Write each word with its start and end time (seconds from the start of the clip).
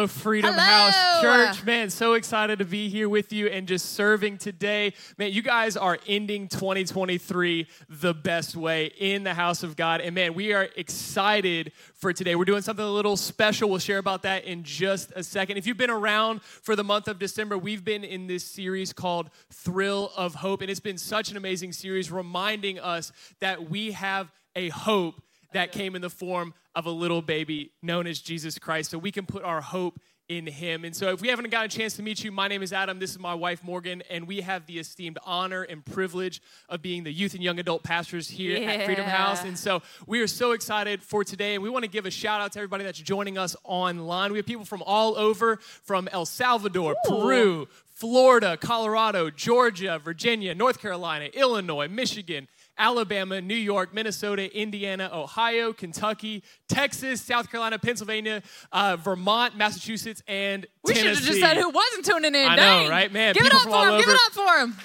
Hello, 0.00 0.06
Freedom 0.06 0.54
Hello. 0.54 0.64
House 0.64 1.20
Church. 1.20 1.66
Man, 1.66 1.90
so 1.90 2.14
excited 2.14 2.60
to 2.60 2.64
be 2.64 2.88
here 2.88 3.06
with 3.06 3.34
you 3.34 3.48
and 3.48 3.68
just 3.68 3.92
serving 3.92 4.38
today. 4.38 4.94
Man, 5.18 5.30
you 5.30 5.42
guys 5.42 5.76
are 5.76 5.98
ending 6.06 6.48
2023 6.48 7.66
the 7.90 8.14
best 8.14 8.56
way 8.56 8.86
in 8.96 9.24
the 9.24 9.34
house 9.34 9.62
of 9.62 9.76
God. 9.76 10.00
And 10.00 10.14
man, 10.14 10.32
we 10.32 10.54
are 10.54 10.70
excited 10.74 11.72
for 11.92 12.14
today. 12.14 12.34
We're 12.34 12.46
doing 12.46 12.62
something 12.62 12.82
a 12.82 12.90
little 12.90 13.14
special. 13.14 13.68
We'll 13.68 13.78
share 13.78 13.98
about 13.98 14.22
that 14.22 14.44
in 14.44 14.62
just 14.62 15.12
a 15.14 15.22
second. 15.22 15.58
If 15.58 15.66
you've 15.66 15.76
been 15.76 15.90
around 15.90 16.40
for 16.40 16.74
the 16.74 16.84
month 16.84 17.06
of 17.06 17.18
December, 17.18 17.58
we've 17.58 17.84
been 17.84 18.02
in 18.02 18.26
this 18.26 18.42
series 18.42 18.94
called 18.94 19.28
Thrill 19.52 20.12
of 20.16 20.36
Hope. 20.36 20.62
And 20.62 20.70
it's 20.70 20.80
been 20.80 20.96
such 20.96 21.30
an 21.30 21.36
amazing 21.36 21.74
series 21.74 22.10
reminding 22.10 22.80
us 22.80 23.12
that 23.40 23.68
we 23.68 23.92
have 23.92 24.32
a 24.56 24.70
hope 24.70 25.20
that 25.52 25.72
came 25.72 25.94
in 25.96 26.02
the 26.02 26.10
form 26.10 26.54
of 26.74 26.86
a 26.86 26.90
little 26.90 27.22
baby 27.22 27.72
known 27.82 28.06
as 28.06 28.20
Jesus 28.20 28.58
Christ. 28.58 28.90
So 28.90 28.98
we 28.98 29.10
can 29.10 29.26
put 29.26 29.42
our 29.42 29.60
hope 29.60 30.00
in 30.30 30.46
him. 30.46 30.84
And 30.84 30.94
so 30.94 31.08
if 31.08 31.20
we 31.20 31.26
haven't 31.26 31.50
gotten 31.50 31.66
a 31.66 31.68
chance 31.68 31.96
to 31.96 32.02
meet 32.02 32.22
you, 32.22 32.30
my 32.30 32.46
name 32.46 32.62
is 32.62 32.72
Adam. 32.72 33.00
This 33.00 33.10
is 33.10 33.18
my 33.18 33.34
wife, 33.34 33.64
Morgan, 33.64 34.00
and 34.08 34.28
we 34.28 34.42
have 34.42 34.64
the 34.66 34.78
esteemed 34.78 35.18
honor 35.26 35.64
and 35.64 35.84
privilege 35.84 36.40
of 36.68 36.80
being 36.80 37.02
the 37.02 37.12
youth 37.12 37.34
and 37.34 37.42
young 37.42 37.58
adult 37.58 37.82
pastors 37.82 38.28
here 38.28 38.56
at 38.64 38.84
Freedom 38.84 39.06
House. 39.06 39.42
And 39.42 39.58
so 39.58 39.82
we 40.06 40.20
are 40.20 40.28
so 40.28 40.52
excited 40.52 41.02
for 41.02 41.24
today. 41.24 41.54
And 41.54 41.64
we 41.64 41.68
want 41.68 41.84
to 41.84 41.90
give 41.90 42.06
a 42.06 42.12
shout 42.12 42.40
out 42.40 42.52
to 42.52 42.60
everybody 42.60 42.84
that's 42.84 43.00
joining 43.00 43.38
us 43.38 43.56
online. 43.64 44.30
We 44.30 44.38
have 44.38 44.46
people 44.46 44.64
from 44.64 44.84
all 44.86 45.16
over, 45.18 45.56
from 45.56 46.08
El 46.12 46.26
Salvador, 46.26 46.94
Peru, 47.04 47.66
Florida, 47.92 48.56
Colorado, 48.56 49.30
Georgia, 49.30 49.98
Virginia, 49.98 50.54
North 50.54 50.78
Carolina, 50.78 51.24
Illinois, 51.34 51.88
Michigan, 51.88 52.46
Alabama, 52.78 53.40
New 53.40 53.54
York, 53.54 53.92
Minnesota, 53.92 54.54
Indiana, 54.56 55.10
Ohio, 55.12 55.72
Kentucky, 55.72 56.42
Texas, 56.68 57.20
South 57.20 57.50
Carolina, 57.50 57.78
Pennsylvania, 57.78 58.42
uh, 58.72 58.96
Vermont, 58.96 59.56
Massachusetts, 59.56 60.22
and 60.26 60.66
We 60.84 60.94
should 60.94 61.06
have 61.06 61.22
just 61.22 61.40
said 61.40 61.56
who 61.56 61.68
wasn't 61.68 62.06
tuning 62.06 62.34
in. 62.34 62.48
I 62.48 62.56
know, 62.56 62.88
right? 62.88 63.12
Man, 63.12 63.34
Give 63.34 63.44
it 63.44 63.54
up 63.54 63.62
for 63.62 63.88
him. 63.88 63.98
Give 64.00 64.08
it 64.08 64.20
up 64.26 64.32
for 64.32 64.58
him. 64.60 64.76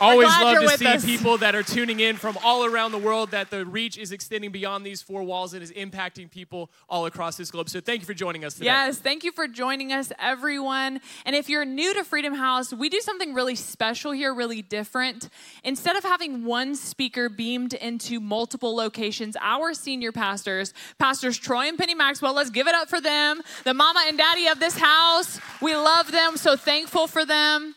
Always 0.00 0.28
love 0.28 0.58
to 0.60 0.78
see 0.78 0.86
us. 0.86 1.04
people 1.04 1.38
that 1.38 1.54
are 1.54 1.62
tuning 1.62 2.00
in 2.00 2.16
from 2.16 2.38
all 2.42 2.64
around 2.64 2.92
the 2.92 2.98
world, 2.98 3.30
that 3.32 3.50
the 3.50 3.66
reach 3.66 3.98
is 3.98 4.12
extending 4.12 4.50
beyond 4.50 4.84
these 4.84 5.02
four 5.02 5.22
walls 5.22 5.52
and 5.52 5.62
is 5.62 5.72
impacting 5.72 6.30
people 6.30 6.70
all 6.88 7.06
across 7.06 7.36
this 7.36 7.50
globe. 7.50 7.68
So 7.68 7.80
thank 7.80 8.00
you 8.00 8.06
for 8.06 8.14
joining 8.14 8.44
us 8.44 8.54
today. 8.54 8.66
Yes, 8.66 8.98
thank 8.98 9.24
you 9.24 9.32
for 9.32 9.46
joining 9.46 9.92
us, 9.92 10.12
everyone. 10.18 11.00
And 11.26 11.36
if 11.36 11.48
you're 11.48 11.64
new 11.64 11.92
to 11.94 12.04
Freedom 12.04 12.34
House, 12.34 12.72
we 12.72 12.88
do 12.88 13.00
something 13.00 13.34
really 13.34 13.54
special 13.54 14.12
here, 14.12 14.32
really 14.32 14.62
different. 14.62 15.28
Instead 15.64 15.96
of 15.96 16.04
having 16.04 16.44
one 16.44 16.74
speaker 16.74 17.28
beamed 17.28 17.74
into 17.74 18.20
multiple 18.20 18.74
locations, 18.74 19.36
our 19.40 19.74
senior 19.74 20.12
pastors, 20.12 20.72
Pastors 20.98 21.38
Troy 21.38 21.68
and 21.68 21.78
Penny 21.78 21.94
Maxwell, 21.94 22.34
let's 22.34 22.50
give 22.50 22.66
it 22.66 22.74
up 22.74 22.88
for 22.88 23.00
them, 23.00 23.42
the 23.64 23.74
mama 23.74 24.02
and 24.06 24.16
daddy 24.16 24.46
of 24.46 24.60
this 24.60 24.78
house. 24.78 25.40
We 25.60 25.74
love 25.74 26.10
them, 26.10 26.36
so 26.36 26.56
thankful 26.56 27.06
for 27.06 27.24
them. 27.24 27.74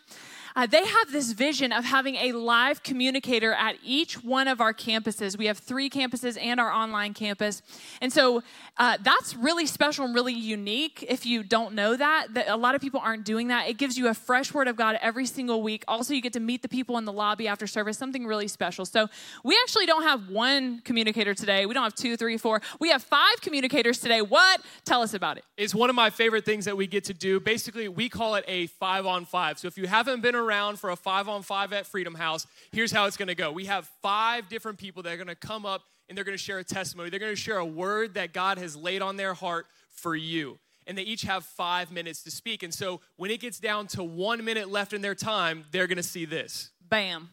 Uh, 0.55 0.65
they 0.65 0.85
have 0.85 1.11
this 1.11 1.31
vision 1.31 1.71
of 1.71 1.83
having 1.83 2.15
a 2.15 2.31
live 2.31 2.83
communicator 2.83 3.53
at 3.53 3.75
each 3.83 4.23
one 4.23 4.47
of 4.47 4.61
our 4.61 4.73
campuses. 4.73 5.37
We 5.37 5.47
have 5.47 5.57
three 5.57 5.89
campuses 5.89 6.37
and 6.41 6.59
our 6.59 6.71
online 6.71 7.13
campus. 7.13 7.61
And 8.01 8.11
so 8.11 8.43
uh, 8.77 8.97
that's 9.01 9.35
really 9.35 9.65
special 9.65 10.05
and 10.05 10.15
really 10.15 10.33
unique 10.33 11.05
if 11.07 11.25
you 11.25 11.43
don't 11.43 11.73
know 11.73 11.95
that, 11.95 12.33
that 12.33 12.47
a 12.47 12.55
lot 12.55 12.75
of 12.75 12.81
people 12.81 12.99
aren't 13.03 13.25
doing 13.25 13.47
that. 13.49 13.67
It 13.67 13.77
gives 13.77 13.97
you 13.97 14.07
a 14.07 14.13
fresh 14.13 14.53
word 14.53 14.67
of 14.67 14.75
God 14.75 14.97
every 15.01 15.25
single 15.25 15.61
week. 15.61 15.83
Also, 15.87 16.13
you 16.13 16.21
get 16.21 16.33
to 16.33 16.39
meet 16.39 16.61
the 16.61 16.69
people 16.69 16.97
in 16.97 17.05
the 17.05 17.13
lobby 17.13 17.47
after 17.47 17.67
service, 17.67 17.97
something 17.97 18.25
really 18.25 18.47
special. 18.47 18.85
So 18.85 19.07
we 19.43 19.57
actually 19.63 19.85
don't 19.85 20.03
have 20.03 20.29
one 20.29 20.81
communicator 20.81 21.33
today. 21.33 21.65
We 21.65 21.73
don't 21.73 21.83
have 21.83 21.95
two, 21.95 22.17
three, 22.17 22.37
four. 22.37 22.61
We 22.79 22.89
have 22.89 23.03
five 23.03 23.41
communicators 23.41 23.99
today. 23.99 24.21
What? 24.21 24.61
Tell 24.85 25.01
us 25.01 25.13
about 25.13 25.37
it. 25.37 25.45
It's 25.57 25.75
one 25.75 25.89
of 25.89 25.95
my 25.95 26.09
favorite 26.09 26.45
things 26.45 26.65
that 26.65 26.75
we 26.75 26.87
get 26.87 27.03
to 27.05 27.13
do. 27.13 27.39
Basically, 27.39 27.87
we 27.87 28.09
call 28.09 28.35
it 28.35 28.45
a 28.47 28.67
five 28.67 29.05
on 29.05 29.25
five. 29.25 29.59
So 29.59 29.67
if 29.67 29.77
you 29.77 29.87
haven't 29.87 30.21
been 30.21 30.35
around 30.43 30.79
for 30.79 30.89
a 30.89 30.95
five 30.95 31.27
on 31.27 31.41
five 31.43 31.73
at 31.73 31.85
Freedom 31.85 32.15
House, 32.15 32.45
here's 32.71 32.91
how 32.91 33.05
it's 33.05 33.17
gonna 33.17 33.35
go. 33.35 33.51
We 33.51 33.65
have 33.65 33.89
five 34.01 34.49
different 34.49 34.77
people 34.77 35.03
that 35.03 35.13
are 35.13 35.17
gonna 35.17 35.35
come 35.35 35.65
up 35.65 35.83
and 36.09 36.17
they're 36.17 36.25
gonna 36.25 36.37
share 36.37 36.59
a 36.59 36.63
testimony. 36.63 37.09
They're 37.09 37.19
gonna 37.19 37.35
share 37.35 37.57
a 37.57 37.65
word 37.65 38.15
that 38.15 38.33
God 38.33 38.57
has 38.57 38.75
laid 38.75 39.01
on 39.01 39.17
their 39.17 39.33
heart 39.33 39.67
for 39.89 40.15
you. 40.15 40.59
And 40.85 40.97
they 40.97 41.03
each 41.03 41.21
have 41.21 41.45
five 41.45 41.91
minutes 41.91 42.23
to 42.23 42.31
speak. 42.31 42.61
And 42.61 42.73
so 42.73 42.99
when 43.15 43.31
it 43.31 43.39
gets 43.39 43.59
down 43.59 43.87
to 43.87 44.03
one 44.03 44.43
minute 44.43 44.69
left 44.69 44.91
in 44.91 45.01
their 45.01 45.15
time, 45.15 45.65
they're 45.71 45.87
gonna 45.87 46.03
see 46.03 46.25
this. 46.25 46.71
Bam. 46.89 47.29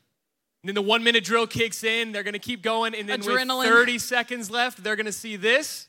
And 0.63 0.69
then 0.69 0.75
the 0.75 0.83
one 0.83 1.03
minute 1.03 1.25
drill 1.25 1.47
kicks 1.47 1.85
in. 1.85 2.13
They're 2.13 2.23
going 2.23 2.35
to 2.35 2.39
keep 2.39 2.63
going. 2.63 2.95
And 2.95 3.09
then 3.09 3.23
Adrenaline. 3.23 3.61
with 3.61 3.69
30 3.69 3.99
seconds 3.99 4.51
left, 4.51 4.83
they're 4.83 4.97
going 4.97 5.07
to 5.07 5.13
see 5.13 5.37
this. 5.37 5.89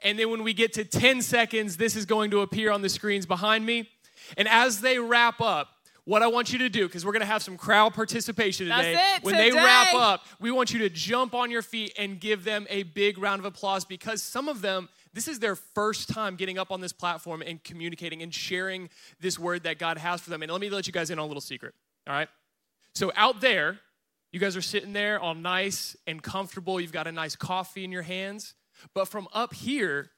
And 0.00 0.18
then 0.18 0.30
when 0.30 0.42
we 0.42 0.52
get 0.52 0.72
to 0.74 0.84
10 0.84 1.22
seconds, 1.22 1.76
this 1.76 1.96
is 1.96 2.04
going 2.04 2.30
to 2.32 2.40
appear 2.40 2.70
on 2.70 2.82
the 2.82 2.88
screens 2.88 3.26
behind 3.26 3.64
me. 3.64 3.88
And 4.36 4.48
as 4.48 4.80
they 4.80 4.98
wrap 4.98 5.40
up, 5.40 5.68
what 6.08 6.22
I 6.22 6.26
want 6.26 6.54
you 6.54 6.58
to 6.60 6.70
do, 6.70 6.86
because 6.86 7.04
we're 7.04 7.12
going 7.12 7.20
to 7.20 7.26
have 7.26 7.42
some 7.42 7.58
crowd 7.58 7.92
participation 7.92 8.66
That's 8.68 8.86
today. 8.86 9.12
it, 9.16 9.24
when 9.24 9.36
they 9.36 9.52
wrap 9.52 9.92
up, 9.94 10.24
we 10.40 10.50
want 10.50 10.72
you 10.72 10.78
to 10.78 10.88
jump 10.88 11.34
on 11.34 11.50
your 11.50 11.60
feet 11.60 11.92
and 11.98 12.18
give 12.18 12.44
them 12.44 12.66
a 12.70 12.84
big 12.84 13.18
round 13.18 13.40
of 13.40 13.44
applause 13.44 13.84
because 13.84 14.22
some 14.22 14.48
of 14.48 14.62
them, 14.62 14.88
this 15.12 15.28
is 15.28 15.38
their 15.38 15.54
first 15.54 16.08
time 16.08 16.36
getting 16.36 16.56
up 16.56 16.70
on 16.70 16.80
this 16.80 16.94
platform 16.94 17.42
and 17.42 17.62
communicating 17.62 18.22
and 18.22 18.32
sharing 18.32 18.88
this 19.20 19.38
word 19.38 19.64
that 19.64 19.78
God 19.78 19.98
has 19.98 20.22
for 20.22 20.30
them. 20.30 20.42
And 20.42 20.50
let 20.50 20.62
me 20.62 20.70
let 20.70 20.86
you 20.86 20.94
guys 20.94 21.10
in 21.10 21.18
on 21.18 21.26
a 21.26 21.28
little 21.28 21.42
secret, 21.42 21.74
all 22.06 22.14
right? 22.14 22.28
So 22.94 23.12
out 23.14 23.42
there, 23.42 23.78
you 24.32 24.40
guys 24.40 24.56
are 24.56 24.62
sitting 24.62 24.94
there 24.94 25.20
all 25.20 25.34
nice 25.34 25.94
and 26.06 26.22
comfortable. 26.22 26.80
You've 26.80 26.90
got 26.90 27.06
a 27.06 27.12
nice 27.12 27.36
coffee 27.36 27.84
in 27.84 27.92
your 27.92 28.00
hands. 28.00 28.54
But 28.94 29.08
from 29.08 29.28
up 29.34 29.52
here, 29.52 30.08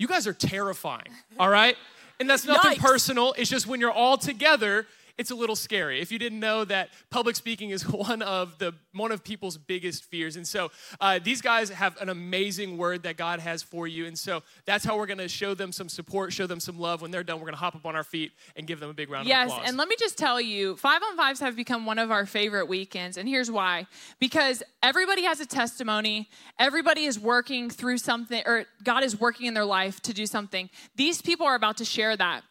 you 0.00 0.08
guys 0.08 0.26
are 0.26 0.34
terrifying, 0.34 1.12
all 1.38 1.48
right? 1.48 1.76
And 2.18 2.28
that's 2.28 2.44
nothing 2.44 2.72
Yikes. 2.72 2.82
personal. 2.82 3.32
It's 3.38 3.48
just 3.48 3.68
when 3.68 3.78
you're 3.78 3.92
all 3.92 4.16
together, 4.18 4.86
it's 5.18 5.30
a 5.30 5.34
little 5.34 5.56
scary. 5.56 6.00
If 6.00 6.12
you 6.12 6.18
didn't 6.18 6.40
know 6.40 6.64
that 6.64 6.90
public 7.10 7.36
speaking 7.36 7.70
is 7.70 7.88
one 7.90 8.22
of 8.22 8.58
the 8.58 8.74
one 8.92 9.12
of 9.12 9.24
people's 9.24 9.56
biggest 9.56 10.04
fears, 10.04 10.36
and 10.36 10.46
so 10.46 10.70
uh, 11.00 11.18
these 11.22 11.40
guys 11.40 11.70
have 11.70 12.00
an 12.00 12.08
amazing 12.08 12.78
word 12.78 13.02
that 13.04 13.16
God 13.16 13.40
has 13.40 13.62
for 13.62 13.86
you, 13.86 14.06
and 14.06 14.18
so 14.18 14.42
that's 14.64 14.84
how 14.84 14.96
we're 14.96 15.06
going 15.06 15.18
to 15.18 15.28
show 15.28 15.54
them 15.54 15.72
some 15.72 15.88
support, 15.88 16.32
show 16.32 16.46
them 16.46 16.60
some 16.60 16.78
love. 16.78 17.02
When 17.02 17.10
they're 17.10 17.24
done, 17.24 17.36
we're 17.36 17.46
going 17.46 17.54
to 17.54 17.60
hop 17.60 17.74
up 17.74 17.86
on 17.86 17.96
our 17.96 18.04
feet 18.04 18.32
and 18.56 18.66
give 18.66 18.80
them 18.80 18.90
a 18.90 18.94
big 18.94 19.10
round 19.10 19.26
Yes, 19.26 19.46
of 19.46 19.46
applause. 19.46 19.60
Yes, 19.62 19.68
and 19.68 19.78
let 19.78 19.88
me 19.88 19.96
just 19.98 20.18
tell 20.18 20.40
you, 20.40 20.76
five 20.76 21.02
on 21.02 21.16
fives 21.16 21.40
have 21.40 21.56
become 21.56 21.86
one 21.86 21.98
of 21.98 22.10
our 22.10 22.26
favorite 22.26 22.66
weekends, 22.66 23.16
and 23.16 23.28
here's 23.28 23.50
why: 23.50 23.86
because 24.18 24.62
everybody 24.82 25.24
has 25.24 25.40
a 25.40 25.46
testimony, 25.46 26.28
everybody 26.58 27.04
is 27.04 27.18
working 27.18 27.70
through 27.70 27.98
something, 27.98 28.42
or 28.46 28.66
God 28.82 29.02
is 29.02 29.18
working 29.18 29.46
in 29.46 29.54
their 29.54 29.64
life 29.64 30.00
to 30.02 30.12
do 30.12 30.26
something. 30.26 30.70
These 30.94 31.22
people 31.22 31.46
are 31.46 31.54
about 31.54 31.78
to 31.78 31.84
share 31.84 32.16
that. 32.16 32.42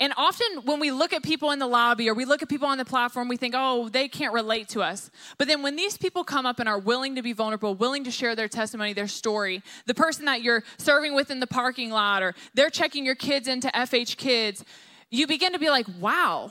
And 0.00 0.14
often 0.16 0.46
when 0.64 0.80
we 0.80 0.90
look 0.90 1.12
at 1.12 1.22
people 1.22 1.50
in 1.50 1.58
the 1.58 1.66
lobby 1.66 2.08
or 2.08 2.14
we 2.14 2.24
look 2.24 2.42
at 2.42 2.48
people 2.48 2.66
on 2.66 2.78
the 2.78 2.86
platform, 2.86 3.28
we 3.28 3.36
think, 3.36 3.54
oh, 3.56 3.90
they 3.90 4.08
can't 4.08 4.32
relate 4.32 4.68
to 4.70 4.80
us. 4.80 5.10
But 5.36 5.46
then 5.46 5.62
when 5.62 5.76
these 5.76 5.98
people 5.98 6.24
come 6.24 6.46
up 6.46 6.58
and 6.58 6.66
are 6.68 6.78
willing 6.78 7.16
to 7.16 7.22
be 7.22 7.34
vulnerable, 7.34 7.74
willing 7.74 8.04
to 8.04 8.10
share 8.10 8.34
their 8.34 8.48
testimony, 8.48 8.94
their 8.94 9.06
story, 9.06 9.62
the 9.84 9.94
person 9.94 10.24
that 10.24 10.42
you're 10.42 10.64
serving 10.78 11.14
with 11.14 11.30
in 11.30 11.38
the 11.38 11.46
parking 11.46 11.90
lot, 11.90 12.22
or 12.22 12.34
they're 12.54 12.70
checking 12.70 13.04
your 13.04 13.14
kids 13.14 13.46
into 13.46 13.68
FH 13.68 14.16
Kids, 14.16 14.64
you 15.10 15.26
begin 15.26 15.52
to 15.52 15.58
be 15.58 15.68
like, 15.68 15.86
wow. 16.00 16.50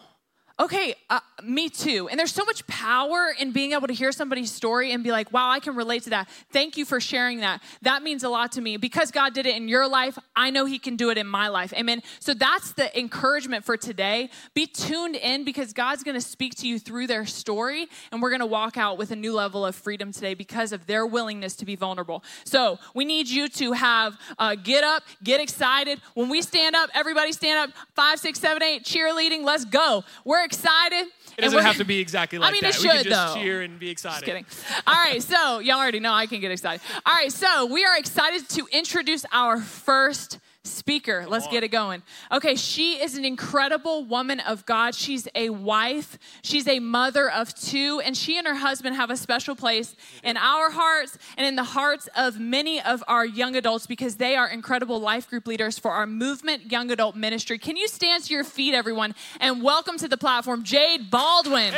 Okay, 0.60 0.94
uh, 1.10 1.22
me 1.42 1.70
too. 1.70 2.10
And 2.10 2.20
there's 2.20 2.34
so 2.34 2.44
much 2.44 2.68
power 2.68 3.34
in 3.40 3.54
being 3.54 3.72
able 3.72 3.88
to 3.88 3.94
hear 3.94 4.12
somebody's 4.12 4.52
story 4.52 4.92
and 4.92 5.02
be 5.06 5.12
like, 5.12 5.32
wow, 5.32 5.50
I 5.50 5.62
can 5.62 5.74
relate 5.74 6.04
to 6.04 6.10
that. 6.10 6.28
Thank 6.52 6.76
you 6.76 6.84
for 6.84 7.00
sharing 7.00 7.40
that. 7.40 7.64
That 7.82 8.04
means 8.04 8.26
a 8.26 8.30
lot 8.30 8.52
to 8.54 8.62
me. 8.62 8.76
Because 8.76 9.10
God 9.10 9.34
did 9.34 9.46
it 9.46 9.56
in 9.56 9.70
your 9.70 9.88
life, 9.88 10.20
I 10.36 10.50
know 10.50 10.66
He 10.66 10.78
can 10.78 10.98
do 10.98 11.12
it 11.12 11.18
in 11.18 11.28
my 11.28 11.48
life. 11.48 11.72
Amen. 11.74 12.04
So 12.20 12.34
that's 12.34 12.74
the 12.74 12.98
encouragement 13.00 13.64
for 13.64 13.78
today. 13.78 14.30
Be 14.54 14.66
tuned 14.66 15.16
in 15.16 15.46
because 15.46 15.72
God's 15.72 16.04
going 16.04 16.16
to 16.16 16.22
speak 16.22 16.56
to 16.56 16.68
you 16.68 16.78
through 16.78 17.08
their 17.08 17.26
story, 17.26 17.88
and 18.12 18.22
we're 18.22 18.30
going 18.30 18.42
to 18.42 18.46
walk 18.46 18.76
out 18.76 18.98
with 18.98 19.12
a 19.12 19.16
new 19.16 19.34
level 19.34 19.66
of 19.66 19.76
freedom 19.76 20.12
today 20.12 20.34
because 20.34 20.74
of 20.74 20.88
their 20.88 21.06
willingness 21.06 21.56
to 21.56 21.66
be 21.66 21.78
vulnerable. 21.78 22.22
So 22.44 22.80
we 22.94 23.06
need 23.06 23.30
you 23.30 23.48
to 23.48 23.72
have 23.72 24.18
uh, 24.38 24.56
get 24.56 24.84
up, 24.84 25.04
get 25.24 25.40
excited. 25.40 26.02
When 26.16 26.28
we 26.28 26.42
stand 26.42 26.76
up, 26.76 26.90
everybody 26.94 27.32
stand 27.32 27.70
up. 27.70 27.78
Five, 27.96 28.20
six, 28.20 28.42
seven, 28.42 28.62
eight. 28.62 28.84
Cheerleading. 28.84 29.46
Let's 29.46 29.64
go. 29.64 30.04
We're 30.26 30.49
excited. 30.50 31.08
It 31.38 31.42
doesn't 31.44 31.62
have 31.62 31.78
to 31.78 31.86
be 31.86 32.00
exactly 32.00 32.40
like 32.40 32.50
I 32.50 32.52
mean, 32.52 32.62
that. 32.64 32.76
it 32.76 32.82
we 32.82 32.88
can 32.90 32.98
should, 32.98 33.06
just 33.06 33.34
though. 33.36 33.42
cheer 33.42 33.62
and 33.62 33.80
be 33.80 33.90
excited. 33.90 34.26
Just 34.26 34.26
kidding. 34.26 34.46
All 34.88 34.96
right, 34.96 35.22
so 35.22 35.60
y'all 35.60 35.78
already 35.78 36.00
know 36.00 36.12
I 36.12 36.26
can 36.26 36.42
get 36.42 36.52
excited. 36.52 36.82
All 37.06 37.14
right, 37.14 37.32
so 37.32 37.68
we 37.68 37.86
are 37.86 37.98
excited 37.98 38.50
to 38.50 38.68
introduce 38.72 39.26
our 39.32 39.62
first 39.62 40.40
speaker. 40.64 41.26
Let's 41.28 41.48
get 41.48 41.64
it 41.64 41.70
going. 41.70 42.04
Okay, 42.32 42.56
she 42.56 43.02
is 43.02 43.18
an 43.18 43.24
incredible 43.24 44.04
woman 44.04 44.40
of 44.42 44.66
God. 44.66 44.94
She's 44.94 45.28
a 45.34 45.50
wife, 45.50 46.18
she's 46.42 46.68
a 46.68 46.80
mother 46.80 47.30
of 47.30 47.54
two, 47.54 48.02
and 48.04 48.16
she 48.16 48.38
and 48.38 48.46
her 48.46 48.56
husband 48.56 48.96
have 48.96 49.10
a 49.10 49.18
special 49.18 49.56
place 49.56 49.96
in 50.24 50.36
our 50.36 50.70
hearts 50.70 51.18
and 51.38 51.48
in 51.48 51.56
the 51.56 51.64
hearts 51.64 52.10
of 52.16 52.40
many 52.40 52.82
of 52.82 53.04
our 53.08 53.26
young 53.26 53.56
adults 53.56 53.88
because 53.88 54.18
they 54.18 54.36
are 54.36 54.48
incredible 54.48 55.00
life 55.00 55.30
group 55.30 55.48
leaders 55.48 55.80
for 55.80 55.92
our 55.92 56.06
movement 56.06 56.72
young 56.72 56.92
adult 56.92 57.16
ministry. 57.16 57.58
Can 57.58 57.78
you 57.78 57.88
stand 57.88 58.26
to 58.26 58.34
your 58.34 58.44
feet, 58.44 58.74
everyone, 58.74 59.16
and 59.40 59.64
welcome 59.64 59.98
to 59.98 60.08
the 60.08 60.18
platform, 60.18 60.64
Jade 60.64 61.10
Baldwin. 61.10 61.74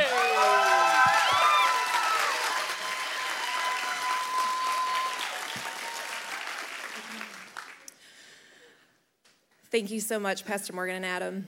Thank 9.71 9.89
you 9.89 10.01
so 10.01 10.19
much, 10.19 10.44
Pastor 10.44 10.73
Morgan 10.73 10.97
and 10.97 11.06
Adam. 11.06 11.47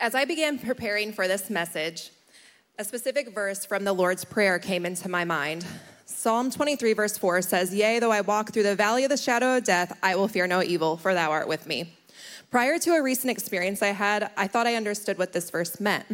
As 0.00 0.16
I 0.16 0.24
began 0.24 0.58
preparing 0.58 1.12
for 1.12 1.28
this 1.28 1.48
message, 1.48 2.10
a 2.80 2.84
specific 2.84 3.32
verse 3.32 3.64
from 3.64 3.84
the 3.84 3.92
Lord's 3.92 4.24
Prayer 4.24 4.58
came 4.58 4.84
into 4.84 5.08
my 5.08 5.24
mind. 5.24 5.64
Psalm 6.04 6.50
23, 6.50 6.94
verse 6.94 7.16
4 7.16 7.42
says, 7.42 7.72
Yea, 7.72 8.00
though 8.00 8.10
I 8.10 8.22
walk 8.22 8.52
through 8.52 8.64
the 8.64 8.74
valley 8.74 9.04
of 9.04 9.10
the 9.10 9.16
shadow 9.16 9.56
of 9.56 9.62
death, 9.62 9.96
I 10.02 10.16
will 10.16 10.26
fear 10.26 10.48
no 10.48 10.64
evil, 10.64 10.96
for 10.96 11.14
thou 11.14 11.30
art 11.30 11.46
with 11.46 11.68
me. 11.68 11.92
Prior 12.50 12.76
to 12.80 12.94
a 12.94 13.02
recent 13.04 13.30
experience 13.30 13.82
I 13.82 13.92
had, 13.92 14.32
I 14.36 14.48
thought 14.48 14.66
I 14.66 14.74
understood 14.74 15.16
what 15.16 15.32
this 15.32 15.48
verse 15.48 15.78
meant. 15.78 16.06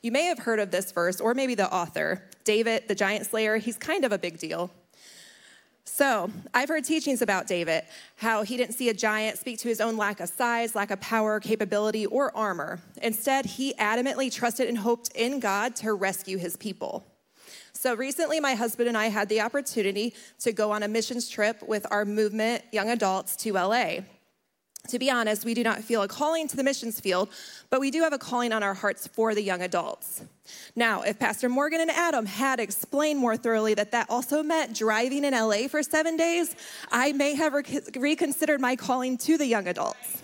You 0.00 0.10
may 0.10 0.24
have 0.24 0.38
heard 0.38 0.58
of 0.58 0.70
this 0.70 0.90
verse, 0.90 1.20
or 1.20 1.34
maybe 1.34 1.54
the 1.54 1.70
author, 1.70 2.22
David, 2.44 2.88
the 2.88 2.94
giant 2.94 3.26
slayer. 3.26 3.58
He's 3.58 3.76
kind 3.76 4.06
of 4.06 4.12
a 4.12 4.18
big 4.18 4.38
deal. 4.38 4.70
So, 5.88 6.30
I've 6.52 6.68
heard 6.68 6.84
teachings 6.84 7.22
about 7.22 7.46
David, 7.46 7.84
how 8.16 8.42
he 8.42 8.56
didn't 8.56 8.74
see 8.74 8.88
a 8.88 8.94
giant 8.94 9.38
speak 9.38 9.60
to 9.60 9.68
his 9.68 9.80
own 9.80 9.96
lack 9.96 10.20
of 10.20 10.28
size, 10.28 10.74
lack 10.74 10.90
of 10.90 11.00
power, 11.00 11.38
capability, 11.38 12.04
or 12.04 12.36
armor. 12.36 12.80
Instead, 13.00 13.46
he 13.46 13.72
adamantly 13.74 14.30
trusted 14.30 14.68
and 14.68 14.76
hoped 14.76 15.10
in 15.14 15.38
God 15.38 15.76
to 15.76 15.94
rescue 15.94 16.38
his 16.38 16.56
people. 16.56 17.06
So 17.72 17.94
recently, 17.94 18.40
my 18.40 18.54
husband 18.54 18.88
and 18.88 18.98
I 18.98 19.06
had 19.06 19.28
the 19.28 19.40
opportunity 19.40 20.12
to 20.40 20.52
go 20.52 20.72
on 20.72 20.82
a 20.82 20.88
missions 20.88 21.28
trip 21.28 21.62
with 21.66 21.86
our 21.90 22.04
movement, 22.04 22.64
young 22.72 22.90
adults, 22.90 23.36
to 23.36 23.52
LA. 23.52 24.00
To 24.88 24.98
be 24.98 25.10
honest, 25.10 25.44
we 25.44 25.54
do 25.54 25.62
not 25.62 25.82
feel 25.82 26.02
a 26.02 26.08
calling 26.08 26.48
to 26.48 26.56
the 26.56 26.62
missions 26.62 27.00
field, 27.00 27.28
but 27.70 27.80
we 27.80 27.90
do 27.90 28.02
have 28.02 28.12
a 28.12 28.18
calling 28.18 28.52
on 28.52 28.62
our 28.62 28.74
hearts 28.74 29.06
for 29.06 29.34
the 29.34 29.42
young 29.42 29.62
adults. 29.62 30.22
Now, 30.74 31.02
if 31.02 31.18
Pastor 31.18 31.48
Morgan 31.48 31.80
and 31.80 31.90
Adam 31.90 32.26
had 32.26 32.60
explained 32.60 33.18
more 33.18 33.36
thoroughly 33.36 33.74
that 33.74 33.90
that 33.92 34.08
also 34.08 34.42
meant 34.42 34.76
driving 34.76 35.24
in 35.24 35.32
LA 35.32 35.68
for 35.68 35.82
seven 35.82 36.16
days, 36.16 36.54
I 36.90 37.12
may 37.12 37.34
have 37.34 37.54
reconsidered 37.96 38.60
my 38.60 38.76
calling 38.76 39.18
to 39.18 39.36
the 39.36 39.46
young 39.46 39.66
adults. 39.66 40.22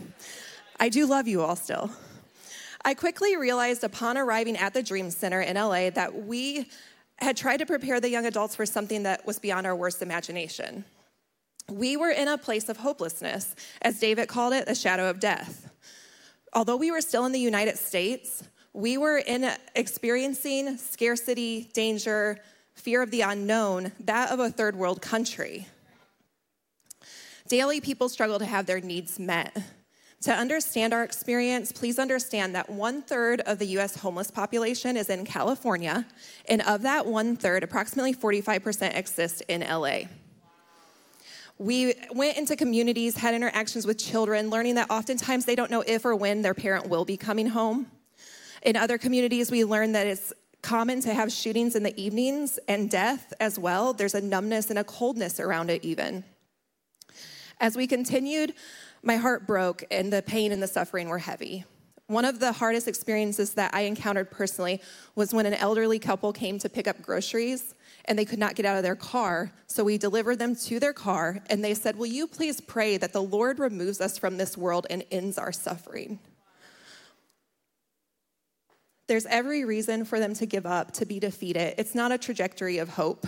I 0.79 0.89
do 0.89 1.07
love 1.07 1.27
you 1.29 1.43
all 1.43 1.57
still. 1.57 1.91
I 2.85 2.95
quickly 2.95 3.37
realized 3.37 3.85
upon 3.85 4.19
arriving 4.19 4.57
at 4.57 4.75
the 4.75 4.83
Dream 4.83 5.11
Center 5.11 5.41
in 5.41 5.57
LA 5.57 5.91
that 5.91 6.27
we 6.27 6.69
had 7.19 7.37
tried 7.37 7.59
to 7.59 7.67
prepare 7.67 8.01
the 8.01 8.11
young 8.11 8.27
adults 8.27 8.57
for 8.57 8.67
something 8.67 9.05
that 9.05 9.25
was 9.27 9.39
beyond 9.39 9.67
our 9.67 9.77
worst 9.77 10.03
imagination. 10.03 10.85
We 11.69 11.97
were 11.97 12.11
in 12.11 12.29
a 12.29 12.39
place 12.39 12.69
of 12.69 12.79
hopelessness, 12.79 13.55
as 13.81 13.99
David 13.99 14.29
called 14.29 14.53
it, 14.53 14.69
a 14.69 14.75
shadow 14.75 15.09
of 15.09 15.21
death. 15.21 15.71
Although 16.53 16.77
we 16.77 16.91
were 16.91 17.01
still 17.01 17.25
in 17.25 17.33
the 17.33 17.41
United 17.41 17.79
States, 17.79 18.43
we 18.75 18.97
were 18.99 19.19
in 19.19 19.51
experiencing 19.75 20.77
scarcity, 20.77 21.71
danger, 21.73 22.39
fear 22.75 23.03
of 23.03 23.11
the 23.11 23.23
unknown, 23.23 23.93
that 24.01 24.31
of 24.31 24.41
a 24.41 24.51
third 24.51 24.77
world 24.77 25.01
country. 25.03 25.67
Daily, 27.49 27.81
people 27.81 28.09
struggle 28.09 28.39
to 28.39 28.47
have 28.47 28.67
their 28.67 28.81
needs 28.81 29.19
met. 29.19 29.57
To 30.23 30.33
understand 30.33 30.95
our 30.95 31.03
experience, 31.03 31.73
please 31.73 31.99
understand 31.99 32.55
that 32.55 32.71
one 32.71 33.03
third 33.03 33.41
of 33.41 33.59
the 33.59 33.67
US 33.79 33.97
homeless 33.97 34.31
population 34.31 34.97
is 34.97 35.11
in 35.11 35.25
California, 35.25 36.07
and 36.49 36.63
of 36.63 36.83
that 36.83 37.07
one 37.07 37.37
third, 37.37 37.63
approximately 37.63 38.15
45% 38.15 38.97
exist 38.97 39.43
in 39.49 39.63
LA. 39.63 40.03
We 41.63 41.95
went 42.13 42.39
into 42.39 42.57
communities, 42.57 43.15
had 43.17 43.37
interactions 43.37 43.87
with 43.87 43.97
children, 43.97 44.51
learning 44.51 44.75
that 44.75 44.91
oftentimes 44.91 45.45
they 45.45 45.55
don't 45.55 45.71
know 45.71 45.85
if 45.87 46.05
or 46.05 46.17
when 46.17 46.43
their 46.43 46.55
parent 46.55 46.89
will 46.89 47.05
be 47.05 47.17
coming 47.17 47.47
home. 47.47 47.87
In 48.63 48.75
other 48.75 48.99
communities, 48.99 49.49
we 49.49 49.65
learned 49.65 49.95
that 49.95 50.09
it's 50.09 50.33
common 50.61 51.01
to 51.03 51.15
have 51.15 51.31
shootings 51.31 51.77
in 51.77 51.85
the 51.85 51.97
evenings 52.01 52.59
and 52.67 52.91
death 52.91 53.33
as 53.39 53.61
well. 53.61 53.93
There's 53.93 54.17
a 54.17 54.21
numbness 54.21 54.71
and 54.71 54.79
a 54.81 54.83
coldness 54.83 55.39
around 55.39 55.71
it, 55.71 55.85
even. 55.85 56.25
As 57.61 57.77
we 57.77 57.87
continued, 57.87 58.55
my 59.05 59.15
heart 59.15 59.47
broke 59.47 59.85
and 59.89 60.13
the 60.13 60.21
pain 60.21 60.51
and 60.51 60.61
the 60.61 60.67
suffering 60.67 61.09
were 61.09 61.19
heavy. 61.19 61.65
One 62.09 62.25
of 62.25 62.41
the 62.41 62.51
hardest 62.51 62.89
experiences 62.89 63.55
that 63.55 63.73
I 63.73 63.83
encountered 63.83 64.33
personally 64.33 64.83
was 65.15 65.33
when 65.33 65.47
an 65.47 65.55
elderly 65.55 66.01
couple 66.01 66.33
came 66.33 66.59
to 66.59 66.69
pick 66.69 66.89
up 66.89 67.01
groceries 67.03 67.77
and 68.05 68.19
they 68.19 68.25
could 68.25 68.39
not 68.39 68.55
get 68.55 68.67
out 68.67 68.77
of 68.77 68.83
their 68.83 68.97
car. 68.97 69.53
So 69.67 69.85
we 69.85 69.99
delivered 69.99 70.39
them 70.39 70.55
to 70.57 70.81
their 70.81 70.93
car 70.93 71.39
and 71.49 71.65
they 71.65 71.75
said, 71.75 71.97
Will 71.97 72.07
you 72.07 72.27
please 72.27 72.61
pray 72.61 72.97
that 72.97 73.13
the 73.13 73.23
Lord 73.23 73.59
removes 73.59 74.01
us 74.01 74.19
from 74.19 74.37
this 74.37 74.57
world 74.57 74.87
and 74.91 75.05
ends 75.11 75.39
our 75.39 75.53
suffering? 75.53 76.19
There's 79.09 79.27
every 79.27 79.65
reason 79.65 80.05
for 80.05 80.19
them 80.19 80.35
to 80.35 80.47
give 80.47 80.65
up, 80.65 80.93
to 80.93 81.07
be 81.07 81.21
defeated. 81.21 81.75
It's 81.77 81.95
not 81.95 82.13
a 82.13 82.19
trajectory 82.19 82.79
of 82.79 82.91
hope. 82.91 83.27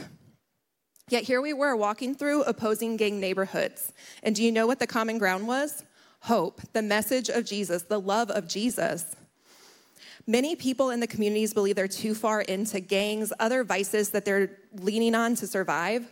Yet 1.11 1.25
here 1.25 1.43
we 1.43 1.53
were 1.53 1.77
walking 1.77 2.15
through 2.15 2.45
opposing 2.45 2.97
gang 2.97 3.21
neighborhoods. 3.21 3.93
And 4.23 4.35
do 4.35 4.43
you 4.43 4.51
know 4.51 4.67
what 4.67 4.79
the 4.79 4.87
common 4.87 5.19
ground 5.19 5.47
was? 5.47 5.85
Hope, 6.21 6.63
the 6.73 6.81
message 6.81 7.29
of 7.29 7.45
Jesus, 7.45 7.83
the 7.83 8.01
love 8.01 8.31
of 8.31 8.49
Jesus. 8.49 9.15
Many 10.27 10.57
people 10.57 10.91
in 10.91 11.01
the 11.01 11.07
communities 11.07 11.53
believe 11.53 11.77
they're 11.77 11.87
too 11.87 12.15
far 12.15 12.41
into 12.41 12.81
gangs, 12.81 13.33
other 13.39 13.63
vices 13.63 14.11
that 14.11 14.25
they're 14.25 14.51
leaning 14.73 15.15
on 15.15 15.35
to 15.37 15.47
survive. 15.47 16.11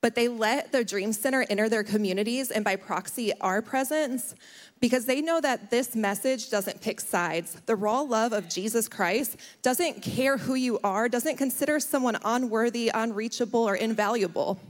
But 0.00 0.14
they 0.14 0.28
let 0.28 0.70
the 0.70 0.84
Dream 0.84 1.12
Center 1.12 1.46
enter 1.48 1.68
their 1.68 1.82
communities 1.82 2.50
and 2.50 2.62
by 2.62 2.76
proxy 2.76 3.32
our 3.40 3.62
presence 3.62 4.34
because 4.78 5.06
they 5.06 5.22
know 5.22 5.40
that 5.40 5.70
this 5.70 5.96
message 5.96 6.50
doesn't 6.50 6.82
pick 6.82 7.00
sides. 7.00 7.56
The 7.64 7.74
raw 7.74 8.02
love 8.02 8.34
of 8.34 8.48
Jesus 8.48 8.86
Christ 8.86 9.38
doesn't 9.62 10.02
care 10.02 10.36
who 10.36 10.54
you 10.54 10.78
are, 10.84 11.08
doesn't 11.08 11.36
consider 11.36 11.80
someone 11.80 12.18
unworthy, 12.22 12.90
unreachable, 12.92 13.66
or 13.66 13.76
invaluable. 13.76 14.60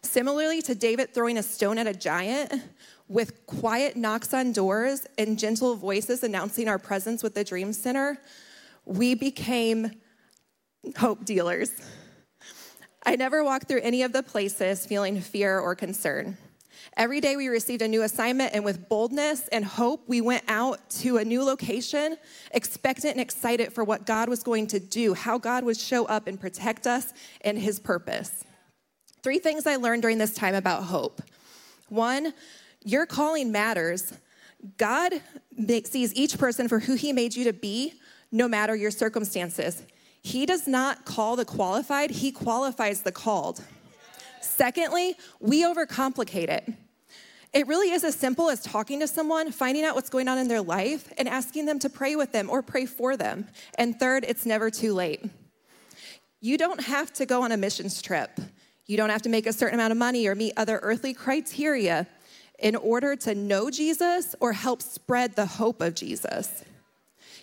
Similarly 0.00 0.62
to 0.62 0.74
David 0.74 1.14
throwing 1.14 1.38
a 1.38 1.42
stone 1.42 1.78
at 1.78 1.86
a 1.86 1.94
giant, 1.94 2.52
with 3.12 3.46
quiet 3.46 3.94
knocks 3.94 4.32
on 4.32 4.52
doors 4.52 5.06
and 5.18 5.38
gentle 5.38 5.76
voices 5.76 6.22
announcing 6.22 6.66
our 6.66 6.78
presence 6.78 7.22
with 7.22 7.34
the 7.34 7.44
Dream 7.44 7.72
Center, 7.74 8.18
we 8.86 9.14
became 9.14 9.90
hope 10.96 11.24
dealers. 11.24 11.70
I 13.04 13.16
never 13.16 13.44
walked 13.44 13.68
through 13.68 13.80
any 13.82 14.02
of 14.02 14.12
the 14.12 14.22
places 14.22 14.86
feeling 14.86 15.20
fear 15.20 15.58
or 15.58 15.74
concern. 15.74 16.38
Every 16.96 17.20
day 17.20 17.36
we 17.36 17.48
received 17.48 17.82
a 17.82 17.88
new 17.88 18.02
assignment, 18.02 18.54
and 18.54 18.64
with 18.64 18.88
boldness 18.88 19.48
and 19.48 19.64
hope, 19.64 20.08
we 20.08 20.20
went 20.20 20.44
out 20.48 20.90
to 20.90 21.18
a 21.18 21.24
new 21.24 21.44
location, 21.44 22.16
expectant 22.52 23.12
and 23.12 23.20
excited 23.20 23.72
for 23.72 23.84
what 23.84 24.06
God 24.06 24.28
was 24.28 24.42
going 24.42 24.66
to 24.68 24.80
do, 24.80 25.14
how 25.14 25.38
God 25.38 25.64
would 25.64 25.76
show 25.76 26.06
up 26.06 26.26
and 26.26 26.40
protect 26.40 26.86
us 26.86 27.12
and 27.42 27.58
his 27.58 27.78
purpose. 27.78 28.44
Three 29.22 29.38
things 29.38 29.66
I 29.66 29.76
learned 29.76 30.02
during 30.02 30.18
this 30.18 30.34
time 30.34 30.54
about 30.54 30.84
hope. 30.84 31.22
One, 31.88 32.32
your 32.84 33.06
calling 33.06 33.52
matters. 33.52 34.12
God 34.76 35.14
sees 35.84 36.14
each 36.14 36.38
person 36.38 36.68
for 36.68 36.80
who 36.80 36.94
he 36.94 37.12
made 37.12 37.34
you 37.34 37.44
to 37.44 37.52
be, 37.52 37.94
no 38.30 38.48
matter 38.48 38.74
your 38.74 38.90
circumstances. 38.90 39.82
He 40.22 40.46
does 40.46 40.68
not 40.68 41.04
call 41.04 41.36
the 41.36 41.44
qualified, 41.44 42.10
he 42.10 42.30
qualifies 42.30 43.02
the 43.02 43.12
called. 43.12 43.62
Secondly, 44.40 45.16
we 45.40 45.64
overcomplicate 45.64 46.48
it. 46.48 46.72
It 47.52 47.66
really 47.66 47.90
is 47.90 48.02
as 48.02 48.14
simple 48.14 48.48
as 48.48 48.62
talking 48.62 49.00
to 49.00 49.06
someone, 49.06 49.52
finding 49.52 49.84
out 49.84 49.94
what's 49.94 50.08
going 50.08 50.28
on 50.28 50.38
in 50.38 50.48
their 50.48 50.62
life, 50.62 51.12
and 51.18 51.28
asking 51.28 51.66
them 51.66 51.78
to 51.80 51.90
pray 51.90 52.16
with 52.16 52.32
them 52.32 52.48
or 52.48 52.62
pray 52.62 52.86
for 52.86 53.16
them. 53.16 53.46
And 53.76 53.98
third, 53.98 54.24
it's 54.26 54.46
never 54.46 54.70
too 54.70 54.94
late. 54.94 55.24
You 56.40 56.56
don't 56.56 56.82
have 56.82 57.12
to 57.14 57.26
go 57.26 57.42
on 57.42 57.52
a 57.52 57.56
missions 57.56 58.00
trip. 58.00 58.40
You 58.86 58.96
don't 58.96 59.10
have 59.10 59.22
to 59.22 59.28
make 59.28 59.46
a 59.46 59.52
certain 59.52 59.74
amount 59.74 59.92
of 59.92 59.98
money 59.98 60.26
or 60.26 60.34
meet 60.34 60.54
other 60.56 60.80
earthly 60.82 61.14
criteria 61.14 62.06
in 62.62 62.76
order 62.76 63.16
to 63.16 63.34
know 63.34 63.70
Jesus 63.70 64.34
or 64.40 64.52
help 64.52 64.80
spread 64.80 65.34
the 65.34 65.46
hope 65.46 65.82
of 65.82 65.94
Jesus. 65.94 66.64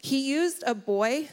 He 0.01 0.31
used 0.31 0.63
a 0.65 0.73
boy 0.73 1.27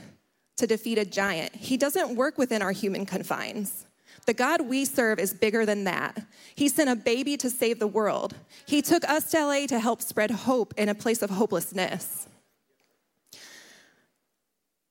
to 0.57 0.67
defeat 0.67 0.99
a 0.99 1.05
giant. 1.05 1.55
He 1.55 1.77
doesn't 1.77 2.17
work 2.17 2.37
within 2.37 2.63
our 2.63 2.73
human 2.73 3.07
confines. 3.07 3.87
The 4.27 4.35
God 4.35 4.63
we 4.63 4.85
serve 4.85 5.21
is 5.21 5.33
bigger 5.33 5.65
than 5.65 5.85
that. 5.85 6.27
He 6.57 6.69
sent 6.69 6.91
a 6.91 6.97
baby 6.97 7.37
to 7.37 7.49
save 7.49 7.79
the 7.79 7.87
world. 7.87 8.35
He 8.67 8.83
took 8.83 9.05
us 9.09 9.31
to 9.31 9.47
LA 9.47 9.67
to 9.67 9.79
help 9.79 10.03
spread 10.03 10.33
hope 10.33 10.75
in 10.77 10.89
a 10.89 10.95
place 10.95 11.23
of 11.23 11.31
hopelessness. 11.31 12.27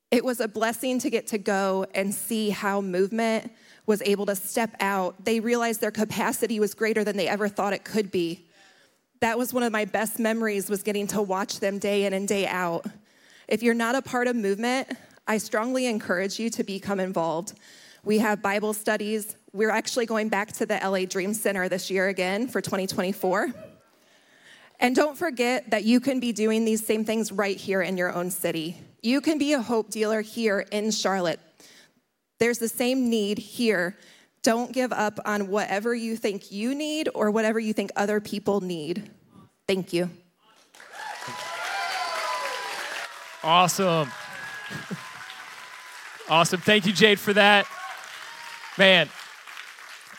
It 0.09 0.23
was 0.23 0.39
a 0.39 0.47
blessing 0.47 0.99
to 0.99 1.09
get 1.09 1.27
to 1.27 1.37
go 1.37 1.85
and 1.93 2.13
see 2.13 2.51
how 2.51 2.79
movement 2.79 3.51
was 3.85 4.01
able 4.03 4.25
to 4.27 4.35
step 4.35 4.73
out. 4.79 5.25
They 5.25 5.41
realized 5.41 5.81
their 5.81 5.91
capacity 5.91 6.61
was 6.61 6.73
greater 6.73 7.03
than 7.03 7.17
they 7.17 7.27
ever 7.27 7.49
thought 7.49 7.73
it 7.73 7.83
could 7.83 8.11
be. 8.11 8.45
That 9.25 9.39
was 9.39 9.51
one 9.51 9.63
of 9.63 9.71
my 9.71 9.85
best 9.85 10.19
memories 10.19 10.69
was 10.69 10.83
getting 10.83 11.07
to 11.07 11.19
watch 11.19 11.59
them 11.59 11.79
day 11.79 12.05
in 12.05 12.13
and 12.13 12.27
day 12.27 12.45
out. 12.45 12.85
If 13.47 13.63
you're 13.63 13.73
not 13.73 13.95
a 13.95 14.01
part 14.03 14.27
of 14.27 14.35
movement, 14.35 14.87
I 15.25 15.39
strongly 15.39 15.87
encourage 15.87 16.39
you 16.39 16.51
to 16.51 16.63
become 16.63 16.99
involved. 16.99 17.53
We 18.03 18.19
have 18.19 18.43
Bible 18.43 18.71
studies. 18.73 19.35
We're 19.51 19.71
actually 19.71 20.05
going 20.05 20.29
back 20.29 20.51
to 20.51 20.67
the 20.67 20.75
LA 20.75 21.05
Dream 21.05 21.33
Center 21.33 21.67
this 21.67 21.89
year 21.89 22.07
again 22.07 22.47
for 22.47 22.61
2024. 22.61 23.51
And 24.79 24.95
don't 24.95 25.17
forget 25.17 25.71
that 25.71 25.85
you 25.85 25.99
can 25.99 26.19
be 26.19 26.31
doing 26.31 26.63
these 26.63 26.85
same 26.85 27.03
things 27.03 27.31
right 27.31 27.57
here 27.57 27.81
in 27.81 27.97
your 27.97 28.13
own 28.13 28.29
city. 28.29 28.79
You 29.01 29.21
can 29.21 29.39
be 29.39 29.53
a 29.53 29.59
hope 29.59 29.89
dealer 29.89 30.21
here 30.21 30.67
in 30.71 30.91
Charlotte. 30.91 31.39
There's 32.37 32.59
the 32.59 32.69
same 32.69 33.09
need 33.09 33.39
here. 33.39 33.97
Don't 34.43 34.71
give 34.71 34.93
up 34.93 35.19
on 35.25 35.47
whatever 35.47 35.95
you 35.95 36.15
think 36.15 36.51
you 36.51 36.75
need 36.75 37.09
or 37.15 37.31
whatever 37.31 37.59
you 37.59 37.73
think 37.73 37.89
other 37.95 38.19
people 38.19 38.61
need. 38.61 39.09
Thank 39.67 39.93
you. 39.93 40.09
Awesome. 43.43 44.11
awesome. 46.29 46.61
Thank 46.61 46.85
you, 46.85 46.93
Jade, 46.93 47.19
for 47.19 47.33
that. 47.33 47.67
Man, 48.77 49.09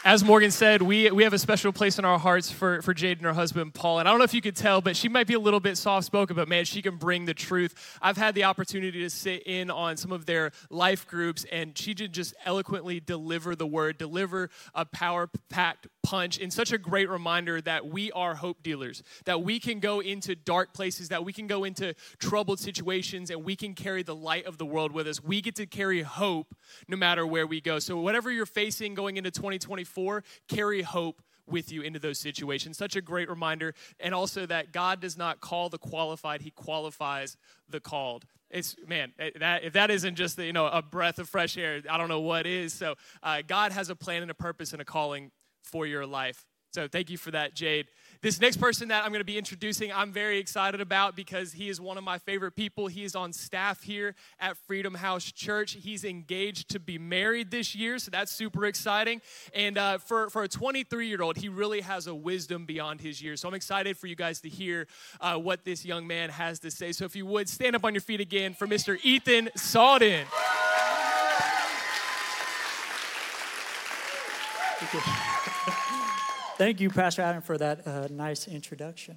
as 0.06 0.22
Morgan 0.22 0.52
said, 0.52 0.82
we, 0.82 1.10
we 1.10 1.24
have 1.24 1.32
a 1.32 1.38
special 1.38 1.72
place 1.72 1.98
in 1.98 2.04
our 2.04 2.16
hearts 2.16 2.48
for, 2.48 2.80
for 2.80 2.94
Jade 2.94 3.18
and 3.18 3.26
her 3.26 3.32
husband, 3.32 3.74
Paul. 3.74 3.98
And 3.98 4.06
I 4.06 4.12
don't 4.12 4.18
know 4.18 4.24
if 4.24 4.34
you 4.34 4.40
could 4.40 4.54
tell, 4.54 4.80
but 4.80 4.96
she 4.96 5.08
might 5.08 5.26
be 5.26 5.34
a 5.34 5.40
little 5.40 5.58
bit 5.58 5.76
soft 5.76 6.06
spoken, 6.06 6.36
but 6.36 6.46
man, 6.46 6.64
she 6.64 6.80
can 6.80 6.96
bring 6.96 7.24
the 7.24 7.34
truth. 7.34 7.98
I've 8.00 8.16
had 8.16 8.36
the 8.36 8.44
opportunity 8.44 9.00
to 9.00 9.10
sit 9.10 9.42
in 9.46 9.68
on 9.68 9.96
some 9.96 10.12
of 10.12 10.24
their 10.24 10.52
life 10.70 11.08
groups, 11.08 11.44
and 11.50 11.76
she 11.76 11.92
did 11.92 12.12
just 12.12 12.34
eloquently 12.44 13.00
deliver 13.00 13.56
the 13.56 13.66
word, 13.66 13.98
deliver 13.98 14.48
a 14.76 14.84
power 14.84 15.28
packed 15.50 15.88
punch, 16.06 16.38
in 16.38 16.52
such 16.52 16.72
a 16.72 16.78
great 16.78 17.10
reminder 17.10 17.60
that 17.60 17.88
we 17.88 18.12
are 18.12 18.36
hope 18.36 18.62
dealers, 18.62 19.02
that 19.24 19.42
we 19.42 19.58
can 19.58 19.80
go 19.80 19.98
into 19.98 20.36
dark 20.36 20.72
places, 20.72 21.08
that 21.08 21.24
we 21.24 21.32
can 21.32 21.48
go 21.48 21.64
into 21.64 21.94
troubled 22.18 22.60
situations, 22.60 23.28
and 23.28 23.44
we 23.44 23.56
can 23.56 23.74
carry 23.74 24.04
the 24.04 24.14
light 24.14 24.46
of 24.46 24.56
the 24.56 24.64
world 24.64 24.92
with 24.92 25.08
us. 25.08 25.22
We 25.22 25.40
get 25.40 25.56
to 25.56 25.66
carry 25.66 26.02
hope 26.02 26.54
no 26.86 26.96
matter 26.96 27.26
where 27.26 27.44
we 27.44 27.60
go. 27.60 27.80
So, 27.80 27.98
whatever 27.98 28.30
you're 28.30 28.46
facing 28.46 28.94
going 28.94 29.16
into 29.16 29.32
2024, 29.32 30.22
carry 30.48 30.82
hope 30.82 31.22
with 31.48 31.72
you 31.72 31.82
into 31.82 31.98
those 31.98 32.20
situations. 32.20 32.78
Such 32.78 32.94
a 32.94 33.00
great 33.00 33.28
reminder. 33.28 33.74
And 33.98 34.14
also 34.14 34.46
that 34.46 34.72
God 34.72 35.00
does 35.00 35.16
not 35.16 35.40
call 35.40 35.68
the 35.68 35.78
qualified, 35.78 36.42
He 36.42 36.50
qualifies 36.50 37.36
the 37.68 37.80
called. 37.80 38.24
It's 38.48 38.76
man, 38.86 39.12
eh, 39.18 39.30
that 39.40 39.64
if 39.64 39.72
that 39.72 39.90
isn't 39.90 40.14
just 40.14 40.38
you 40.38 40.52
know 40.52 40.66
a 40.66 40.82
breath 40.82 41.18
of 41.18 41.28
fresh 41.28 41.58
air, 41.58 41.82
I 41.90 41.98
don't 41.98 42.08
know 42.08 42.20
what 42.20 42.46
is. 42.46 42.72
So 42.72 42.94
uh, 43.24 43.42
God 43.46 43.72
has 43.72 43.90
a 43.90 43.96
plan 43.96 44.22
and 44.22 44.30
a 44.30 44.34
purpose 44.34 44.72
and 44.72 44.80
a 44.80 44.84
calling 44.84 45.32
for 45.66 45.86
your 45.86 46.06
life. 46.06 46.46
So 46.76 46.86
thank 46.86 47.08
you 47.08 47.16
for 47.16 47.30
that, 47.30 47.54
Jade. 47.54 47.86
This 48.20 48.38
next 48.38 48.58
person 48.58 48.88
that 48.88 49.02
I'm 49.02 49.08
going 49.08 49.20
to 49.20 49.24
be 49.24 49.38
introducing, 49.38 49.90
I'm 49.90 50.12
very 50.12 50.36
excited 50.36 50.82
about 50.82 51.16
because 51.16 51.54
he 51.54 51.70
is 51.70 51.80
one 51.80 51.96
of 51.96 52.04
my 52.04 52.18
favorite 52.18 52.52
people. 52.52 52.86
He 52.86 53.02
is 53.02 53.16
on 53.16 53.32
staff 53.32 53.82
here 53.82 54.14
at 54.38 54.58
Freedom 54.58 54.92
House 54.92 55.32
Church. 55.32 55.72
He's 55.72 56.04
engaged 56.04 56.68
to 56.72 56.78
be 56.78 56.98
married 56.98 57.50
this 57.50 57.74
year, 57.74 57.98
so 57.98 58.10
that's 58.10 58.30
super 58.30 58.66
exciting. 58.66 59.22
And 59.54 59.78
uh, 59.78 59.96
for, 59.96 60.28
for 60.28 60.42
a 60.42 60.48
23 60.48 61.08
year 61.08 61.22
old, 61.22 61.38
he 61.38 61.48
really 61.48 61.80
has 61.80 62.08
a 62.08 62.14
wisdom 62.14 62.66
beyond 62.66 63.00
his 63.00 63.22
years. 63.22 63.40
So 63.40 63.48
I'm 63.48 63.54
excited 63.54 63.96
for 63.96 64.06
you 64.06 64.16
guys 64.16 64.42
to 64.42 64.50
hear 64.50 64.86
uh, 65.22 65.36
what 65.36 65.64
this 65.64 65.82
young 65.82 66.06
man 66.06 66.28
has 66.28 66.58
to 66.58 66.70
say. 66.70 66.92
So 66.92 67.06
if 67.06 67.16
you 67.16 67.24
would 67.24 67.48
stand 67.48 67.74
up 67.74 67.86
on 67.86 67.94
your 67.94 68.02
feet 68.02 68.20
again 68.20 68.52
for 68.52 68.66
Mr. 68.66 68.98
Ethan 69.02 69.48
Sawden. 69.56 70.26
Thank 74.78 74.92
you. 75.46 75.52
Thank 76.56 76.80
you, 76.80 76.88
Pastor 76.88 77.20
Adam, 77.20 77.42
for 77.42 77.58
that 77.58 77.86
uh, 77.86 78.08
nice 78.10 78.48
introduction. 78.48 79.14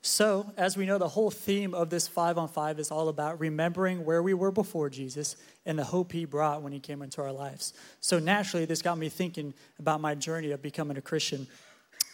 So, 0.00 0.50
as 0.56 0.74
we 0.74 0.86
know, 0.86 0.96
the 0.96 1.06
whole 1.06 1.30
theme 1.30 1.74
of 1.74 1.90
this 1.90 2.08
five 2.08 2.38
on 2.38 2.48
five 2.48 2.78
is 2.78 2.90
all 2.90 3.10
about 3.10 3.38
remembering 3.40 4.06
where 4.06 4.22
we 4.22 4.32
were 4.32 4.50
before 4.50 4.88
Jesus 4.88 5.36
and 5.66 5.78
the 5.78 5.84
hope 5.84 6.12
he 6.12 6.24
brought 6.24 6.62
when 6.62 6.72
he 6.72 6.80
came 6.80 7.02
into 7.02 7.20
our 7.20 7.30
lives. 7.30 7.74
So, 8.00 8.18
naturally, 8.18 8.64
this 8.64 8.80
got 8.80 8.96
me 8.96 9.10
thinking 9.10 9.52
about 9.78 10.00
my 10.00 10.14
journey 10.14 10.50
of 10.52 10.62
becoming 10.62 10.96
a 10.96 11.02
Christian. 11.02 11.46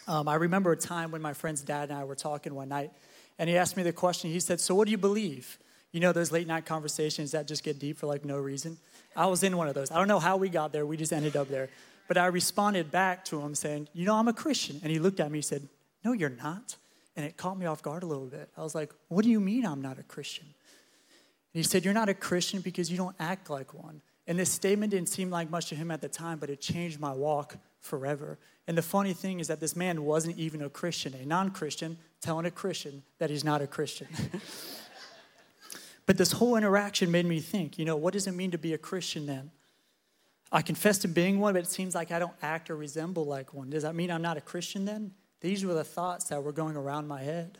Um, 0.09 0.27
I 0.27 0.35
remember 0.35 0.73
a 0.73 0.77
time 0.77 1.09
when 1.09 1.21
my 1.21 1.31
friend's 1.31 1.61
dad 1.61 1.89
and 1.89 1.97
I 1.97 2.03
were 2.03 2.15
talking 2.15 2.53
one 2.53 2.67
night, 2.67 2.91
and 3.39 3.49
he 3.49 3.55
asked 3.55 3.77
me 3.77 3.83
the 3.83 3.93
question. 3.93 4.29
He 4.29 4.41
said, 4.41 4.59
So, 4.59 4.75
what 4.75 4.87
do 4.87 4.91
you 4.91 4.97
believe? 4.97 5.57
You 5.93 6.01
know, 6.01 6.11
those 6.11 6.33
late 6.33 6.47
night 6.47 6.65
conversations 6.65 7.31
that 7.31 7.47
just 7.47 7.63
get 7.63 7.79
deep 7.79 7.97
for 7.97 8.07
like 8.07 8.25
no 8.25 8.37
reason. 8.37 8.77
I 9.15 9.27
was 9.27 9.41
in 9.41 9.55
one 9.55 9.69
of 9.69 9.73
those. 9.73 9.89
I 9.89 9.99
don't 9.99 10.09
know 10.09 10.19
how 10.19 10.35
we 10.35 10.49
got 10.49 10.73
there, 10.73 10.85
we 10.85 10.97
just 10.97 11.13
ended 11.13 11.37
up 11.37 11.47
there. 11.47 11.69
But 12.07 12.17
I 12.17 12.27
responded 12.27 12.91
back 12.91 13.25
to 13.25 13.41
him 13.41 13.55
saying, 13.55 13.89
You 13.93 14.05
know, 14.05 14.15
I'm 14.15 14.27
a 14.27 14.33
Christian. 14.33 14.79
And 14.83 14.91
he 14.91 14.99
looked 14.99 15.19
at 15.19 15.31
me 15.31 15.39
and 15.39 15.45
said, 15.45 15.67
No, 16.03 16.13
you're 16.13 16.29
not. 16.29 16.75
And 17.15 17.25
it 17.25 17.37
caught 17.37 17.57
me 17.57 17.65
off 17.65 17.81
guard 17.81 18.03
a 18.03 18.05
little 18.05 18.27
bit. 18.27 18.49
I 18.57 18.61
was 18.61 18.75
like, 18.75 18.93
What 19.07 19.23
do 19.23 19.29
you 19.29 19.39
mean 19.39 19.65
I'm 19.65 19.81
not 19.81 19.99
a 19.99 20.03
Christian? 20.03 20.45
And 20.45 21.59
he 21.59 21.63
said, 21.63 21.85
You're 21.85 21.93
not 21.93 22.09
a 22.09 22.13
Christian 22.13 22.61
because 22.61 22.91
you 22.91 22.97
don't 22.97 23.15
act 23.19 23.49
like 23.49 23.73
one. 23.73 24.01
And 24.27 24.39
this 24.39 24.51
statement 24.51 24.91
didn't 24.91 25.09
seem 25.09 25.29
like 25.29 25.49
much 25.49 25.67
to 25.67 25.75
him 25.75 25.91
at 25.91 26.01
the 26.01 26.09
time, 26.09 26.39
but 26.39 26.49
it 26.49 26.59
changed 26.59 26.99
my 26.99 27.11
walk 27.11 27.57
forever. 27.79 28.39
And 28.67 28.77
the 28.77 28.81
funny 28.81 29.13
thing 29.13 29.39
is 29.39 29.47
that 29.47 29.59
this 29.59 29.75
man 29.75 30.03
wasn't 30.03 30.37
even 30.37 30.61
a 30.63 30.69
Christian, 30.69 31.13
a 31.13 31.25
non 31.25 31.51
Christian 31.51 31.97
telling 32.21 32.45
a 32.45 32.51
Christian 32.51 33.03
that 33.19 33.29
he's 33.29 33.43
not 33.43 33.61
a 33.61 33.67
Christian. 33.67 34.07
but 36.05 36.17
this 36.17 36.31
whole 36.31 36.55
interaction 36.55 37.11
made 37.11 37.25
me 37.25 37.39
think, 37.39 37.77
you 37.77 37.85
know, 37.85 37.95
what 37.95 38.13
does 38.13 38.25
it 38.25 38.31
mean 38.31 38.51
to 38.51 38.57
be 38.57 38.73
a 38.73 38.77
Christian 38.77 39.27
then? 39.27 39.51
I 40.51 40.61
confess 40.61 40.99
to 40.99 41.07
being 41.07 41.39
one, 41.39 41.53
but 41.53 41.63
it 41.63 41.69
seems 41.69 41.95
like 41.95 42.11
I 42.11 42.19
don't 42.19 42.35
act 42.41 42.69
or 42.69 42.75
resemble 42.75 43.25
like 43.25 43.53
one. 43.53 43.69
Does 43.69 43.83
that 43.83 43.95
mean 43.95 44.11
I'm 44.11 44.21
not 44.21 44.37
a 44.37 44.41
Christian 44.41 44.85
then? 44.85 45.11
These 45.41 45.65
were 45.65 45.73
the 45.73 45.83
thoughts 45.83 46.25
that 46.29 46.43
were 46.43 46.51
going 46.51 46.75
around 46.75 47.07
my 47.07 47.21
head. 47.21 47.59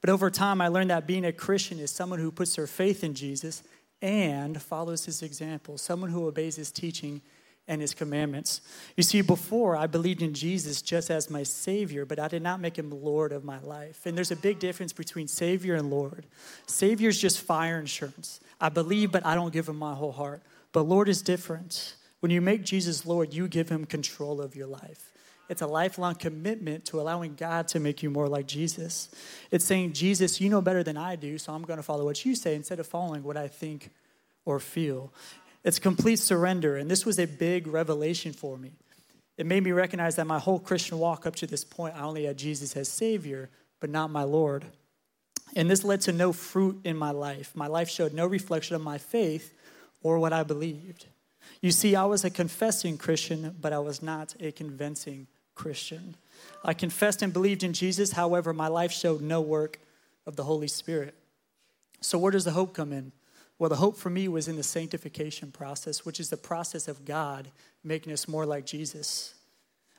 But 0.00 0.10
over 0.10 0.30
time, 0.30 0.60
I 0.60 0.68
learned 0.68 0.90
that 0.90 1.06
being 1.06 1.24
a 1.24 1.32
Christian 1.32 1.78
is 1.78 1.90
someone 1.90 2.18
who 2.18 2.30
puts 2.30 2.56
their 2.56 2.66
faith 2.66 3.04
in 3.04 3.14
Jesus 3.14 3.62
and 4.00 4.60
follows 4.60 5.04
his 5.04 5.22
example, 5.22 5.76
someone 5.76 6.10
who 6.10 6.26
obeys 6.26 6.56
his 6.56 6.70
teaching 6.70 7.20
and 7.68 7.80
his 7.80 7.94
commandments. 7.94 8.62
You 8.96 9.02
see, 9.02 9.20
before 9.20 9.76
I 9.76 9.86
believed 9.86 10.22
in 10.22 10.34
Jesus 10.34 10.82
just 10.82 11.10
as 11.10 11.30
my 11.30 11.42
Savior, 11.42 12.04
but 12.04 12.18
I 12.18 12.26
did 12.28 12.42
not 12.42 12.60
make 12.60 12.78
him 12.78 12.90
Lord 12.90 13.32
of 13.32 13.44
my 13.44 13.60
life. 13.60 14.06
And 14.06 14.16
there's 14.16 14.30
a 14.30 14.36
big 14.36 14.58
difference 14.58 14.92
between 14.92 15.28
Savior 15.28 15.74
and 15.74 15.90
Lord. 15.90 16.26
Savior 16.66 17.10
is 17.10 17.20
just 17.20 17.40
fire 17.40 17.78
insurance. 17.78 18.40
I 18.60 18.70
believe, 18.70 19.12
but 19.12 19.24
I 19.24 19.34
don't 19.34 19.52
give 19.52 19.68
him 19.68 19.76
my 19.76 19.94
whole 19.94 20.12
heart. 20.12 20.42
But 20.72 20.82
Lord 20.82 21.08
is 21.08 21.22
different. 21.22 21.94
When 22.20 22.30
you 22.30 22.40
make 22.40 22.64
Jesus 22.64 23.04
Lord, 23.06 23.34
you 23.34 23.48
give 23.48 23.68
him 23.68 23.84
control 23.84 24.40
of 24.40 24.54
your 24.54 24.66
life. 24.66 25.12
It's 25.48 25.62
a 25.62 25.66
lifelong 25.66 26.14
commitment 26.14 26.84
to 26.86 27.00
allowing 27.00 27.34
God 27.34 27.66
to 27.68 27.80
make 27.80 28.04
you 28.04 28.10
more 28.10 28.28
like 28.28 28.46
Jesus. 28.46 29.08
It's 29.50 29.64
saying, 29.64 29.94
Jesus, 29.94 30.40
you 30.40 30.48
know 30.48 30.62
better 30.62 30.84
than 30.84 30.96
I 30.96 31.16
do, 31.16 31.38
so 31.38 31.52
I'm 31.52 31.62
going 31.62 31.78
to 31.78 31.82
follow 31.82 32.04
what 32.04 32.24
you 32.24 32.36
say 32.36 32.54
instead 32.54 32.78
of 32.78 32.86
following 32.86 33.24
what 33.24 33.36
I 33.36 33.48
think 33.48 33.90
or 34.44 34.60
feel. 34.60 35.12
It's 35.64 35.80
complete 35.80 36.20
surrender, 36.20 36.76
and 36.76 36.88
this 36.88 37.04
was 37.04 37.18
a 37.18 37.26
big 37.26 37.66
revelation 37.66 38.32
for 38.32 38.56
me. 38.56 38.70
It 39.36 39.46
made 39.46 39.64
me 39.64 39.72
recognize 39.72 40.16
that 40.16 40.26
my 40.26 40.38
whole 40.38 40.60
Christian 40.60 40.98
walk 40.98 41.26
up 41.26 41.34
to 41.36 41.46
this 41.46 41.64
point, 41.64 41.96
I 41.96 42.02
only 42.02 42.26
had 42.26 42.36
Jesus 42.36 42.76
as 42.76 42.88
Savior, 42.88 43.50
but 43.80 43.90
not 43.90 44.10
my 44.10 44.22
Lord. 44.22 44.64
And 45.56 45.68
this 45.68 45.82
led 45.82 46.02
to 46.02 46.12
no 46.12 46.32
fruit 46.32 46.80
in 46.84 46.96
my 46.96 47.10
life. 47.10 47.56
My 47.56 47.66
life 47.66 47.88
showed 47.88 48.14
no 48.14 48.26
reflection 48.26 48.76
of 48.76 48.82
my 48.82 48.98
faith 48.98 49.52
or 50.02 50.18
what 50.18 50.32
I 50.32 50.44
believed. 50.44 51.06
You 51.60 51.70
see, 51.70 51.94
I 51.94 52.04
was 52.04 52.24
a 52.24 52.30
confessing 52.30 52.96
Christian, 52.96 53.56
but 53.60 53.72
I 53.72 53.78
was 53.78 54.02
not 54.02 54.34
a 54.40 54.52
convincing 54.52 55.26
Christian. 55.54 56.16
I 56.64 56.74
confessed 56.74 57.22
and 57.22 57.32
believed 57.32 57.62
in 57.62 57.72
Jesus, 57.72 58.12
however, 58.12 58.52
my 58.52 58.68
life 58.68 58.92
showed 58.92 59.20
no 59.20 59.40
work 59.40 59.78
of 60.26 60.36
the 60.36 60.44
Holy 60.44 60.68
Spirit. 60.68 61.14
So, 62.00 62.18
where 62.18 62.32
does 62.32 62.44
the 62.44 62.52
hope 62.52 62.74
come 62.74 62.92
in? 62.92 63.12
Well, 63.58 63.68
the 63.68 63.76
hope 63.76 63.98
for 63.98 64.08
me 64.08 64.26
was 64.26 64.48
in 64.48 64.56
the 64.56 64.62
sanctification 64.62 65.52
process, 65.52 66.06
which 66.06 66.18
is 66.18 66.30
the 66.30 66.38
process 66.38 66.88
of 66.88 67.04
God 67.04 67.48
making 67.84 68.12
us 68.12 68.26
more 68.26 68.46
like 68.46 68.64
Jesus. 68.64 69.34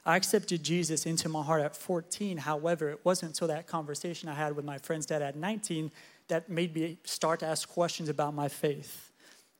I 0.03 0.15
accepted 0.15 0.63
Jesus 0.63 1.05
into 1.05 1.29
my 1.29 1.43
heart 1.43 1.61
at 1.61 1.75
14. 1.75 2.37
However, 2.37 2.89
it 2.89 3.05
wasn't 3.05 3.33
until 3.33 3.49
that 3.49 3.67
conversation 3.67 4.29
I 4.29 4.33
had 4.33 4.55
with 4.55 4.65
my 4.65 4.79
friend's 4.79 5.05
dad 5.05 5.21
at 5.21 5.35
19 5.35 5.91
that 6.27 6.49
made 6.49 6.73
me 6.73 6.97
start 7.03 7.41
to 7.41 7.45
ask 7.45 7.69
questions 7.69 8.09
about 8.09 8.33
my 8.33 8.47
faith. 8.47 9.10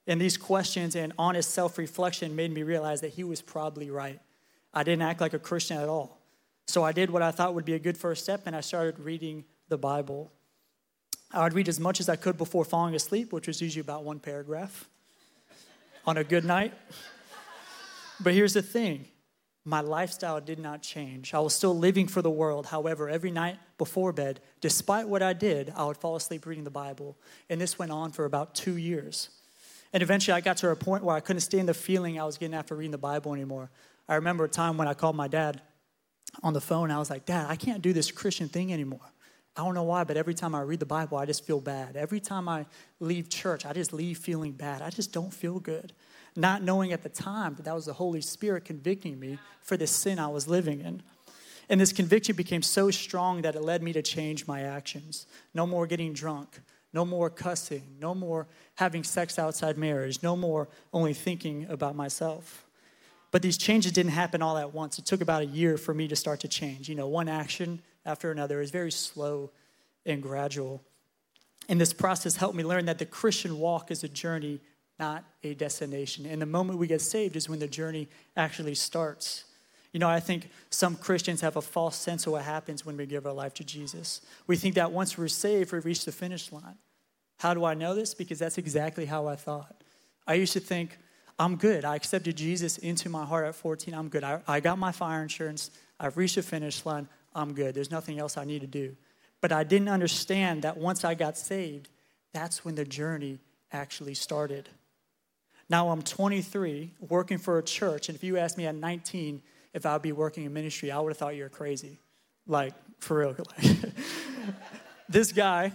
And 0.07 0.19
these 0.19 0.37
questions 0.37 0.95
and 0.95 1.13
honest 1.17 1.51
self 1.51 1.77
reflection 1.77 2.35
made 2.35 2.51
me 2.51 2.63
realize 2.63 3.01
that 3.01 3.13
he 3.13 3.23
was 3.23 3.41
probably 3.41 3.89
right. 3.89 4.19
I 4.73 4.83
didn't 4.83 5.03
act 5.03 5.21
like 5.21 5.33
a 5.33 5.39
Christian 5.39 5.77
at 5.77 5.89
all. 5.89 6.19
So 6.67 6.83
I 6.83 6.91
did 6.91 7.09
what 7.09 7.21
I 7.21 7.31
thought 7.31 7.53
would 7.53 7.65
be 7.65 7.73
a 7.73 7.79
good 7.79 7.97
first 7.97 8.23
step, 8.23 8.43
and 8.45 8.55
I 8.55 8.61
started 8.61 8.99
reading 8.99 9.43
the 9.67 9.77
Bible. 9.77 10.31
I 11.31 11.43
would 11.43 11.53
read 11.53 11.67
as 11.67 11.79
much 11.79 11.99
as 11.99 12.09
I 12.09 12.15
could 12.15 12.37
before 12.37 12.65
falling 12.65 12.95
asleep, 12.95 13.33
which 13.33 13.47
was 13.47 13.61
usually 13.61 13.81
about 13.81 14.03
one 14.03 14.19
paragraph 14.19 14.89
on 16.05 16.17
a 16.17 16.23
good 16.23 16.45
night. 16.45 16.73
But 18.19 18.33
here's 18.33 18.53
the 18.53 18.61
thing 18.61 19.07
my 19.63 19.81
lifestyle 19.81 20.41
did 20.41 20.59
not 20.59 20.81
change. 20.81 21.33
I 21.33 21.39
was 21.39 21.53
still 21.53 21.77
living 21.77 22.07
for 22.07 22.21
the 22.21 22.31
world. 22.31 22.65
However, 22.65 23.09
every 23.09 23.31
night 23.31 23.57
before 23.77 24.11
bed, 24.11 24.39
despite 24.59 25.07
what 25.07 25.21
I 25.21 25.33
did, 25.33 25.71
I 25.75 25.85
would 25.85 25.97
fall 25.97 26.15
asleep 26.15 26.45
reading 26.45 26.63
the 26.63 26.71
Bible. 26.71 27.17
And 27.49 27.61
this 27.61 27.77
went 27.77 27.91
on 27.91 28.11
for 28.11 28.25
about 28.25 28.55
two 28.55 28.77
years. 28.77 29.29
And 29.93 30.01
eventually 30.01 30.33
I 30.33 30.41
got 30.41 30.57
to 30.57 30.69
a 30.69 30.75
point 30.75 31.03
where 31.03 31.15
I 31.15 31.19
couldn't 31.19 31.41
stand 31.41 31.67
the 31.67 31.73
feeling 31.73 32.19
I 32.19 32.23
was 32.23 32.37
getting 32.37 32.55
after 32.55 32.75
reading 32.75 32.91
the 32.91 32.97
Bible 32.97 33.33
anymore. 33.33 33.69
I 34.07 34.15
remember 34.15 34.45
a 34.45 34.49
time 34.49 34.77
when 34.77 34.87
I 34.87 34.93
called 34.93 35.15
my 35.15 35.27
dad 35.27 35.61
on 36.43 36.53
the 36.53 36.61
phone. 36.61 36.91
I 36.91 36.99
was 36.99 37.09
like, 37.09 37.25
Dad, 37.25 37.47
I 37.49 37.55
can't 37.55 37.81
do 37.81 37.93
this 37.93 38.11
Christian 38.11 38.47
thing 38.47 38.71
anymore. 38.71 39.11
I 39.55 39.63
don't 39.65 39.75
know 39.75 39.83
why, 39.83 40.05
but 40.05 40.15
every 40.15 40.33
time 40.33 40.55
I 40.55 40.61
read 40.61 40.79
the 40.79 40.85
Bible, 40.85 41.17
I 41.17 41.25
just 41.25 41.45
feel 41.45 41.59
bad. 41.59 41.97
Every 41.97 42.21
time 42.21 42.47
I 42.47 42.65
leave 43.01 43.29
church, 43.29 43.65
I 43.65 43.73
just 43.73 43.91
leave 43.91 44.17
feeling 44.17 44.53
bad. 44.53 44.81
I 44.81 44.89
just 44.89 45.11
don't 45.11 45.33
feel 45.33 45.59
good. 45.59 45.91
Not 46.37 46.63
knowing 46.63 46.93
at 46.93 47.03
the 47.03 47.09
time 47.09 47.55
that 47.55 47.63
that 47.63 47.75
was 47.75 47.85
the 47.85 47.93
Holy 47.93 48.21
Spirit 48.21 48.63
convicting 48.63 49.19
me 49.19 49.39
for 49.61 49.75
the 49.75 49.87
sin 49.87 50.19
I 50.19 50.27
was 50.27 50.47
living 50.47 50.79
in. 50.79 51.03
And 51.67 51.81
this 51.81 51.91
conviction 51.91 52.35
became 52.35 52.61
so 52.61 52.91
strong 52.91 53.41
that 53.41 53.55
it 53.55 53.61
led 53.61 53.83
me 53.83 53.91
to 53.93 54.01
change 54.01 54.47
my 54.47 54.61
actions. 54.61 55.27
No 55.53 55.67
more 55.67 55.85
getting 55.85 56.13
drunk, 56.13 56.61
no 56.93 57.05
more 57.05 57.29
cussing, 57.29 57.97
no 57.99 58.15
more 58.15 58.47
having 58.81 59.03
sex 59.03 59.37
outside 59.37 59.77
marriage, 59.77 60.23
no 60.23 60.35
more 60.35 60.67
only 60.91 61.13
thinking 61.13 61.67
about 61.69 61.95
myself. 61.95 62.65
But 63.29 63.43
these 63.43 63.55
changes 63.55 63.91
didn't 63.91 64.13
happen 64.13 64.41
all 64.41 64.57
at 64.57 64.73
once. 64.73 64.97
It 64.97 65.05
took 65.05 65.21
about 65.21 65.43
a 65.43 65.45
year 65.45 65.77
for 65.77 65.93
me 65.93 66.07
to 66.07 66.15
start 66.15 66.39
to 66.39 66.47
change. 66.47 66.89
You 66.89 66.95
know, 66.95 67.07
one 67.07 67.29
action 67.29 67.79
after 68.07 68.31
another 68.31 68.59
is 68.59 68.71
very 68.71 68.91
slow 68.91 69.51
and 70.03 70.19
gradual. 70.19 70.81
And 71.69 71.79
this 71.79 71.93
process 71.93 72.35
helped 72.37 72.55
me 72.55 72.63
learn 72.63 72.85
that 72.85 72.97
the 72.97 73.05
Christian 73.05 73.59
walk 73.59 73.91
is 73.91 74.03
a 74.03 74.09
journey, 74.09 74.59
not 74.99 75.25
a 75.43 75.53
destination. 75.53 76.25
And 76.25 76.41
the 76.41 76.47
moment 76.47 76.79
we 76.79 76.87
get 76.87 77.01
saved 77.01 77.35
is 77.35 77.47
when 77.47 77.59
the 77.59 77.67
journey 77.67 78.09
actually 78.35 78.73
starts. 78.73 79.43
You 79.93 79.99
know, 79.99 80.09
I 80.09 80.19
think 80.19 80.49
some 80.71 80.95
Christians 80.95 81.41
have 81.41 81.55
a 81.55 81.61
false 81.61 81.97
sense 81.97 82.25
of 82.25 82.33
what 82.33 82.41
happens 82.41 82.83
when 82.83 82.97
we 82.97 83.05
give 83.05 83.27
our 83.27 83.33
life 83.33 83.53
to 83.55 83.63
Jesus. 83.63 84.21
We 84.47 84.55
think 84.55 84.73
that 84.73 84.91
once 84.91 85.19
we're 85.19 85.27
saved, 85.27 85.71
we 85.71 85.77
reach 85.77 86.03
the 86.03 86.11
finish 86.11 86.51
line. 86.51 86.79
How 87.41 87.55
do 87.55 87.65
I 87.65 87.73
know 87.73 87.95
this? 87.95 88.13
Because 88.13 88.37
that's 88.37 88.59
exactly 88.59 89.07
how 89.07 89.25
I 89.25 89.35
thought. 89.35 89.83
I 90.27 90.35
used 90.35 90.53
to 90.53 90.59
think, 90.59 90.99
I'm 91.39 91.55
good. 91.55 91.83
I 91.83 91.95
accepted 91.95 92.37
Jesus 92.37 92.77
into 92.77 93.09
my 93.09 93.25
heart 93.25 93.47
at 93.47 93.55
14. 93.55 93.95
I'm 93.95 94.09
good. 94.09 94.23
I, 94.23 94.41
I 94.47 94.59
got 94.59 94.77
my 94.77 94.91
fire 94.91 95.23
insurance. 95.23 95.71
I've 95.99 96.17
reached 96.17 96.35
the 96.35 96.43
finish 96.43 96.85
line. 96.85 97.09
I'm 97.33 97.55
good. 97.55 97.73
There's 97.73 97.89
nothing 97.89 98.19
else 98.19 98.37
I 98.37 98.45
need 98.45 98.61
to 98.61 98.67
do. 98.67 98.95
But 99.41 99.51
I 99.51 99.63
didn't 99.63 99.89
understand 99.89 100.61
that 100.61 100.77
once 100.77 101.03
I 101.03 101.15
got 101.15 101.35
saved, 101.35 101.89
that's 102.31 102.63
when 102.63 102.75
the 102.75 102.85
journey 102.85 103.39
actually 103.71 104.13
started. 104.13 104.69
Now 105.67 105.89
I'm 105.89 106.03
23, 106.03 106.91
working 107.09 107.39
for 107.39 107.57
a 107.57 107.63
church, 107.63 108.07
and 108.07 108.15
if 108.15 108.23
you 108.23 108.37
asked 108.37 108.55
me 108.55 108.67
at 108.67 108.75
19 108.75 109.41
if 109.73 109.87
I'd 109.87 110.03
be 110.03 110.11
working 110.11 110.43
in 110.43 110.53
ministry, 110.53 110.91
I 110.91 110.99
would 110.99 111.09
have 111.09 111.17
thought 111.17 111.35
you 111.35 111.41
were 111.41 111.49
crazy. 111.49 111.97
Like, 112.45 112.75
for 112.99 113.17
real. 113.17 113.35
this 115.09 115.31
guy 115.31 115.71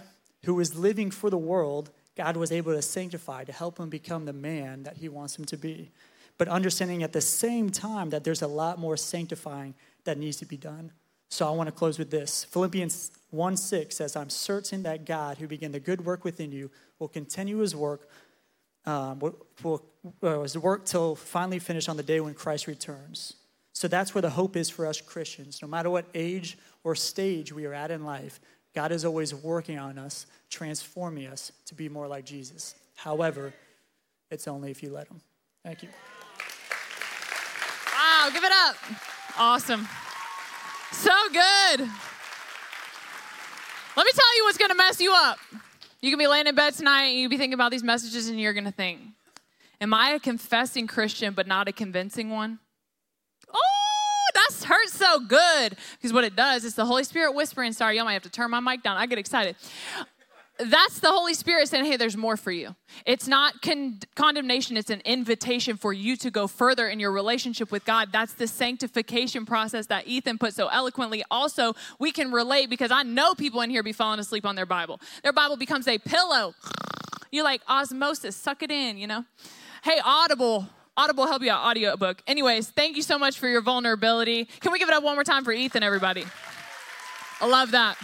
who 0.47 0.55
was 0.55 0.75
living 0.75 1.11
for 1.11 1.29
the 1.29 1.37
world, 1.37 1.89
God 2.15 2.37
was 2.37 2.53
able 2.53 2.73
to 2.73 2.81
sanctify 2.81 3.43
to 3.43 3.51
help 3.51 3.77
him 3.77 3.89
become 3.89 4.23
the 4.23 4.31
man 4.31 4.83
that 4.83 4.95
he 4.95 5.09
wants 5.09 5.37
him 5.37 5.43
to 5.43 5.57
be. 5.57 5.91
But 6.37 6.47
understanding 6.47 7.03
at 7.03 7.11
the 7.11 7.19
same 7.19 7.69
time 7.69 8.11
that 8.11 8.23
there's 8.23 8.41
a 8.41 8.47
lot 8.47 8.79
more 8.79 8.95
sanctifying 8.95 9.75
that 10.05 10.17
needs 10.17 10.37
to 10.37 10.45
be 10.45 10.55
done. 10.55 10.93
So 11.27 11.45
I 11.45 11.51
want 11.51 11.67
to 11.67 11.73
close 11.73 11.99
with 11.99 12.11
this. 12.11 12.45
Philippians 12.45 13.11
1 13.31 13.57
6 13.57 13.93
says, 13.93 14.15
I'm 14.15 14.29
certain 14.29 14.83
that 14.83 15.03
God, 15.03 15.37
who 15.37 15.47
began 15.47 15.73
the 15.73 15.81
good 15.81 16.05
work 16.05 16.23
within 16.23 16.53
you, 16.53 16.71
will 16.97 17.09
continue 17.09 17.57
his 17.57 17.75
work, 17.75 18.07
um, 18.85 19.19
will, 19.19 19.35
will 19.63 19.83
uh, 20.23 20.43
his 20.43 20.57
work 20.57 20.85
till 20.85 21.15
finally 21.15 21.59
finish 21.59 21.89
on 21.89 21.97
the 21.97 22.03
day 22.03 22.21
when 22.21 22.33
Christ 22.33 22.67
returns. 22.67 23.33
So 23.73 23.89
that's 23.89 24.15
where 24.15 24.21
the 24.21 24.29
hope 24.29 24.55
is 24.55 24.69
for 24.69 24.85
us 24.85 25.01
Christians. 25.01 25.61
No 25.61 25.67
matter 25.67 25.89
what 25.89 26.05
age 26.15 26.57
or 26.85 26.95
stage 26.95 27.51
we 27.51 27.65
are 27.65 27.73
at 27.73 27.91
in 27.91 28.05
life, 28.05 28.39
God 28.77 28.91
is 28.91 29.05
always 29.05 29.33
working 29.33 29.79
on 29.79 29.97
us, 29.97 30.27
transforming 30.51 31.25
us 31.25 31.51
to 31.65 31.73
be 31.73 31.89
more 31.89 32.05
like 32.05 32.25
Jesus. 32.25 32.75
However, 32.95 33.51
it's 34.29 34.47
only 34.47 34.69
if 34.69 34.83
you 34.83 34.91
let 34.91 35.07
Him. 35.07 35.19
Thank 35.65 35.81
you. 35.81 35.89
Wow, 37.91 38.29
give 38.31 38.43
it 38.43 38.51
up. 38.51 38.75
Awesome. 39.35 39.87
So 40.91 41.09
good. 41.29 41.79
Let 43.95 44.05
me 44.05 44.11
tell 44.13 44.37
you 44.37 44.43
what's 44.43 44.59
going 44.59 44.69
to 44.69 44.77
mess 44.77 45.01
you 45.01 45.11
up. 45.11 45.39
You 45.99 46.11
can 46.11 46.19
be 46.19 46.27
laying 46.27 46.45
in 46.45 46.53
bed 46.53 46.75
tonight 46.75 47.05
and 47.05 47.19
you'll 47.19 47.31
be 47.31 47.37
thinking 47.37 47.55
about 47.55 47.71
these 47.71 47.83
messages 47.83 48.29
and 48.29 48.39
you're 48.39 48.53
going 48.53 48.65
to 48.65 48.71
think, 48.71 48.99
Am 49.81 49.91
I 49.91 50.11
a 50.11 50.19
confessing 50.19 50.85
Christian 50.85 51.33
but 51.33 51.47
not 51.47 51.67
a 51.67 51.71
convincing 51.71 52.29
one? 52.29 52.59
Oh, 53.51 53.76
hurts 54.63 54.93
so 54.93 55.19
good. 55.19 55.77
Because 55.93 56.13
what 56.13 56.23
it 56.23 56.35
does 56.35 56.63
is 56.63 56.75
the 56.75 56.85
Holy 56.85 57.03
Spirit 57.03 57.33
whispering. 57.33 57.73
Sorry, 57.73 57.97
y'all 57.97 58.05
might 58.05 58.13
have 58.13 58.23
to 58.23 58.29
turn 58.29 58.51
my 58.51 58.59
mic 58.59 58.83
down. 58.83 58.97
I 58.97 59.05
get 59.05 59.17
excited 59.17 59.55
that's 60.59 60.99
the 60.99 61.11
Holy 61.11 61.33
Spirit 61.33 61.67
saying, 61.67 61.85
hey, 61.85 61.97
there's 61.97 62.17
more 62.17 62.37
for 62.37 62.51
you. 62.51 62.75
It's 63.05 63.27
not 63.27 63.61
con- 63.61 63.99
condemnation, 64.15 64.77
it's 64.77 64.89
an 64.89 65.01
invitation 65.05 65.77
for 65.77 65.93
you 65.93 66.15
to 66.17 66.31
go 66.31 66.47
further 66.47 66.87
in 66.87 66.99
your 66.99 67.11
relationship 67.11 67.71
with 67.71 67.85
God. 67.85 68.09
That's 68.11 68.33
the 68.33 68.47
sanctification 68.47 69.45
process 69.45 69.87
that 69.87 70.07
Ethan 70.07 70.37
put 70.37 70.53
so 70.53 70.67
eloquently. 70.67 71.23
Also, 71.29 71.75
we 71.99 72.11
can 72.11 72.31
relate 72.31 72.69
because 72.69 72.91
I 72.91 73.03
know 73.03 73.35
people 73.35 73.61
in 73.61 73.69
here 73.69 73.83
be 73.83 73.93
falling 73.93 74.19
asleep 74.19 74.45
on 74.45 74.55
their 74.55 74.65
Bible. 74.65 74.99
Their 75.23 75.33
Bible 75.33 75.57
becomes 75.57 75.87
a 75.87 75.97
pillow. 75.99 76.53
You're 77.31 77.43
like 77.43 77.61
osmosis, 77.67 78.35
suck 78.35 78.63
it 78.63 78.71
in, 78.71 78.97
you 78.97 79.07
know? 79.07 79.25
Hey, 79.83 79.99
Audible. 80.03 80.67
Audible 80.97 81.27
help 81.27 81.43
you 81.43 81.51
out, 81.51 81.63
audiobook. 81.63 82.23
Anyways, 82.25 82.69
thank 82.69 82.95
you 82.95 83.03
so 83.03 83.19
much 83.19 83.37
for 83.37 83.47
your 83.47 83.61
vulnerability. 83.61 84.45
Can 84.61 84.71
we 84.71 84.79
give 84.79 84.89
it 84.89 84.95
up 84.95 85.03
one 85.03 85.13
more 85.13 85.23
time 85.23 85.45
for 85.45 85.51
Ethan, 85.51 85.83
everybody? 85.83 86.25
I 87.39 87.47
love 87.47 87.71
that. 87.71 87.97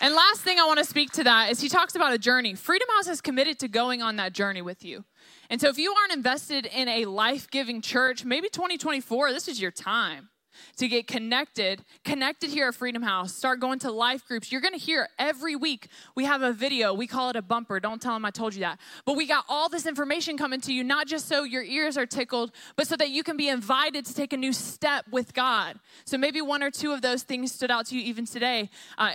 And 0.00 0.14
last 0.14 0.40
thing 0.40 0.58
I 0.58 0.64
want 0.64 0.78
to 0.78 0.86
speak 0.86 1.12
to 1.12 1.24
that 1.24 1.50
is 1.50 1.60
he 1.60 1.68
talks 1.68 1.94
about 1.94 2.14
a 2.14 2.18
journey. 2.18 2.54
Freedom 2.54 2.88
House 2.96 3.08
is 3.08 3.20
committed 3.20 3.58
to 3.58 3.68
going 3.68 4.00
on 4.00 4.16
that 4.16 4.32
journey 4.32 4.62
with 4.62 4.84
you. 4.84 5.04
And 5.50 5.60
so 5.60 5.68
if 5.68 5.76
you 5.76 5.92
aren't 5.92 6.14
invested 6.14 6.64
in 6.66 6.88
a 6.88 7.04
life 7.04 7.50
giving 7.50 7.82
church, 7.82 8.24
maybe 8.24 8.48
2024, 8.48 9.32
this 9.32 9.46
is 9.46 9.60
your 9.60 9.70
time 9.70 10.30
to 10.76 10.88
get 10.88 11.06
connected, 11.06 11.84
connected 12.04 12.50
here 12.50 12.68
at 12.68 12.74
Freedom 12.74 13.02
House. 13.02 13.34
Start 13.34 13.60
going 13.60 13.78
to 13.80 13.90
life 13.90 14.26
groups. 14.26 14.50
You're 14.50 14.60
going 14.60 14.74
to 14.74 14.80
hear 14.80 15.08
every 15.18 15.56
week 15.56 15.88
we 16.14 16.24
have 16.24 16.42
a 16.42 16.52
video. 16.52 16.94
We 16.94 17.06
call 17.06 17.30
it 17.30 17.36
a 17.36 17.42
bumper. 17.42 17.80
Don't 17.80 18.00
tell 18.00 18.14
them 18.14 18.24
I 18.24 18.30
told 18.30 18.54
you 18.54 18.60
that. 18.60 18.78
But 19.04 19.16
we 19.16 19.26
got 19.26 19.44
all 19.48 19.68
this 19.68 19.86
information 19.86 20.36
coming 20.36 20.60
to 20.62 20.72
you, 20.72 20.84
not 20.84 21.06
just 21.06 21.28
so 21.28 21.44
your 21.44 21.62
ears 21.62 21.96
are 21.96 22.06
tickled, 22.06 22.52
but 22.76 22.86
so 22.86 22.96
that 22.96 23.10
you 23.10 23.22
can 23.22 23.36
be 23.36 23.48
invited 23.48 24.06
to 24.06 24.14
take 24.14 24.32
a 24.32 24.36
new 24.36 24.52
step 24.52 25.06
with 25.10 25.34
God. 25.34 25.78
So 26.04 26.18
maybe 26.18 26.40
one 26.40 26.62
or 26.62 26.70
two 26.70 26.92
of 26.92 27.02
those 27.02 27.22
things 27.22 27.52
stood 27.52 27.70
out 27.70 27.86
to 27.86 27.96
you 27.96 28.02
even 28.02 28.26
today. 28.26 28.70
Uh, 28.98 29.12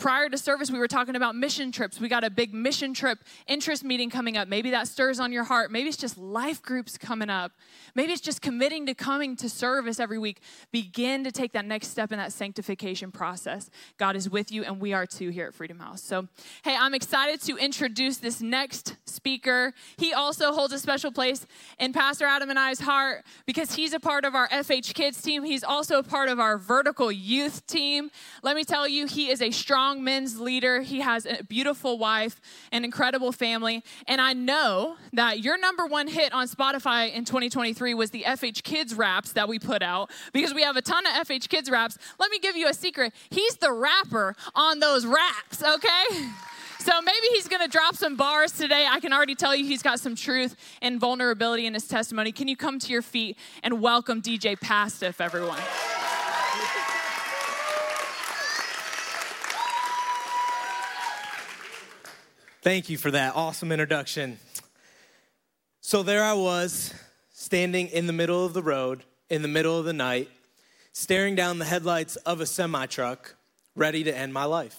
prior 0.00 0.30
to 0.30 0.38
service, 0.38 0.70
we 0.70 0.78
were 0.78 0.88
talking 0.88 1.14
about 1.14 1.36
mission 1.36 1.70
trips. 1.70 2.00
We 2.00 2.08
got 2.08 2.24
a 2.24 2.30
big 2.30 2.54
mission 2.54 2.94
trip 2.94 3.18
interest 3.46 3.84
meeting 3.84 4.10
coming 4.10 4.36
up. 4.36 4.48
Maybe 4.48 4.70
that 4.70 4.88
stirs 4.88 5.20
on 5.20 5.30
your 5.30 5.44
heart. 5.44 5.70
Maybe 5.70 5.88
it's 5.88 5.98
just 5.98 6.16
life 6.16 6.62
groups 6.62 6.96
coming 6.96 7.28
up. 7.28 7.52
Maybe 7.94 8.12
it's 8.12 8.22
just 8.22 8.40
committing 8.40 8.86
to 8.86 8.94
coming 8.94 9.36
to 9.36 9.48
service 9.48 10.00
every 10.00 10.18
week. 10.18 10.40
Begin 10.72 11.22
to 11.24 11.30
take 11.30 11.52
that 11.52 11.66
next 11.66 11.88
step 11.88 12.12
in 12.12 12.18
that 12.18 12.32
sanctification 12.32 13.12
process. 13.12 13.68
God 13.98 14.16
is 14.16 14.30
with 14.30 14.50
you, 14.50 14.64
and 14.64 14.80
we 14.80 14.94
are 14.94 15.06
too 15.06 15.28
here 15.28 15.46
at 15.46 15.54
Freedom 15.54 15.78
House. 15.78 16.02
So, 16.02 16.28
hey, 16.64 16.76
I'm 16.78 16.94
excited 16.94 17.42
to 17.42 17.56
introduce 17.56 18.16
this 18.16 18.40
next 18.40 18.96
speaker. 19.04 19.74
He 19.98 20.14
also 20.14 20.52
holds 20.52 20.72
a 20.72 20.78
special 20.78 21.12
place 21.12 21.46
in 21.78 21.92
Pastor 21.92 22.24
Adam 22.24 22.48
and 22.48 22.58
I's 22.58 22.80
heart 22.80 23.24
because 23.44 23.74
he's 23.74 23.92
a 23.92 24.00
part 24.00 24.24
of 24.24 24.34
our 24.34 24.48
FH 24.48 24.94
Kids 24.94 25.20
team. 25.20 25.44
He's 25.44 25.62
also 25.62 25.98
a 25.98 26.02
part 26.02 26.30
of 26.30 26.40
our 26.40 26.56
vertical 26.56 27.12
youth 27.12 27.66
team. 27.66 28.10
Let 28.42 28.56
me 28.56 28.64
tell 28.64 28.88
you, 28.88 29.06
he 29.06 29.30
is 29.30 29.42
a 29.42 29.50
strong 29.50 29.89
strong 29.90 30.04
men's 30.04 30.38
leader. 30.38 30.82
He 30.82 31.00
has 31.00 31.26
a 31.26 31.42
beautiful 31.42 31.98
wife, 31.98 32.40
an 32.70 32.84
incredible 32.84 33.32
family. 33.32 33.82
And 34.06 34.20
I 34.20 34.34
know 34.34 34.94
that 35.14 35.40
your 35.40 35.58
number 35.58 35.84
one 35.84 36.06
hit 36.06 36.32
on 36.32 36.46
Spotify 36.46 37.12
in 37.12 37.24
2023 37.24 37.94
was 37.94 38.10
the 38.10 38.22
FH 38.22 38.62
Kids 38.62 38.94
raps 38.94 39.32
that 39.32 39.48
we 39.48 39.58
put 39.58 39.82
out 39.82 40.12
because 40.32 40.54
we 40.54 40.62
have 40.62 40.76
a 40.76 40.82
ton 40.82 41.04
of 41.06 41.26
FH 41.26 41.48
Kids 41.48 41.68
raps. 41.68 41.98
Let 42.20 42.30
me 42.30 42.38
give 42.38 42.56
you 42.56 42.68
a 42.68 42.74
secret. 42.74 43.12
He's 43.30 43.56
the 43.56 43.72
rapper 43.72 44.36
on 44.54 44.78
those 44.78 45.04
raps, 45.04 45.60
okay? 45.60 46.04
So 46.78 46.92
maybe 47.02 47.26
he's 47.32 47.48
going 47.48 47.62
to 47.62 47.68
drop 47.68 47.96
some 47.96 48.14
bars 48.14 48.52
today. 48.52 48.86
I 48.88 49.00
can 49.00 49.12
already 49.12 49.34
tell 49.34 49.56
you 49.56 49.64
he's 49.64 49.82
got 49.82 49.98
some 49.98 50.14
truth 50.14 50.54
and 50.80 51.00
vulnerability 51.00 51.66
in 51.66 51.74
his 51.74 51.88
testimony. 51.88 52.30
Can 52.30 52.46
you 52.46 52.56
come 52.56 52.78
to 52.78 52.92
your 52.92 53.02
feet 53.02 53.36
and 53.64 53.82
welcome 53.82 54.22
DJ 54.22 54.58
Pastiff, 54.60 55.20
everyone? 55.20 55.58
Thank 62.62 62.90
you 62.90 62.98
for 62.98 63.10
that 63.10 63.36
awesome 63.36 63.72
introduction. 63.72 64.38
So 65.80 66.02
there 66.02 66.22
I 66.22 66.34
was, 66.34 66.92
standing 67.32 67.88
in 67.88 68.06
the 68.06 68.12
middle 68.12 68.44
of 68.44 68.52
the 68.52 68.62
road, 68.62 69.02
in 69.30 69.40
the 69.40 69.48
middle 69.48 69.78
of 69.78 69.86
the 69.86 69.94
night, 69.94 70.28
staring 70.92 71.34
down 71.34 71.58
the 71.58 71.64
headlights 71.64 72.16
of 72.16 72.42
a 72.42 72.44
semi 72.44 72.84
truck, 72.84 73.34
ready 73.74 74.04
to 74.04 74.14
end 74.14 74.34
my 74.34 74.44
life. 74.44 74.78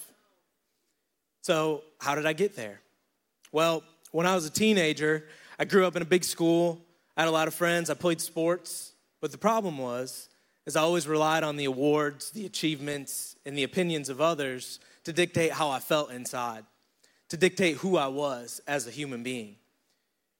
So, 1.41 1.81
how 1.99 2.13
did 2.13 2.27
I 2.27 2.33
get 2.33 2.55
there? 2.55 2.81
Well, 3.51 3.81
when 4.11 4.27
I 4.27 4.35
was 4.35 4.45
a 4.45 4.51
teenager, 4.51 5.25
I 5.57 5.65
grew 5.65 5.87
up 5.87 5.95
in 5.95 6.03
a 6.03 6.05
big 6.05 6.23
school. 6.23 6.79
I 7.17 7.21
had 7.21 7.29
a 7.29 7.31
lot 7.31 7.47
of 7.47 7.55
friends. 7.55 7.89
I 7.89 7.95
played 7.95 8.21
sports. 8.21 8.93
But 9.21 9.31
the 9.31 9.39
problem 9.39 9.79
was, 9.79 10.29
is 10.67 10.75
I 10.75 10.81
always 10.81 11.07
relied 11.07 11.43
on 11.43 11.55
the 11.55 11.65
awards, 11.65 12.29
the 12.29 12.45
achievements, 12.45 13.37
and 13.43 13.57
the 13.57 13.63
opinions 13.63 14.07
of 14.07 14.21
others 14.21 14.79
to 15.03 15.11
dictate 15.11 15.53
how 15.53 15.71
I 15.71 15.79
felt 15.79 16.11
inside 16.11 16.63
to 17.31 17.37
dictate 17.37 17.77
who 17.77 17.95
I 17.95 18.07
was 18.07 18.59
as 18.67 18.87
a 18.87 18.91
human 18.91 19.23
being. 19.23 19.55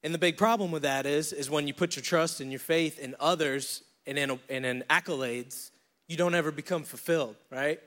And 0.04 0.14
the 0.14 0.18
big 0.18 0.36
problem 0.36 0.72
with 0.72 0.82
that 0.82 1.06
is, 1.06 1.32
is 1.32 1.50
when 1.50 1.66
you 1.66 1.74
put 1.74 1.96
your 1.96 2.04
trust 2.04 2.42
and 2.42 2.52
your 2.52 2.60
faith 2.60 3.00
in 3.00 3.16
others 3.18 3.82
and 4.06 4.18
in, 4.18 4.38
and 4.50 4.66
in 4.66 4.84
accolades, 4.90 5.72
you 6.10 6.18
don't 6.18 6.36
ever 6.36 6.52
become 6.52 6.84
fulfilled, 6.84 7.38
right? 7.50 7.80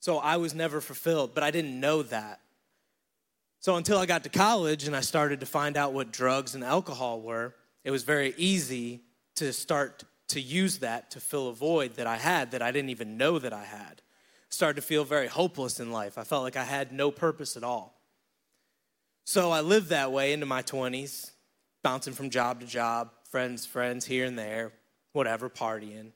So 0.00 0.18
I 0.18 0.36
was 0.36 0.54
never 0.54 0.82
fulfilled, 0.82 1.30
but 1.32 1.42
I 1.42 1.50
didn't 1.50 1.80
know 1.80 2.02
that. 2.02 2.40
So 3.60 3.76
until 3.76 3.96
I 3.96 4.04
got 4.04 4.24
to 4.24 4.28
college 4.28 4.86
and 4.86 4.94
I 4.94 5.00
started 5.00 5.40
to 5.40 5.46
find 5.46 5.78
out 5.78 5.94
what 5.94 6.12
drugs 6.12 6.54
and 6.54 6.62
alcohol 6.62 7.22
were, 7.22 7.54
it 7.82 7.90
was 7.90 8.02
very 8.02 8.34
easy 8.36 9.00
to 9.36 9.54
start 9.54 10.04
to 10.28 10.40
use 10.40 10.80
that 10.80 11.12
to 11.12 11.20
fill 11.20 11.48
a 11.48 11.54
void 11.54 11.94
that 11.94 12.06
I 12.06 12.18
had 12.18 12.50
that 12.50 12.60
I 12.60 12.72
didn't 12.72 12.90
even 12.90 13.16
know 13.16 13.38
that 13.38 13.54
I 13.54 13.64
had. 13.64 14.02
Started 14.50 14.82
to 14.82 14.86
feel 14.86 15.04
very 15.04 15.28
hopeless 15.28 15.80
in 15.80 15.92
life. 15.92 16.18
I 16.18 16.24
felt 16.24 16.42
like 16.42 16.56
I 16.56 16.64
had 16.64 16.92
no 16.92 17.10
purpose 17.10 17.56
at 17.56 17.64
all. 17.64 17.97
So 19.28 19.50
I 19.50 19.60
lived 19.60 19.90
that 19.90 20.10
way 20.10 20.32
into 20.32 20.46
my 20.46 20.62
20s, 20.62 21.32
bouncing 21.82 22.14
from 22.14 22.30
job 22.30 22.60
to 22.60 22.66
job, 22.66 23.10
friends, 23.30 23.66
friends 23.66 24.06
here 24.06 24.24
and 24.24 24.38
there, 24.38 24.72
whatever, 25.12 25.50
partying. 25.50 26.12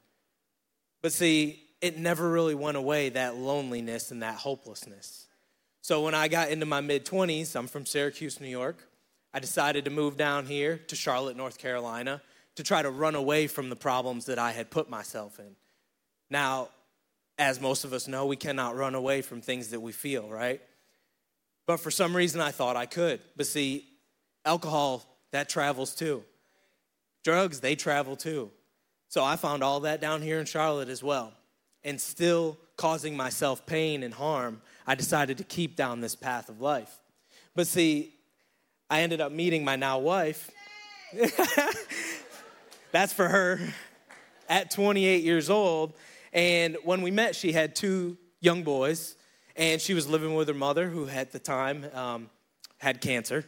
But 1.03 1.13
see, 1.13 1.63
it 1.83 1.99
never 1.99 2.27
really 2.31 2.55
went 2.55 2.79
away, 2.79 3.11
that 3.11 3.37
loneliness 3.37 4.13
and 4.13 4.23
that 4.23 4.37
hopelessness. 4.37 5.27
So 5.83 6.01
when 6.01 6.15
I 6.15 6.29
got 6.29 6.49
into 6.49 6.65
my 6.65 6.81
mid 6.81 7.05
20s, 7.05 7.55
I'm 7.55 7.67
from 7.67 7.85
Syracuse, 7.85 8.41
New 8.41 8.49
York. 8.49 8.83
I 9.35 9.41
decided 9.41 9.85
to 9.85 9.91
move 9.91 10.17
down 10.17 10.47
here 10.47 10.79
to 10.79 10.97
Charlotte, 10.97 11.37
North 11.37 11.59
Carolina 11.59 12.23
to 12.55 12.63
try 12.63 12.81
to 12.81 12.89
run 12.91 13.15
away 13.15 13.47
from 13.47 13.69
the 13.69 13.77
problems 13.77 14.25
that 14.25 14.39
I 14.39 14.53
had 14.53 14.71
put 14.71 14.89
myself 14.89 15.39
in. 15.39 15.55
Now, 16.31 16.71
as 17.37 17.61
most 17.61 17.85
of 17.85 17.93
us 17.93 18.09
know, 18.09 18.25
we 18.25 18.37
cannot 18.37 18.75
run 18.75 18.95
away 18.95 19.21
from 19.21 19.43
things 19.43 19.69
that 19.69 19.81
we 19.81 19.93
feel, 19.93 20.31
right? 20.31 20.63
But 21.73 21.81
for 21.81 21.91
some 21.91 22.15
reason, 22.15 22.39
I 22.39 22.51
thought 22.51 22.77
I 22.77 22.85
could. 22.85 23.21
But 23.35 23.47
see, 23.47 23.87
alcohol, 24.45 25.07
that 25.31 25.49
travels 25.49 25.95
too. 25.95 26.23
Drugs, 27.25 27.61
they 27.61 27.77
travel 27.77 28.15
too. 28.15 28.51
So 29.09 29.25
I 29.25 29.37
found 29.37 29.65
all 29.65 29.81
that 29.81 29.99
down 29.99 30.21
here 30.21 30.39
in 30.39 30.45
Charlotte 30.45 30.91
as 30.91 31.03
well. 31.03 31.33
And 31.83 31.99
still 31.99 32.59
causing 32.77 33.17
myself 33.17 33.65
pain 33.65 34.03
and 34.03 34.13
harm, 34.13 34.61
I 34.87 34.95
decided 34.95 35.39
to 35.39 35.45
keep 35.45 35.75
down 35.75 36.03
this 36.03 36.15
path 36.15 36.51
of 36.51 36.61
life. 36.61 37.01
But 37.55 37.67
see, 37.67 38.17
I 38.91 39.01
ended 39.01 39.23
up 39.23 39.33
meeting 39.33 39.65
my 39.65 39.77
now 39.77 39.99
wife. 39.99 40.51
That's 42.93 43.15
for 43.15 43.29
her 43.29 43.61
at 44.47 44.71
28 44.71 45.25
years 45.25 45.49
old. 45.49 45.95
And 46.35 46.77
when 46.85 47.01
we 47.01 47.11
met, 47.11 47.35
she 47.35 47.51
had 47.51 47.75
two 47.75 48.19
young 48.43 48.63
boys, 48.63 49.17
and 49.57 49.81
she 49.81 49.95
was 49.95 50.09
living 50.09 50.35
with 50.35 50.49
her 50.49 50.55
mother, 50.55 50.89
who 50.89 51.09
at 51.09 51.33
the 51.33 51.39
time 51.39 51.87
um, 51.95 52.31
had 52.79 53.01
cancer. 53.01 53.45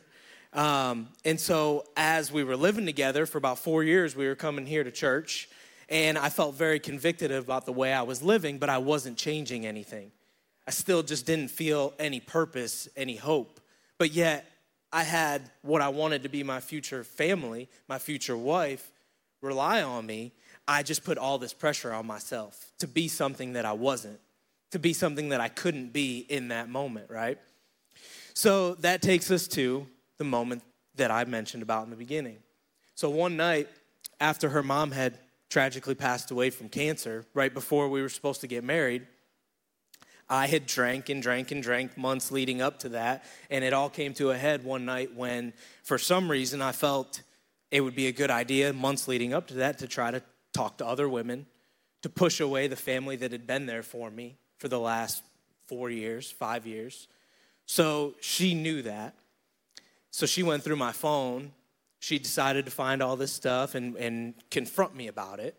Um, 0.52 1.08
and 1.24 1.38
so, 1.40 1.84
as 1.96 2.30
we 2.30 2.44
were 2.44 2.56
living 2.56 2.86
together 2.86 3.26
for 3.26 3.38
about 3.38 3.58
four 3.58 3.82
years, 3.82 4.14
we 4.14 4.26
were 4.26 4.36
coming 4.36 4.66
here 4.66 4.84
to 4.84 4.92
church, 4.92 5.48
and 5.88 6.16
I 6.16 6.28
felt 6.28 6.54
very 6.54 6.78
convicted 6.78 7.32
about 7.32 7.66
the 7.66 7.72
way 7.72 7.92
I 7.92 8.02
was 8.02 8.22
living, 8.22 8.58
but 8.58 8.70
I 8.70 8.78
wasn't 8.78 9.18
changing 9.18 9.66
anything. 9.66 10.12
I 10.66 10.70
still 10.70 11.02
just 11.02 11.26
didn't 11.26 11.48
feel 11.48 11.92
any 11.98 12.20
purpose, 12.20 12.88
any 12.96 13.16
hope. 13.16 13.60
But 13.98 14.12
yet, 14.12 14.46
I 14.92 15.02
had 15.02 15.50
what 15.62 15.82
I 15.82 15.88
wanted 15.88 16.22
to 16.22 16.28
be 16.28 16.44
my 16.44 16.60
future 16.60 17.02
family, 17.02 17.68
my 17.88 17.98
future 17.98 18.36
wife, 18.36 18.92
rely 19.40 19.82
on 19.82 20.06
me. 20.06 20.32
I 20.66 20.82
just 20.82 21.04
put 21.04 21.18
all 21.18 21.36
this 21.38 21.52
pressure 21.52 21.92
on 21.92 22.06
myself 22.06 22.72
to 22.78 22.86
be 22.86 23.08
something 23.08 23.54
that 23.54 23.64
I 23.64 23.72
wasn't, 23.72 24.20
to 24.74 24.80
be 24.80 24.92
something 24.92 25.28
that 25.28 25.40
I 25.40 25.46
couldn't 25.46 25.92
be 25.92 26.18
in 26.28 26.48
that 26.48 26.68
moment, 26.68 27.08
right? 27.08 27.38
So 28.34 28.74
that 28.80 29.02
takes 29.02 29.30
us 29.30 29.46
to 29.48 29.86
the 30.18 30.24
moment 30.24 30.64
that 30.96 31.12
I 31.12 31.24
mentioned 31.26 31.62
about 31.62 31.84
in 31.84 31.90
the 31.90 31.96
beginning. 31.96 32.38
So 32.96 33.08
one 33.08 33.36
night, 33.36 33.68
after 34.18 34.48
her 34.48 34.64
mom 34.64 34.90
had 34.90 35.16
tragically 35.48 35.94
passed 35.94 36.32
away 36.32 36.50
from 36.50 36.68
cancer, 36.68 37.24
right 37.34 37.54
before 37.54 37.88
we 37.88 38.02
were 38.02 38.08
supposed 38.08 38.40
to 38.40 38.48
get 38.48 38.64
married, 38.64 39.06
I 40.28 40.48
had 40.48 40.66
drank 40.66 41.08
and 41.08 41.22
drank 41.22 41.52
and 41.52 41.62
drank 41.62 41.96
months 41.96 42.32
leading 42.32 42.60
up 42.60 42.80
to 42.80 42.88
that. 42.90 43.24
And 43.50 43.62
it 43.62 43.72
all 43.72 43.88
came 43.88 44.12
to 44.14 44.32
a 44.32 44.36
head 44.36 44.64
one 44.64 44.84
night 44.84 45.14
when, 45.14 45.52
for 45.84 45.98
some 45.98 46.28
reason, 46.28 46.60
I 46.60 46.72
felt 46.72 47.22
it 47.70 47.80
would 47.80 47.94
be 47.94 48.08
a 48.08 48.12
good 48.12 48.30
idea, 48.32 48.72
months 48.72 49.06
leading 49.06 49.34
up 49.34 49.46
to 49.48 49.54
that, 49.54 49.78
to 49.78 49.86
try 49.86 50.10
to 50.10 50.20
talk 50.52 50.78
to 50.78 50.86
other 50.86 51.08
women, 51.08 51.46
to 52.02 52.08
push 52.08 52.40
away 52.40 52.66
the 52.66 52.74
family 52.74 53.14
that 53.14 53.30
had 53.30 53.46
been 53.46 53.66
there 53.66 53.84
for 53.84 54.10
me 54.10 54.36
for 54.58 54.68
the 54.68 54.78
last 54.78 55.22
four 55.66 55.90
years, 55.90 56.30
five 56.30 56.66
years. 56.66 57.08
So 57.66 58.14
she 58.20 58.54
knew 58.54 58.82
that. 58.82 59.14
So 60.10 60.26
she 60.26 60.42
went 60.42 60.62
through 60.62 60.76
my 60.76 60.92
phone. 60.92 61.52
She 61.98 62.18
decided 62.18 62.66
to 62.66 62.70
find 62.70 63.02
all 63.02 63.16
this 63.16 63.32
stuff 63.32 63.74
and, 63.74 63.96
and 63.96 64.34
confront 64.50 64.94
me 64.94 65.08
about 65.08 65.40
it. 65.40 65.56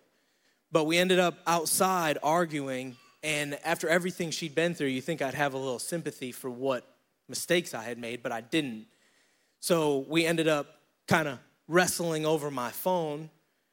But 0.71 0.85
we 0.85 0.97
ended 0.97 1.19
up 1.19 1.39
outside 1.47 2.17
arguing. 2.21 2.95
And 3.23 3.57
after 3.65 3.89
everything 3.89 4.31
she'd 4.31 4.53
been 4.55 4.75
through, 4.75 4.87
you 4.87 5.01
think 5.01 5.21
I'd 5.21 5.33
have 5.33 5.53
a 5.53 5.57
little 5.57 5.79
sympathy 5.79 6.31
for 6.31 6.49
what 6.49 6.87
mistakes 7.27 7.73
I 7.73 7.83
had 7.83 7.97
made, 7.97 8.21
but 8.21 8.31
I 8.31 8.41
didn't. 8.41 8.85
So 9.59 10.05
we 10.07 10.25
ended 10.25 10.47
up 10.47 10.67
kind 11.07 11.27
of 11.27 11.39
wrestling 11.67 12.25
over 12.25 12.51
my 12.51 12.69
phone 12.69 13.29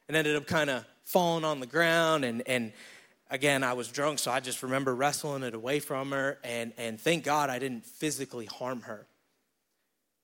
and 0.09 0.17
ended 0.17 0.37
up 0.37 0.47
kind 0.47 0.71
of 0.71 0.85
falling 1.05 1.45
on 1.45 1.61
the 1.61 1.67
ground 1.67 2.25
and 2.25 2.43
and 2.47 2.73
again 3.33 3.65
i 3.65 3.73
was 3.73 3.89
drunk 3.89 4.19
so 4.19 4.31
i 4.31 4.39
just 4.39 4.63
remember 4.63 4.95
wrestling 4.95 5.43
it 5.43 5.55
away 5.55 5.81
from 5.81 6.13
her 6.13 6.39
and 6.45 6.73
and 6.77 7.01
thank 7.01 7.25
god 7.25 7.51
i 7.51 7.59
didn't 7.59 7.85
physically 7.85 8.47
harm 8.47 8.83
her. 8.83 9.07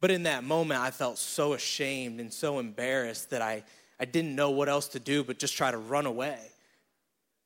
But 0.01 0.13
in 0.13 0.25
that 0.25 0.45
moment 0.45 0.81
i 0.81 0.93
felt 0.93 1.19
so 1.19 1.55
ashamed 1.55 2.21
and 2.21 2.33
so 2.33 2.61
embarrassed 2.61 3.31
that 3.31 3.43
i 3.43 3.65
i 3.99 4.05
didn't 4.05 4.37
know 4.37 4.51
what 4.51 4.69
else 4.69 4.89
to 4.89 5.01
do 5.01 5.25
but 5.25 5.39
just 5.39 5.57
try 5.57 5.71
to 5.71 5.79
run 5.79 6.07
away. 6.07 6.39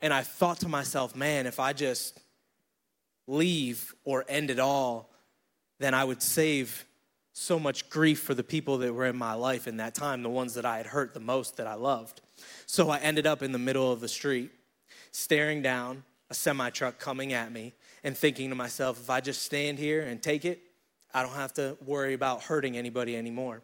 And 0.03 0.13
i 0.13 0.23
thought 0.23 0.61
to 0.61 0.69
myself 0.69 1.17
man 1.17 1.47
if 1.47 1.59
i 1.61 1.73
just 1.73 2.21
leave 3.27 3.95
or 4.05 4.25
end 4.29 4.51
it 4.51 4.59
all 4.59 5.09
then 5.79 5.95
i 5.95 6.05
would 6.05 6.21
save 6.21 6.85
so 7.33 7.59
much 7.59 7.89
grief 7.89 8.21
for 8.21 8.35
the 8.35 8.45
people 8.45 8.79
that 8.79 8.93
were 8.93 9.07
in 9.07 9.17
my 9.17 9.35
life 9.35 9.67
in 9.67 9.79
that 9.79 9.95
time, 9.95 10.23
the 10.23 10.29
ones 10.29 10.55
that 10.55 10.67
I 10.67 10.77
had 10.77 10.87
hurt 10.87 11.15
the 11.15 11.21
most 11.21 11.57
that 11.57 11.67
I 11.67 11.75
loved. 11.75 12.21
So 12.67 12.91
I 12.91 12.99
ended 12.99 13.27
up 13.27 13.43
in 13.43 13.53
the 13.53 13.59
middle 13.59 13.91
of 13.91 14.01
the 14.01 14.09
street, 14.09 14.51
staring 15.13 15.63
down 15.63 16.03
a 16.31 16.35
semi 16.35 16.71
truck 16.71 16.99
coming 16.99 17.33
at 17.33 17.53
me 17.53 17.75
and 18.03 18.17
thinking 18.17 18.49
to 18.51 18.57
myself, 18.57 19.01
if 19.01 19.09
I 19.09 19.21
just 19.21 19.43
stand 19.43 19.79
here 19.79 20.03
and 20.03 20.21
take 20.21 20.45
it, 20.45 20.61
I 21.15 21.23
don't 21.23 21.35
have 21.35 21.53
to 21.55 21.77
worry 21.87 22.15
about 22.15 22.43
hurting 22.43 22.77
anybody 22.77 23.17
anymore. 23.17 23.63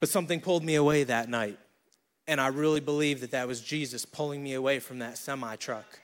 But 0.00 0.08
something 0.08 0.40
pulled 0.40 0.64
me 0.64 0.76
away 0.76 1.04
that 1.04 1.28
night. 1.28 1.58
And 2.28 2.40
I 2.40 2.48
really 2.48 2.80
believe 2.80 3.20
that 3.20 3.32
that 3.32 3.46
was 3.46 3.60
Jesus 3.60 4.04
pulling 4.04 4.42
me 4.42 4.54
away 4.54 4.78
from 4.78 5.00
that 5.00 5.18
semi 5.18 5.56
truck. 5.56 6.00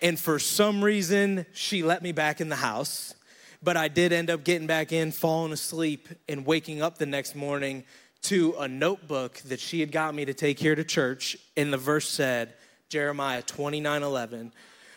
And 0.00 0.18
for 0.18 0.38
some 0.38 0.84
reason, 0.84 1.46
she 1.52 1.82
let 1.82 2.02
me 2.02 2.12
back 2.12 2.40
in 2.40 2.48
the 2.48 2.56
house 2.56 3.14
but 3.62 3.76
I 3.76 3.88
did 3.88 4.12
end 4.12 4.30
up 4.30 4.44
getting 4.44 4.66
back 4.66 4.92
in, 4.92 5.12
falling 5.12 5.52
asleep, 5.52 6.08
and 6.28 6.46
waking 6.46 6.80
up 6.80 6.98
the 6.98 7.06
next 7.06 7.34
morning 7.34 7.84
to 8.22 8.54
a 8.58 8.68
notebook 8.68 9.38
that 9.46 9.60
she 9.60 9.80
had 9.80 9.92
got 9.92 10.14
me 10.14 10.24
to 10.24 10.34
take 10.34 10.58
here 10.58 10.74
to 10.74 10.84
church. 10.84 11.36
And 11.56 11.72
the 11.72 11.76
verse 11.76 12.08
said, 12.08 12.54
Jeremiah 12.88 13.42
29 13.42 14.02
11, 14.02 14.52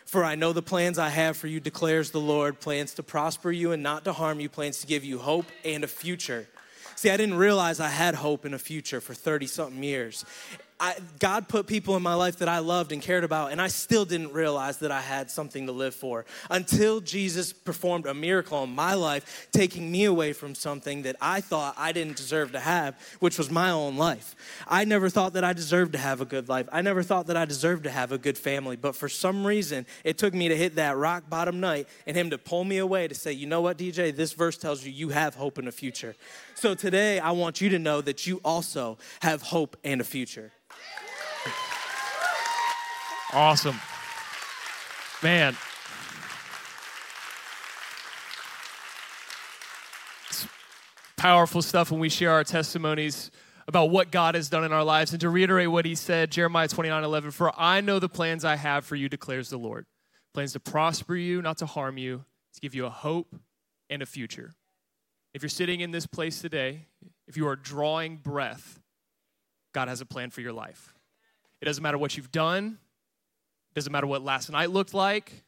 For 0.05 0.23
I 0.23 0.35
know 0.35 0.53
the 0.53 0.61
plans 0.61 0.97
I 0.97 1.09
have 1.09 1.35
for 1.35 1.47
you, 1.47 1.59
declares 1.59 2.11
the 2.11 2.21
Lord 2.21 2.61
plans 2.61 2.93
to 2.93 3.03
prosper 3.03 3.51
you 3.51 3.73
and 3.73 3.83
not 3.83 4.05
to 4.05 4.13
harm 4.13 4.39
you, 4.39 4.47
plans 4.47 4.79
to 4.79 4.87
give 4.87 5.03
you 5.03 5.19
hope 5.19 5.47
and 5.65 5.83
a 5.83 5.87
future. 5.87 6.47
See, 6.95 7.09
I 7.09 7.17
didn't 7.17 7.35
realize 7.35 7.81
I 7.81 7.89
had 7.89 8.15
hope 8.15 8.45
in 8.45 8.53
a 8.53 8.59
future 8.59 9.01
for 9.01 9.13
30 9.13 9.47
something 9.47 9.83
years. 9.83 10.23
I, 10.81 10.95
God 11.19 11.47
put 11.47 11.67
people 11.67 11.95
in 11.95 12.01
my 12.01 12.15
life 12.15 12.37
that 12.37 12.49
I 12.49 12.57
loved 12.57 12.91
and 12.91 13.03
cared 13.03 13.23
about, 13.23 13.51
and 13.51 13.61
I 13.61 13.67
still 13.67 14.03
didn't 14.03 14.33
realize 14.33 14.79
that 14.79 14.89
I 14.89 14.99
had 14.99 15.29
something 15.29 15.67
to 15.67 15.71
live 15.71 15.93
for 15.93 16.25
until 16.49 17.01
Jesus 17.01 17.53
performed 17.53 18.07
a 18.07 18.15
miracle 18.15 18.63
in 18.63 18.73
my 18.73 18.95
life, 18.95 19.47
taking 19.51 19.91
me 19.91 20.05
away 20.05 20.33
from 20.33 20.55
something 20.55 21.03
that 21.03 21.17
I 21.21 21.39
thought 21.39 21.75
I 21.77 21.91
didn't 21.91 22.17
deserve 22.17 22.53
to 22.53 22.59
have, 22.59 22.99
which 23.19 23.37
was 23.37 23.51
my 23.51 23.69
own 23.69 23.95
life. 23.95 24.35
I 24.67 24.83
never 24.85 25.07
thought 25.07 25.33
that 25.33 25.43
I 25.43 25.53
deserved 25.53 25.91
to 25.91 25.99
have 25.99 26.19
a 26.19 26.25
good 26.25 26.49
life. 26.49 26.67
I 26.71 26.81
never 26.81 27.03
thought 27.03 27.27
that 27.27 27.37
I 27.37 27.45
deserved 27.45 27.83
to 27.83 27.91
have 27.91 28.11
a 28.11 28.17
good 28.17 28.37
family, 28.37 28.75
but 28.75 28.95
for 28.95 29.07
some 29.07 29.45
reason, 29.45 29.85
it 30.03 30.17
took 30.17 30.33
me 30.33 30.49
to 30.49 30.57
hit 30.57 30.77
that 30.77 30.97
rock 30.97 31.29
bottom 31.29 31.59
night 31.59 31.87
and 32.07 32.17
Him 32.17 32.31
to 32.31 32.39
pull 32.39 32.63
me 32.63 32.79
away 32.79 33.07
to 33.07 33.13
say, 33.13 33.31
you 33.31 33.45
know 33.45 33.61
what, 33.61 33.77
DJ, 33.77 34.15
this 34.15 34.33
verse 34.33 34.57
tells 34.57 34.83
you 34.83 34.91
you 34.91 35.09
have 35.09 35.35
hope 35.35 35.59
in 35.59 35.65
the 35.65 35.71
future. 35.71 36.15
So 36.55 36.73
today, 36.73 37.19
I 37.19 37.31
want 37.31 37.61
you 37.61 37.69
to 37.69 37.77
know 37.77 38.01
that 38.01 38.25
you 38.25 38.41
also 38.43 38.97
have 39.21 39.43
hope 39.43 39.77
and 39.83 40.01
a 40.01 40.03
future. 40.03 40.51
Awesome. 43.33 43.79
Man. 45.23 45.55
It's 50.29 50.47
powerful 51.15 51.61
stuff 51.61 51.91
when 51.91 52.01
we 52.01 52.09
share 52.09 52.31
our 52.31 52.43
testimonies 52.43 53.31
about 53.69 53.89
what 53.89 54.11
God 54.11 54.35
has 54.35 54.49
done 54.49 54.65
in 54.65 54.73
our 54.73 54.83
lives. 54.83 55.13
And 55.13 55.21
to 55.21 55.29
reiterate 55.29 55.71
what 55.71 55.85
he 55.85 55.95
said, 55.95 56.29
Jeremiah 56.29 56.67
29 56.67 57.03
11, 57.05 57.31
for 57.31 57.57
I 57.57 57.79
know 57.79 57.99
the 57.99 58.09
plans 58.09 58.43
I 58.43 58.57
have 58.57 58.83
for 58.85 58.97
you, 58.97 59.07
declares 59.07 59.49
the 59.49 59.57
Lord. 59.57 59.85
Plans 60.33 60.51
to 60.53 60.59
prosper 60.59 61.15
you, 61.15 61.41
not 61.41 61.57
to 61.59 61.65
harm 61.65 61.97
you, 61.97 62.25
to 62.53 62.59
give 62.59 62.75
you 62.75 62.85
a 62.85 62.89
hope 62.89 63.33
and 63.89 64.01
a 64.01 64.05
future. 64.05 64.51
If 65.33 65.41
you're 65.41 65.49
sitting 65.49 65.79
in 65.79 65.91
this 65.91 66.05
place 66.05 66.41
today, 66.41 66.87
if 67.27 67.37
you 67.37 67.47
are 67.47 67.55
drawing 67.55 68.17
breath, 68.17 68.81
God 69.73 69.87
has 69.87 70.01
a 70.01 70.05
plan 70.05 70.31
for 70.31 70.41
your 70.41 70.51
life. 70.51 70.93
It 71.61 71.65
doesn't 71.65 71.81
matter 71.81 71.97
what 71.97 72.17
you've 72.17 72.31
done, 72.31 72.79
doesn't 73.73 73.91
matter 73.91 74.07
what 74.07 74.21
last 74.21 74.51
night 74.51 74.69
looked 74.69 74.93
like. 74.93 75.43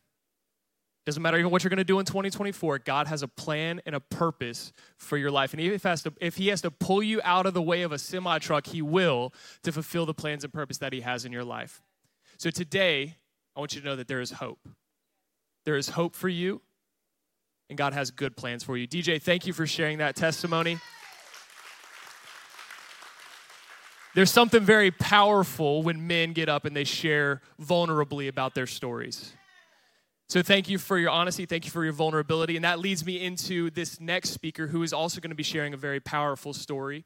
Doesn't 1.05 1.21
matter 1.21 1.37
even 1.37 1.51
what 1.51 1.63
you're 1.63 1.69
going 1.69 1.77
to 1.77 1.83
do 1.83 1.99
in 1.99 2.05
2024. 2.05 2.79
God 2.79 3.07
has 3.07 3.23
a 3.23 3.27
plan 3.27 3.81
and 3.85 3.93
a 3.93 3.99
purpose 3.99 4.71
for 4.97 5.17
your 5.17 5.31
life. 5.31 5.53
And 5.53 5.61
if, 5.61 5.83
has 5.83 6.03
to, 6.03 6.13
if 6.21 6.37
He 6.37 6.47
has 6.47 6.61
to 6.61 6.71
pull 6.71 7.03
you 7.03 7.19
out 7.25 7.45
of 7.45 7.53
the 7.53 7.61
way 7.61 7.81
of 7.81 7.91
a 7.91 7.99
semi 7.99 8.39
truck, 8.39 8.67
He 8.67 8.81
will 8.81 9.33
to 9.63 9.73
fulfill 9.73 10.05
the 10.05 10.13
plans 10.13 10.45
and 10.45 10.53
purpose 10.53 10.77
that 10.77 10.93
He 10.93 11.01
has 11.01 11.25
in 11.25 11.33
your 11.33 11.43
life. 11.43 11.81
So 12.37 12.49
today, 12.49 13.17
I 13.55 13.59
want 13.59 13.75
you 13.75 13.81
to 13.81 13.85
know 13.85 13.95
that 13.97 14.07
there 14.07 14.21
is 14.21 14.31
hope. 14.31 14.67
There 15.65 15.75
is 15.75 15.89
hope 15.89 16.15
for 16.15 16.29
you, 16.29 16.61
and 17.69 17.77
God 17.77 17.93
has 17.93 18.11
good 18.11 18.35
plans 18.37 18.63
for 18.63 18.77
you. 18.77 18.87
DJ, 18.87 19.21
thank 19.21 19.45
you 19.45 19.53
for 19.53 19.67
sharing 19.67 19.97
that 19.97 20.15
testimony. 20.15 20.77
There's 24.15 24.31
something 24.31 24.63
very 24.63 24.91
powerful 24.91 25.81
when 25.81 26.05
men 26.05 26.33
get 26.33 26.47
up 26.47 26.65
and 26.65 26.75
they 26.75 26.83
share 26.83 27.41
vulnerably 27.59 28.27
about 28.27 28.53
their 28.53 28.67
stories. 28.67 29.33
So 30.29 30.41
thank 30.43 30.69
you 30.69 30.77
for 30.77 30.97
your 30.97 31.09
honesty. 31.09 31.45
Thank 31.45 31.65
you 31.65 31.71
for 31.71 31.83
your 31.83 31.93
vulnerability. 31.93 32.55
And 32.55 32.63
that 32.63 32.79
leads 32.79 33.05
me 33.05 33.21
into 33.21 33.71
this 33.71 33.99
next 33.99 34.29
speaker 34.29 34.67
who 34.67 34.83
is 34.83 34.93
also 34.93 35.19
going 35.19 35.31
to 35.31 35.35
be 35.35 35.43
sharing 35.43 35.73
a 35.73 35.77
very 35.77 35.99
powerful 35.99 36.53
story. 36.53 37.05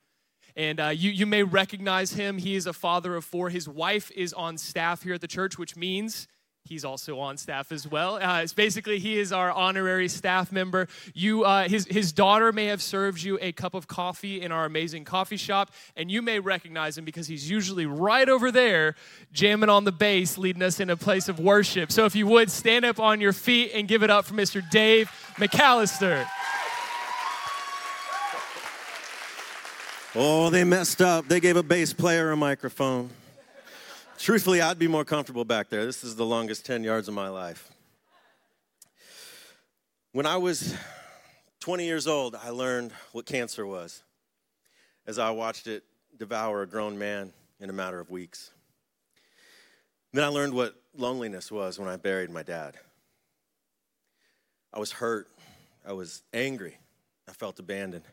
And 0.56 0.80
uh, 0.80 0.88
you, 0.90 1.12
you 1.12 1.26
may 1.26 1.44
recognize 1.44 2.14
him. 2.14 2.40
He 2.40 2.56
is 2.56 2.68
a 2.68 2.74
father 2.74 3.16
of 3.16 3.24
four. 3.24 3.50
His 3.50 3.70
wife 3.70 4.12
is 4.16 4.34
on 4.34 4.58
staff 4.58 5.04
here 5.04 5.14
at 5.14 5.22
the 5.22 5.28
church, 5.28 5.58
which 5.58 5.76
means 5.76 6.28
he's 6.68 6.86
also 6.86 7.20
on 7.20 7.38
staff 7.38 7.72
as 7.72 7.88
well. 7.88 8.16
Uh, 8.16 8.42
it's 8.42 8.54
basically 8.54 9.00
he 9.00 9.18
is 9.18 9.32
our 9.32 9.52
honorary 9.52 10.08
staff 10.08 10.52
member. 10.52 10.88
You, 11.14 11.44
uh, 11.44 11.68
his 11.68 11.86
his 11.86 12.12
daughter 12.12 12.52
may 12.52 12.66
have 12.66 12.82
served 12.82 13.22
you 13.22 13.38
a 13.42 13.52
cup 13.52 13.74
of 13.74 13.88
coffee 13.88 14.42
in 14.42 14.52
our 14.52 14.66
amazing 14.66 15.06
coffee 15.06 15.38
shop, 15.38 15.72
and 15.96 16.12
you 16.12 16.22
may 16.22 16.40
recognize 16.40 16.98
him 16.98 17.06
because 17.06 17.28
he's 17.28 17.50
usually 17.50 17.86
right 17.86 18.30
over 18.30 18.52
there, 18.52 18.96
jamming 19.32 19.70
on 19.70 19.84
the 19.84 19.92
bass, 19.92 20.38
leading 20.38 20.62
us 20.62 20.80
in 20.80 20.90
a 20.90 20.98
place 20.98 21.30
of 21.30 21.40
worship. 21.40 21.92
So 21.92 22.06
if 22.06 22.16
you 22.16 22.28
would 22.28 22.52
stand 22.52 22.86
up 22.86 23.00
on 23.00 23.22
your 23.22 23.34
feet 23.34 23.72
and 23.74 23.88
give 23.88 24.04
it 24.04 24.10
up 24.10 24.26
for 24.26 24.34
Mr. 24.34 24.68
Dave 24.70 25.10
McAllister. 25.36 26.28
Oh, 30.16 30.50
they 30.50 30.64
messed 30.64 31.02
up. 31.02 31.28
They 31.28 31.40
gave 31.40 31.58
a 31.58 31.64
bass 31.64 31.94
player 31.94 32.32
a 32.32 32.36
microphone. 32.36 33.12
Truthfully, 34.18 34.62
I'd 34.62 34.80
be 34.80 34.88
more 34.88 35.06
comfortable 35.06 35.46
back 35.46 35.70
there. 35.70 35.86
This 35.86 36.04
is 36.04 36.16
the 36.16 36.26
longest 36.26 36.66
10 36.66 36.84
yards 36.84 37.08
of 37.08 37.14
my 37.14 37.30
life. 37.30 37.70
When 40.12 40.26
I 40.26 40.38
was 40.38 40.76
20 41.60 41.86
years 41.86 42.08
old, 42.08 42.34
I 42.34 42.50
learned 42.50 42.92
what 43.12 43.28
cancer 43.28 43.66
was 43.66 44.02
as 45.06 45.20
I 45.20 45.30
watched 45.30 45.68
it 45.68 45.84
devour 46.18 46.64
a 46.64 46.68
grown 46.68 46.98
man 46.98 47.32
in 47.60 47.70
a 47.70 47.74
matter 47.74 48.00
of 48.00 48.10
weeks. 48.10 48.50
Then 50.14 50.24
I 50.24 50.30
learned 50.30 50.54
what 50.54 50.74
loneliness 50.96 51.52
was 51.52 51.78
when 51.78 51.88
I 51.88 51.96
buried 51.96 52.32
my 52.32 52.42
dad. 52.42 52.74
I 54.74 54.80
was 54.80 54.94
hurt. 54.94 55.28
I 55.88 55.94
was 55.94 56.24
angry. 56.34 56.80
I 57.30 57.34
felt 57.34 57.60
abandoned. 57.60 58.06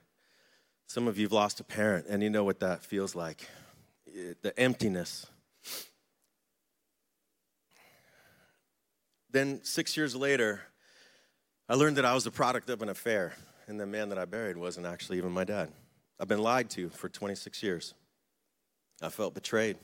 Some 0.86 1.08
of 1.08 1.16
you 1.16 1.24
have 1.24 1.32
lost 1.32 1.60
a 1.60 1.64
parent, 1.64 2.06
and 2.10 2.22
you 2.22 2.28
know 2.28 2.44
what 2.44 2.60
that 2.60 2.84
feels 2.84 3.14
like 3.14 3.48
the 4.42 4.52
emptiness. 4.58 5.26
Then, 9.34 9.64
six 9.64 9.96
years 9.96 10.14
later, 10.14 10.60
I 11.68 11.74
learned 11.74 11.96
that 11.96 12.04
I 12.04 12.14
was 12.14 12.22
the 12.22 12.30
product 12.30 12.70
of 12.70 12.82
an 12.82 12.88
affair, 12.88 13.34
and 13.66 13.80
the 13.80 13.84
man 13.84 14.10
that 14.10 14.18
I 14.18 14.26
buried 14.26 14.56
wasn't 14.56 14.86
actually 14.86 15.18
even 15.18 15.32
my 15.32 15.42
dad. 15.42 15.72
I've 16.20 16.28
been 16.28 16.38
lied 16.38 16.70
to 16.70 16.88
for 16.90 17.08
26 17.08 17.60
years. 17.60 17.94
I 19.02 19.08
felt 19.08 19.34
betrayed. 19.34 19.76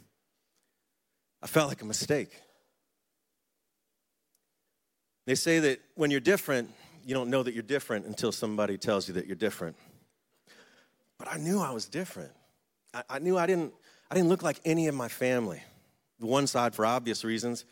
I 1.43 1.49
felt 1.49 1.69
like 1.69 1.83
a 1.83 1.85
mistake. 1.85 2.31
They 5.27 5.35
say 5.35 5.59
that 5.59 5.81
when 5.97 6.13
you're 6.13 6.21
different, 6.21 6.71
you 7.05 7.15
don't 7.15 7.29
know 7.29 7.43
that 7.43 7.53
you're 7.53 7.65
different 7.65 8.07
until 8.07 8.31
somebody 8.31 8.79
tells 8.79 9.09
you 9.09 9.15
that 9.15 9.27
you're 9.27 9.35
different. 9.35 9.75
But 11.19 11.27
I 11.27 11.39
knew 11.39 11.59
I 11.59 11.73
was 11.73 11.87
different. 11.87 12.31
I, 12.95 13.03
I 13.11 13.19
knew 13.19 13.37
I 13.37 13.47
didn't, 13.49 13.75
I 14.13 14.15
didn't 14.15 14.29
look 14.29 14.45
like 14.45 14.61
any 14.65 14.87
of 14.87 14.95
my 14.95 15.09
family. 15.09 15.61
The 16.21 16.27
one 16.27 16.47
side, 16.47 16.73
for 16.73 16.87
obvious 16.87 17.25
reasons, 17.25 17.65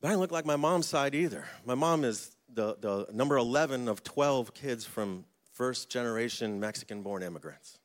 but 0.00 0.08
I 0.08 0.10
didn't 0.12 0.20
look 0.20 0.32
like 0.32 0.46
my 0.46 0.56
mom's 0.56 0.86
side 0.86 1.14
either. 1.14 1.44
My 1.64 1.74
mom 1.74 2.04
is 2.04 2.34
the, 2.52 2.76
the 2.80 3.06
number 3.12 3.36
11 3.36 3.88
of 3.88 4.02
12 4.02 4.54
kids 4.54 4.84
from 4.84 5.24
first 5.52 5.90
generation 5.90 6.58
Mexican 6.58 7.02
born 7.02 7.22
immigrants. 7.22 7.78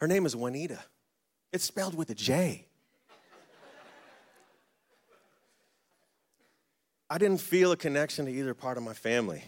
Her 0.00 0.06
name 0.06 0.26
is 0.26 0.36
Juanita. 0.36 0.80
It's 1.52 1.64
spelled 1.64 1.94
with 1.94 2.10
a 2.10 2.14
J. 2.14 2.66
I 7.08 7.18
didn't 7.18 7.40
feel 7.40 7.72
a 7.72 7.76
connection 7.76 8.24
to 8.24 8.32
either 8.32 8.54
part 8.54 8.78
of 8.78 8.82
my 8.82 8.94
family. 8.94 9.44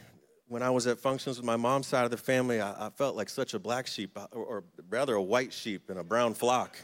When 0.49 0.63
I 0.63 0.69
was 0.69 0.87
at 0.87 0.99
functions 0.99 1.39
with 1.39 1.47
my 1.47 1.57
mom's 1.57 1.87
side 1.87 2.05
of 2.05 2.11
the 2.11 2.19
family, 2.19 2.61
I, 2.61 2.89
I 2.89 2.91
felt 2.91 3.17
like 3.17 3.31
such 3.31 3.55
a 3.55 3.59
black 3.59 3.87
sheep, 3.87 4.19
uh, 4.19 4.27
or, 4.33 4.45
or 4.45 4.65
rather 4.91 5.15
a 5.15 5.23
white 5.23 5.53
sheep 5.53 5.91
in 5.91 5.97
a 5.97 6.05
brown 6.05 6.35
flock. 6.35 6.77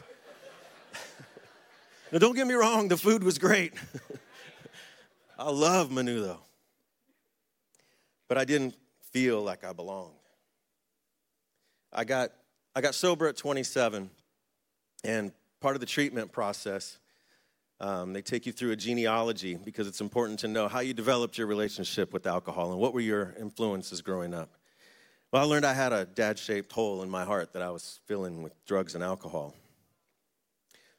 now, 2.11 2.17
don't 2.17 2.35
get 2.35 2.47
me 2.47 2.55
wrong, 2.55 2.87
the 2.87 2.97
food 2.97 3.23
was 3.23 3.37
great. 3.37 3.73
I 5.41 5.49
love 5.49 5.89
menudo. 5.89 6.37
But 8.27 8.37
I 8.37 8.45
didn't 8.45 8.75
feel 9.11 9.41
like 9.41 9.63
I 9.63 9.73
belonged. 9.73 10.13
I 11.91 12.03
got, 12.03 12.31
I 12.75 12.81
got 12.81 12.95
sober 12.95 13.27
at 13.27 13.35
27, 13.35 14.09
and 15.03 15.31
part 15.59 15.75
of 15.75 15.79
the 15.79 15.87
treatment 15.87 16.31
process, 16.31 16.99
um, 17.79 18.13
they 18.13 18.21
take 18.21 18.45
you 18.45 18.51
through 18.51 18.71
a 18.71 18.75
genealogy 18.75 19.55
because 19.55 19.87
it's 19.87 19.99
important 19.99 20.39
to 20.41 20.47
know 20.47 20.67
how 20.67 20.79
you 20.79 20.93
developed 20.93 21.37
your 21.37 21.47
relationship 21.47 22.13
with 22.13 22.27
alcohol 22.27 22.71
and 22.71 22.79
what 22.79 22.93
were 22.93 23.01
your 23.01 23.33
influences 23.39 24.01
growing 24.01 24.33
up. 24.33 24.51
Well, 25.33 25.41
I 25.41 25.45
learned 25.45 25.65
I 25.65 25.73
had 25.73 25.91
a 25.91 26.05
dad 26.05 26.37
shaped 26.37 26.71
hole 26.71 27.01
in 27.01 27.09
my 27.09 27.25
heart 27.25 27.53
that 27.53 27.63
I 27.63 27.71
was 27.71 27.99
filling 28.05 28.43
with 28.43 28.53
drugs 28.65 28.93
and 28.93 29.03
alcohol. 29.03 29.55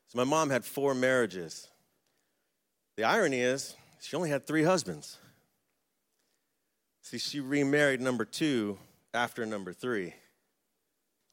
So 0.08 0.18
my 0.18 0.24
mom 0.24 0.50
had 0.50 0.64
four 0.64 0.94
marriages. 0.94 1.68
The 2.96 3.04
irony 3.04 3.40
is, 3.40 3.76
she 4.02 4.16
only 4.16 4.30
had 4.30 4.46
three 4.48 4.64
husbands. 4.64 5.18
See, 7.02 7.18
she 7.18 7.38
remarried 7.38 8.00
number 8.00 8.24
two 8.24 8.76
after 9.14 9.46
number 9.46 9.72
three, 9.72 10.14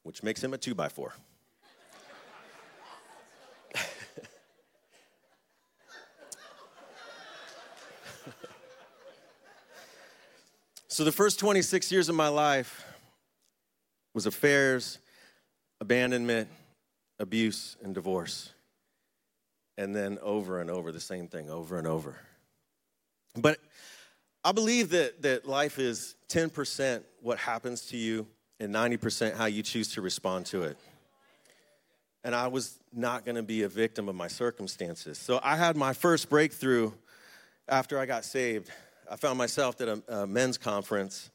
which 0.03 0.21
makes 0.21 0.43
him 0.43 0.53
a 0.53 0.57
two 0.57 0.75
by 0.75 0.87
four. 0.87 1.15
so 10.87 11.03
the 11.03 11.11
first 11.11 11.39
26 11.39 11.91
years 11.91 12.07
of 12.07 12.13
my 12.13 12.27
life 12.27 12.85
was 14.13 14.27
affairs, 14.27 14.99
abandonment, 15.81 16.49
abuse, 17.17 17.77
and 17.81 17.95
divorce. 17.95 18.53
And 19.75 19.95
then 19.95 20.19
over 20.21 20.61
and 20.61 20.69
over, 20.69 20.91
the 20.91 20.99
same 20.99 21.27
thing 21.27 21.49
over 21.49 21.79
and 21.79 21.87
over. 21.87 22.15
But 23.35 23.59
I 24.43 24.51
believe 24.51 24.89
that, 24.89 25.21
that 25.21 25.45
life 25.45 25.79
is 25.79 26.15
10% 26.29 27.03
what 27.21 27.37
happens 27.37 27.87
to 27.87 27.97
you 27.97 28.27
and 28.59 28.73
90% 28.73 29.35
how 29.35 29.45
you 29.45 29.61
choose 29.63 29.93
to 29.93 30.01
respond 30.01 30.45
to 30.47 30.63
it. 30.63 30.77
And 32.23 32.35
I 32.35 32.47
was 32.47 32.79
not 32.93 33.25
going 33.25 33.35
to 33.35 33.43
be 33.43 33.63
a 33.63 33.69
victim 33.69 34.09
of 34.09 34.15
my 34.15 34.27
circumstances. 34.27 35.17
So 35.17 35.39
I 35.41 35.55
had 35.55 35.77
my 35.77 35.93
first 35.93 36.29
breakthrough 36.29 36.91
after 37.67 37.99
I 37.99 38.05
got 38.05 38.25
saved. 38.25 38.69
I 39.09 39.15
found 39.15 39.37
myself 39.37 39.79
at 39.81 39.87
a, 39.87 40.03
a 40.07 40.27
men's 40.27 40.57
conference, 40.57 41.31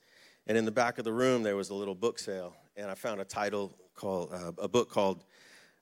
and 0.46 0.58
in 0.58 0.64
the 0.64 0.70
back 0.70 0.98
of 0.98 1.04
the 1.04 1.12
room 1.12 1.42
there 1.42 1.56
was 1.56 1.70
a 1.70 1.74
little 1.74 1.94
book 1.94 2.18
sale, 2.18 2.54
and 2.76 2.90
I 2.90 2.94
found 2.94 3.20
a 3.20 3.24
title 3.24 3.74
called 3.94 4.30
uh, 4.32 4.52
a 4.58 4.68
book 4.68 4.90
called 4.90 5.24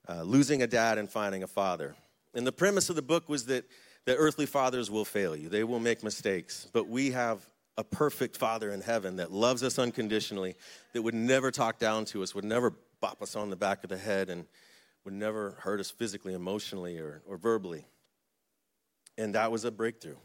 uh, 0.09 0.23
"Losing 0.23 0.63
a 0.63 0.67
Dad 0.67 0.99
and 0.99 1.11
Finding 1.11 1.43
a 1.43 1.47
Father." 1.47 1.95
And 2.35 2.47
the 2.47 2.53
premise 2.53 2.89
of 2.89 2.97
the 2.97 3.03
book 3.03 3.29
was 3.29 3.47
that 3.47 3.65
that 4.07 4.17
earthly 4.17 4.47
fathers 4.47 4.91
will 4.91 5.05
fail 5.05 5.37
you, 5.37 5.49
they 5.49 5.65
will 5.65 5.81
make 5.81 6.03
mistakes, 6.03 6.67
but 6.73 6.89
we 6.89 7.13
have 7.13 7.47
a 7.79 7.85
perfect 7.85 8.37
father 8.37 8.71
in 8.71 8.81
heaven 8.81 9.17
that 9.17 9.33
loves 9.33 9.63
us 9.63 9.79
unconditionally, 9.79 10.55
that 10.93 11.03
would 11.03 11.15
never 11.15 11.51
talk 11.51 11.79
down 11.79 12.05
to 12.05 12.23
us, 12.23 12.35
would 12.35 12.45
never 12.45 12.75
bop 13.01 13.23
us 13.23 13.35
on 13.35 13.51
the 13.51 13.57
back 13.57 13.83
of 13.83 13.91
the 13.91 13.97
head, 13.97 14.29
and 14.29 14.47
would 15.05 15.15
never 15.15 15.57
hurt 15.61 15.81
us 15.81 15.91
physically, 15.91 16.35
emotionally, 16.35 16.99
or, 16.99 17.23
or 17.27 17.37
verbally. 17.37 17.87
And 19.19 19.35
that 19.35 19.51
was 19.51 19.65
a 19.65 19.71
breakthrough. 19.71 20.17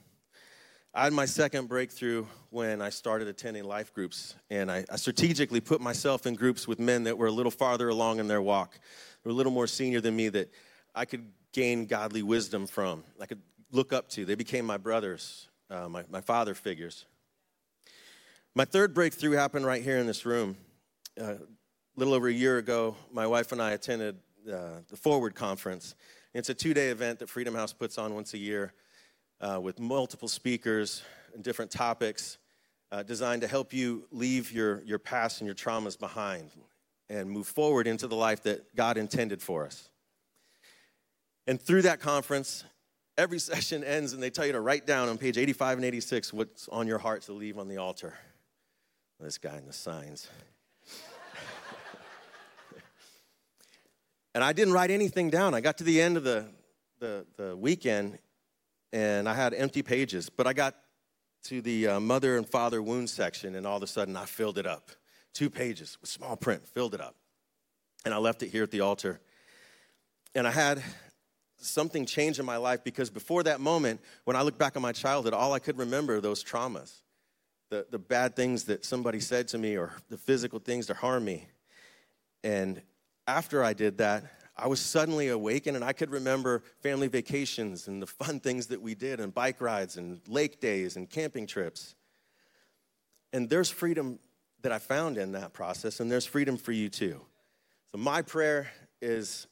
I 0.93 1.03
had 1.03 1.13
my 1.13 1.25
second 1.25 1.67
breakthrough 1.67 2.25
when 2.49 2.81
I 2.81 2.89
started 2.89 3.27
attending 3.27 3.63
life 3.63 3.93
groups, 3.93 4.35
and 4.49 4.71
I, 4.71 4.85
I, 4.91 4.95
strategically 4.95 5.61
put 5.61 5.79
myself 5.79 6.25
in 6.25 6.33
groups 6.33 6.67
with 6.67 6.79
men 6.79 7.03
that 7.03 7.17
were 7.17 7.27
a 7.27 7.31
little 7.31 7.51
farther 7.51 7.89
along 7.89 8.19
in 8.19 8.27
their 8.27 8.41
walk. 8.41 8.79
Were 9.23 9.31
a 9.31 9.33
little 9.33 9.51
more 9.51 9.67
senior 9.67 10.01
than 10.01 10.15
me 10.15 10.29
that 10.29 10.51
I 10.95 11.05
could 11.05 11.31
gain 11.51 11.85
godly 11.85 12.23
wisdom 12.23 12.65
from. 12.65 13.03
I 13.21 13.25
could 13.25 13.41
look 13.71 13.93
up 13.93 14.09
to. 14.09 14.25
They 14.25 14.35
became 14.35 14.65
my 14.65 14.77
brothers, 14.77 15.47
uh, 15.69 15.89
my, 15.89 16.03
my 16.09 16.21
father 16.21 16.53
figures. 16.53 17.05
My 18.55 18.65
third 18.65 18.93
breakthrough 18.93 19.31
happened 19.31 19.65
right 19.65 19.83
here 19.83 19.97
in 19.97 20.07
this 20.07 20.25
room. 20.25 20.57
Uh, 21.19 21.33
a 21.33 21.37
little 21.95 22.13
over 22.13 22.27
a 22.27 22.33
year 22.33 22.57
ago, 22.57 22.95
my 23.11 23.27
wife 23.27 23.51
and 23.51 23.61
I 23.61 23.71
attended 23.71 24.17
uh, 24.51 24.81
the 24.89 24.97
Forward 24.97 25.35
Conference. 25.35 25.95
It's 26.33 26.49
a 26.49 26.53
two 26.53 26.73
day 26.73 26.89
event 26.89 27.19
that 27.19 27.29
Freedom 27.29 27.55
House 27.55 27.73
puts 27.73 27.97
on 27.97 28.13
once 28.13 28.33
a 28.33 28.37
year 28.37 28.73
uh, 29.41 29.59
with 29.61 29.79
multiple 29.79 30.27
speakers 30.27 31.03
and 31.33 31.43
different 31.43 31.71
topics 31.71 32.37
uh, 32.91 33.03
designed 33.03 33.41
to 33.41 33.47
help 33.47 33.73
you 33.73 34.07
leave 34.11 34.51
your, 34.51 34.81
your 34.83 34.99
past 34.99 35.41
and 35.41 35.45
your 35.45 35.55
traumas 35.55 35.99
behind 35.99 36.51
and 37.09 37.29
move 37.29 37.47
forward 37.47 37.87
into 37.87 38.07
the 38.07 38.15
life 38.15 38.43
that 38.43 38.75
God 38.75 38.97
intended 38.97 39.41
for 39.41 39.65
us. 39.65 39.89
And 41.45 41.61
through 41.61 41.83
that 41.83 41.99
conference, 41.99 42.65
every 43.17 43.39
session 43.51 43.83
ends 43.83 44.13
and 44.13 44.21
they 44.21 44.29
tell 44.29 44.45
you 44.45 44.53
to 44.53 44.61
write 44.61 44.85
down 44.85 45.09
on 45.09 45.17
page 45.17 45.37
85 45.37 45.79
and 45.79 45.85
86 45.85 46.33
what's 46.33 46.67
on 46.69 46.87
your 46.87 46.99
heart 46.99 47.23
to 47.23 47.33
leave 47.33 47.57
on 47.57 47.67
the 47.67 47.77
altar. 47.77 48.13
This 49.19 49.37
guy 49.37 49.57
in 49.57 49.65
the 49.65 49.73
signs. 49.73 50.27
and 54.35 54.43
I 54.43 54.53
didn't 54.53 54.73
write 54.73 54.91
anything 54.91 55.31
down. 55.31 55.55
I 55.55 55.61
got 55.61 55.79
to 55.79 55.83
the 55.83 55.99
end 55.99 56.17
of 56.17 56.23
the, 56.23 56.45
the, 56.99 57.25
the 57.35 57.57
weekend 57.57 58.19
and 58.93 59.27
I 59.27 59.33
had 59.33 59.53
empty 59.53 59.81
pages, 59.81 60.29
but 60.29 60.47
I 60.47 60.53
got 60.53 60.75
to 61.45 61.61
the 61.61 61.87
uh, 61.87 61.99
mother 61.99 62.37
and 62.37 62.47
father 62.47 62.81
wound 62.81 63.09
section, 63.09 63.55
and 63.55 63.65
all 63.65 63.77
of 63.77 63.83
a 63.83 63.87
sudden 63.87 64.15
I 64.15 64.25
filled 64.25 64.57
it 64.57 64.65
up. 64.65 64.89
Two 65.33 65.49
pages 65.49 65.97
with 66.01 66.09
small 66.09 66.35
print, 66.35 66.67
filled 66.67 66.93
it 66.93 67.01
up. 67.01 67.15
And 68.05 68.13
I 68.13 68.17
left 68.17 68.43
it 68.43 68.49
here 68.49 68.63
at 68.63 68.71
the 68.71 68.81
altar. 68.81 69.19
And 70.35 70.47
I 70.47 70.51
had 70.51 70.81
something 71.57 72.05
changed 72.05 72.39
in 72.39 72.45
my 72.45 72.57
life 72.57 72.83
because 72.83 73.09
before 73.09 73.43
that 73.43 73.59
moment, 73.59 74.01
when 74.25 74.35
I 74.35 74.41
look 74.41 74.57
back 74.57 74.75
on 74.75 74.81
my 74.81 74.91
childhood, 74.91 75.33
all 75.33 75.53
I 75.53 75.59
could 75.59 75.77
remember 75.77 76.21
those 76.21 76.43
traumas, 76.43 77.01
the, 77.69 77.85
the 77.89 77.99
bad 77.99 78.35
things 78.35 78.65
that 78.65 78.85
somebody 78.85 79.19
said 79.19 79.47
to 79.49 79.57
me 79.57 79.77
or 79.77 79.93
the 80.09 80.17
physical 80.17 80.59
things 80.59 80.87
to 80.87 80.93
harm 80.93 81.25
me. 81.25 81.47
And 82.43 82.81
after 83.27 83.63
I 83.63 83.73
did 83.73 83.97
that, 83.97 84.23
I 84.55 84.67
was 84.67 84.79
suddenly 84.79 85.27
awakened 85.27 85.75
and 85.75 85.85
I 85.85 85.93
could 85.93 86.09
remember 86.09 86.63
family 86.81 87.07
vacations 87.07 87.87
and 87.87 88.01
the 88.01 88.07
fun 88.07 88.39
things 88.39 88.67
that 88.67 88.81
we 88.81 88.95
did 88.95 89.19
and 89.19 89.33
bike 89.33 89.61
rides 89.61 89.97
and 89.97 90.19
lake 90.27 90.59
days 90.59 90.95
and 90.95 91.09
camping 91.09 91.45
trips. 91.45 91.95
And 93.33 93.49
there's 93.49 93.69
freedom 93.69 94.19
that 94.61 94.71
I 94.71 94.79
found 94.79 95.17
in 95.17 95.33
that 95.33 95.53
process, 95.53 95.99
and 95.99 96.11
there's 96.11 96.25
freedom 96.25 96.57
for 96.57 96.71
you 96.71 96.89
too. 96.89 97.21
So, 97.91 97.97
my 97.97 98.21
prayer 98.21 98.67
is 99.01 99.47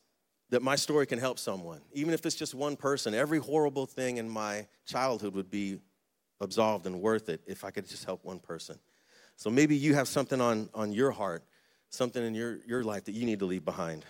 that 0.56 0.62
my 0.62 0.78
story 0.78 1.06
can 1.06 1.20
help 1.20 1.38
someone, 1.38 1.82
even 1.92 2.14
if 2.14 2.26
it's 2.26 2.34
just 2.34 2.56
one 2.56 2.78
person. 2.78 3.14
Every 3.14 3.40
horrible 3.40 3.86
thing 3.86 4.16
in 4.16 4.30
my 4.30 4.68
childhood 4.86 5.36
would 5.36 5.52
be 5.52 5.80
absolved 6.40 6.86
and 6.86 7.02
worth 7.02 7.28
it 7.28 7.42
if 7.46 7.66
I 7.66 7.72
could 7.72 7.86
just 7.90 8.06
help 8.06 8.24
one 8.24 8.40
person. 8.40 8.80
So, 9.36 9.50
maybe 9.50 9.76
you 9.76 9.96
have 9.96 10.08
something 10.08 10.40
on, 10.40 10.70
on 10.74 10.94
your 10.94 11.12
heart, 11.12 11.44
something 11.90 12.26
in 12.26 12.34
your, 12.34 12.60
your 12.66 12.86
life 12.86 13.04
that 13.04 13.12
you 13.12 13.26
need 13.26 13.40
to 13.40 13.46
leave 13.46 13.66
behind. 13.66 14.06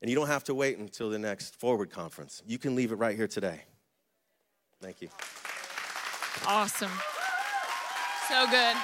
And 0.00 0.08
you 0.08 0.14
don't 0.14 0.28
have 0.28 0.44
to 0.44 0.54
wait 0.54 0.78
until 0.78 1.10
the 1.10 1.18
next 1.18 1.56
Forward 1.56 1.90
Conference. 1.90 2.44
You 2.46 2.58
can 2.58 2.76
leave 2.76 2.92
it 2.92 2.96
right 2.96 3.16
here 3.16 3.26
today. 3.26 3.62
Thank 4.80 5.02
you. 5.02 5.08
Awesome. 6.46 6.92
So 8.28 8.46
good. 8.52 8.76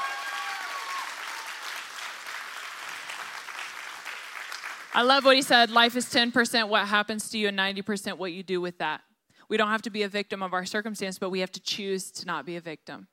I 4.94 5.02
love 5.02 5.24
what 5.24 5.36
he 5.36 5.42
said. 5.42 5.70
Life 5.70 5.96
is 5.96 6.04
10% 6.06 6.68
what 6.68 6.86
happens 6.86 7.30
to 7.30 7.38
you 7.38 7.48
and 7.48 7.58
90% 7.58 8.18
what 8.18 8.32
you 8.32 8.42
do 8.42 8.60
with 8.60 8.76
that. 8.78 9.00
We 9.48 9.56
don't 9.56 9.68
have 9.68 9.82
to 9.82 9.90
be 9.90 10.02
a 10.02 10.08
victim 10.08 10.42
of 10.42 10.52
our 10.52 10.66
circumstance, 10.66 11.18
but 11.18 11.30
we 11.30 11.40
have 11.40 11.52
to 11.52 11.60
choose 11.60 12.10
to 12.12 12.26
not 12.26 12.44
be 12.44 12.56
a 12.56 12.60
victim. 12.60 13.08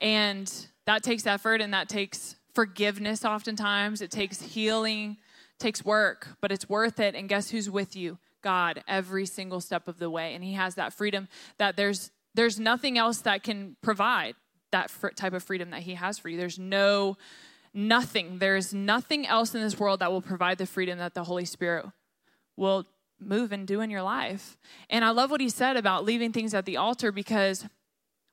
And 0.00 0.50
that 0.86 1.02
takes 1.02 1.26
effort 1.26 1.60
and 1.60 1.74
that 1.74 1.90
takes 1.90 2.36
forgiveness 2.54 3.26
oftentimes. 3.26 4.00
It 4.00 4.10
takes 4.10 4.40
healing, 4.40 5.18
takes 5.58 5.84
work, 5.84 6.28
but 6.40 6.50
it's 6.50 6.68
worth 6.68 6.98
it. 6.98 7.14
And 7.14 7.28
guess 7.28 7.50
who's 7.50 7.68
with 7.68 7.94
you? 7.94 8.18
God, 8.42 8.82
every 8.88 9.26
single 9.26 9.60
step 9.60 9.88
of 9.88 9.98
the 9.98 10.08
way. 10.08 10.34
And 10.34 10.42
he 10.42 10.54
has 10.54 10.76
that 10.76 10.94
freedom 10.94 11.28
that 11.58 11.76
there's 11.76 12.10
there's 12.34 12.58
nothing 12.58 12.96
else 12.96 13.18
that 13.18 13.42
can 13.42 13.76
provide 13.82 14.34
that 14.70 14.90
type 15.16 15.34
of 15.34 15.42
freedom 15.42 15.68
that 15.70 15.82
he 15.82 15.94
has 15.94 16.18
for 16.18 16.30
you. 16.30 16.38
There's 16.38 16.58
no 16.58 17.18
nothing. 17.74 18.38
There's 18.38 18.74
nothing 18.74 19.26
else 19.26 19.54
in 19.54 19.60
this 19.60 19.78
world 19.78 20.00
that 20.00 20.12
will 20.12 20.22
provide 20.22 20.58
the 20.58 20.66
freedom 20.66 20.98
that 20.98 21.14
the 21.14 21.24
Holy 21.24 21.44
Spirit 21.44 21.86
will 22.56 22.86
move 23.20 23.52
and 23.52 23.66
do 23.66 23.80
in 23.80 23.90
your 23.90 24.02
life. 24.02 24.56
And 24.90 25.04
I 25.04 25.10
love 25.10 25.30
what 25.30 25.40
he 25.40 25.48
said 25.48 25.76
about 25.76 26.04
leaving 26.04 26.32
things 26.32 26.54
at 26.54 26.66
the 26.66 26.76
altar 26.76 27.12
because 27.12 27.66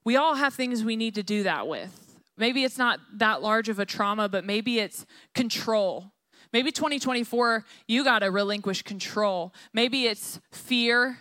we 0.04 0.16
all 0.16 0.36
have 0.36 0.54
things 0.54 0.84
we 0.84 0.96
need 0.96 1.16
to 1.16 1.24
do 1.24 1.44
that 1.44 1.68
with. 1.68 2.18
Maybe 2.38 2.64
it's 2.64 2.78
not 2.78 3.00
that 3.16 3.42
large 3.42 3.70
of 3.70 3.80
a 3.80 3.86
trauma, 3.86 4.30
but 4.30 4.46
maybe 4.46 4.80
it's 4.80 5.06
control. 5.36 6.12
Maybe 6.52 6.72
2024, 6.72 7.66
you 7.88 8.04
got 8.04 8.20
to 8.20 8.32
relinquish 8.32 8.82
control. 8.82 9.54
Maybe 9.74 10.06
it's 10.06 10.40
fear, 10.52 11.18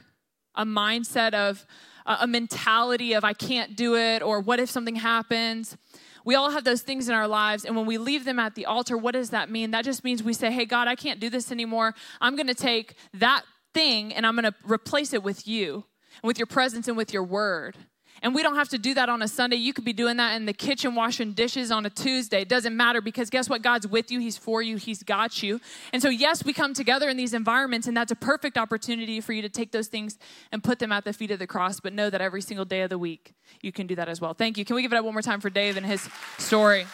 a 0.55 0.65
mindset 0.65 1.35
of 1.35 1.67
a 2.07 2.27
mentality 2.27 3.13
of 3.13 3.25
I 3.25 3.35
can't 3.35 3.77
do 3.77 3.97
it, 3.97 4.23
or 4.23 4.41
what 4.41 4.61
if 4.61 4.71
something 4.71 4.97
happens. 4.97 5.77
We 6.25 6.35
all 6.35 6.51
have 6.51 6.65
those 6.65 6.83
things 6.83 7.09
in 7.09 7.15
our 7.15 7.29
lives. 7.29 7.65
And 7.65 7.77
when 7.77 7.87
we 7.87 7.99
leave 7.99 8.25
them 8.25 8.39
at 8.39 8.55
the 8.55 8.67
altar, 8.67 8.97
what 8.97 9.13
does 9.13 9.31
that 9.31 9.51
mean? 9.51 9.71
That 9.71 9.85
just 9.85 10.05
means 10.05 10.23
we 10.23 10.33
say, 10.33 10.51
Hey, 10.51 10.65
God, 10.65 10.89
I 10.89 10.95
can't 10.95 11.21
do 11.21 11.31
this 11.31 11.51
anymore. 11.53 11.95
I'm 12.21 12.37
going 12.37 12.47
to 12.47 12.55
take 12.55 12.95
that 13.15 13.43
thing 13.75 14.15
and 14.15 14.27
I'm 14.27 14.35
going 14.35 14.45
to 14.45 14.55
replace 14.65 15.13
it 15.13 15.23
with 15.23 15.47
you 15.47 15.85
and 16.23 16.29
with 16.29 16.39
your 16.39 16.47
presence 16.47 16.89
and 16.89 16.97
with 16.97 17.13
your 17.13 17.23
word. 17.23 17.77
And 18.23 18.35
we 18.35 18.43
don't 18.43 18.57
have 18.57 18.69
to 18.71 18.79
do 18.79 18.95
that 18.95 19.09
on 19.09 19.23
a 19.23 19.29
Sunday. 19.29 19.57
You 19.57 19.73
could 19.73 19.85
be 19.85 19.93
doing 19.93 20.17
that 20.17 20.35
in 20.35 20.47
the 20.47 20.53
kitchen, 20.53 20.95
washing 20.95 21.33
dishes 21.33 21.71
on 21.71 21.87
a 21.87 21.91
Tuesday. 21.91 22.43
It 22.43 22.49
doesn't 22.49 22.77
matter 22.77 23.01
because 23.01 23.31
guess 23.31 23.49
what? 23.49 23.63
God's 23.63 23.87
with 23.87 24.11
you, 24.11 24.21
He's 24.21 24.37
for 24.37 24.61
you, 24.61 24.77
He's 24.77 25.03
got 25.03 25.43
you. 25.43 25.61
And 25.93 26.03
so, 26.03 26.09
yes, 26.09 26.45
we 26.45 26.53
come 26.53 26.75
together 26.75 27.09
in 27.09 27.17
these 27.17 27.35
environments, 27.35 27.87
and 27.87 27.97
that's 27.97 28.13
a 28.13 28.17
perfect 28.17 28.59
opportunity 28.59 29.21
for 29.21 29.33
you 29.33 29.43
to 29.43 29.49
take 29.49 29.73
those 29.73 29.89
things 29.89 30.19
and 30.51 30.63
put 30.63 30.79
them 30.79 30.93
at 30.93 31.05
the 31.05 31.13
feet 31.13 31.31
of 31.31 31.39
the 31.39 31.47
cross. 31.47 31.81
But 31.81 31.93
know 31.93 32.11
that 32.11 32.21
every 32.21 32.43
single 32.43 32.65
day 32.65 32.83
of 32.83 32.91
the 32.91 32.99
week, 32.99 33.35
you 33.61 33.73
can 33.73 33.87
do 33.87 33.95
that 33.95 34.09
as 34.09 34.21
well. 34.21 34.35
Thank 34.35 34.59
you. 34.59 34.65
Can 34.65 34.77
we 34.77 34.83
give 34.83 34.93
it 34.93 34.97
up 34.97 35.05
one 35.05 35.15
more 35.15 35.23
time 35.23 35.41
for 35.41 35.51
Dave 35.51 35.77
and 35.77 35.87
his 35.87 36.09
story? 36.39 36.87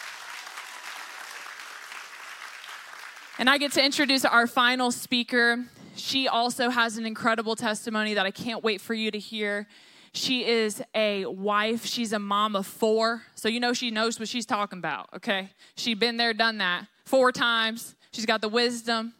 And 3.37 3.49
I 3.49 3.57
get 3.57 3.73
to 3.73 3.83
introduce 3.83 4.23
our 4.23 4.47
final 4.47 4.91
speaker. 4.91 5.65
She 5.95 6.27
also 6.27 6.69
has 6.69 6.97
an 6.97 7.05
incredible 7.05 7.55
testimony 7.55 8.13
that 8.13 8.25
I 8.25 8.31
can't 8.31 8.63
wait 8.63 8.79
for 8.79 8.93
you 8.93 9.11
to 9.11 9.19
hear. 9.19 9.67
She 10.15 10.45
is 10.45 10.81
a 10.95 11.25
wife. 11.25 11.85
She's 11.85 12.13
a 12.13 12.19
mom 12.19 12.55
of 12.55 12.65
four. 12.65 13.23
So 13.35 13.49
you 13.49 13.59
know 13.59 13.73
she 13.73 13.91
knows 13.91 14.17
what 14.17 14.29
she's 14.29 14.45
talking 14.45 14.79
about, 14.79 15.09
okay? 15.13 15.49
She's 15.75 15.97
been 15.97 16.15
there, 16.15 16.33
done 16.33 16.57
that 16.59 16.87
four 17.03 17.33
times. 17.33 17.95
She's 18.11 18.25
got 18.25 18.39
the 18.39 18.47
wisdom. 18.47 19.13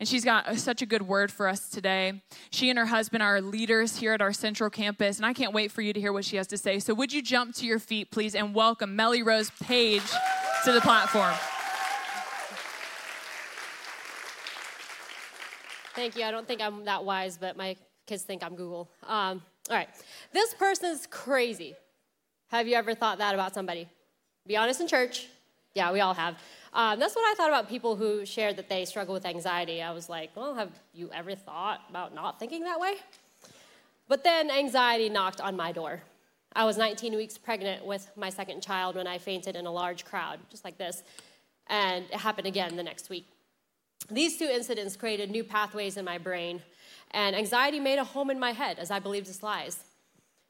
And 0.00 0.08
she's 0.08 0.24
got 0.24 0.58
such 0.58 0.82
a 0.82 0.86
good 0.86 1.02
word 1.02 1.30
for 1.30 1.46
us 1.46 1.70
today. 1.70 2.20
She 2.50 2.68
and 2.68 2.78
her 2.78 2.86
husband 2.86 3.22
are 3.22 3.40
leaders 3.40 3.96
here 3.96 4.12
at 4.12 4.20
our 4.20 4.32
central 4.32 4.68
campus, 4.68 5.16
and 5.16 5.24
I 5.24 5.32
can't 5.32 5.54
wait 5.54 5.72
for 5.72 5.80
you 5.80 5.94
to 5.94 6.00
hear 6.00 6.12
what 6.12 6.24
she 6.24 6.36
has 6.36 6.46
to 6.48 6.58
say. 6.58 6.80
So, 6.80 6.92
would 6.92 7.14
you 7.14 7.22
jump 7.22 7.54
to 7.54 7.64
your 7.64 7.78
feet, 7.78 8.10
please, 8.10 8.34
and 8.34 8.54
welcome 8.54 8.94
Melly 8.94 9.22
Rose 9.22 9.50
Page 9.62 10.02
to 10.64 10.72
the 10.72 10.82
platform? 10.82 11.32
Thank 15.94 16.14
you. 16.14 16.24
I 16.24 16.30
don't 16.30 16.46
think 16.46 16.60
I'm 16.60 16.84
that 16.84 17.02
wise, 17.04 17.38
but 17.38 17.56
my 17.56 17.74
kids 18.06 18.22
think 18.22 18.44
I'm 18.44 18.54
Google. 18.54 18.90
Um, 19.02 19.40
all 19.68 19.76
right. 19.76 19.88
This 20.32 20.54
person's 20.54 21.06
crazy. 21.06 21.74
Have 22.48 22.68
you 22.68 22.74
ever 22.76 22.94
thought 22.94 23.18
that 23.18 23.34
about 23.34 23.54
somebody? 23.54 23.88
Be 24.46 24.56
honest 24.56 24.80
in 24.80 24.86
church. 24.86 25.26
Yeah, 25.74 25.92
we 25.92 26.00
all 26.00 26.14
have. 26.14 26.38
Um, 26.72 26.98
that's 26.98 27.14
what 27.16 27.22
I 27.22 27.34
thought 27.36 27.48
about 27.48 27.68
people 27.68 27.96
who 27.96 28.24
shared 28.24 28.56
that 28.56 28.68
they 28.68 28.84
struggle 28.84 29.12
with 29.12 29.26
anxiety. 29.26 29.82
I 29.82 29.92
was 29.92 30.08
like, 30.08 30.30
well, 30.36 30.54
have 30.54 30.70
you 30.94 31.10
ever 31.12 31.34
thought 31.34 31.80
about 31.90 32.14
not 32.14 32.38
thinking 32.38 32.62
that 32.64 32.78
way? 32.78 32.94
But 34.08 34.22
then 34.22 34.50
anxiety 34.50 35.08
knocked 35.08 35.40
on 35.40 35.56
my 35.56 35.72
door. 35.72 36.02
I 36.54 36.64
was 36.64 36.78
19 36.78 37.16
weeks 37.16 37.36
pregnant 37.36 37.84
with 37.84 38.10
my 38.16 38.30
second 38.30 38.62
child 38.62 38.96
when 38.96 39.06
I 39.06 39.18
fainted 39.18 39.56
in 39.56 39.66
a 39.66 39.70
large 39.70 40.04
crowd, 40.04 40.38
just 40.50 40.64
like 40.64 40.78
this. 40.78 41.02
And 41.66 42.04
it 42.06 42.14
happened 42.14 42.46
again 42.46 42.76
the 42.76 42.82
next 42.82 43.10
week. 43.10 43.26
These 44.10 44.38
two 44.38 44.46
incidents 44.46 44.96
created 44.96 45.30
new 45.30 45.44
pathways 45.44 45.96
in 45.96 46.04
my 46.04 46.18
brain 46.18 46.62
and 47.10 47.34
anxiety 47.36 47.80
made 47.80 47.98
a 47.98 48.04
home 48.04 48.30
in 48.30 48.38
my 48.38 48.52
head 48.52 48.78
as 48.78 48.90
I 48.90 48.98
believed 48.98 49.28
its 49.28 49.42
lies. 49.42 49.84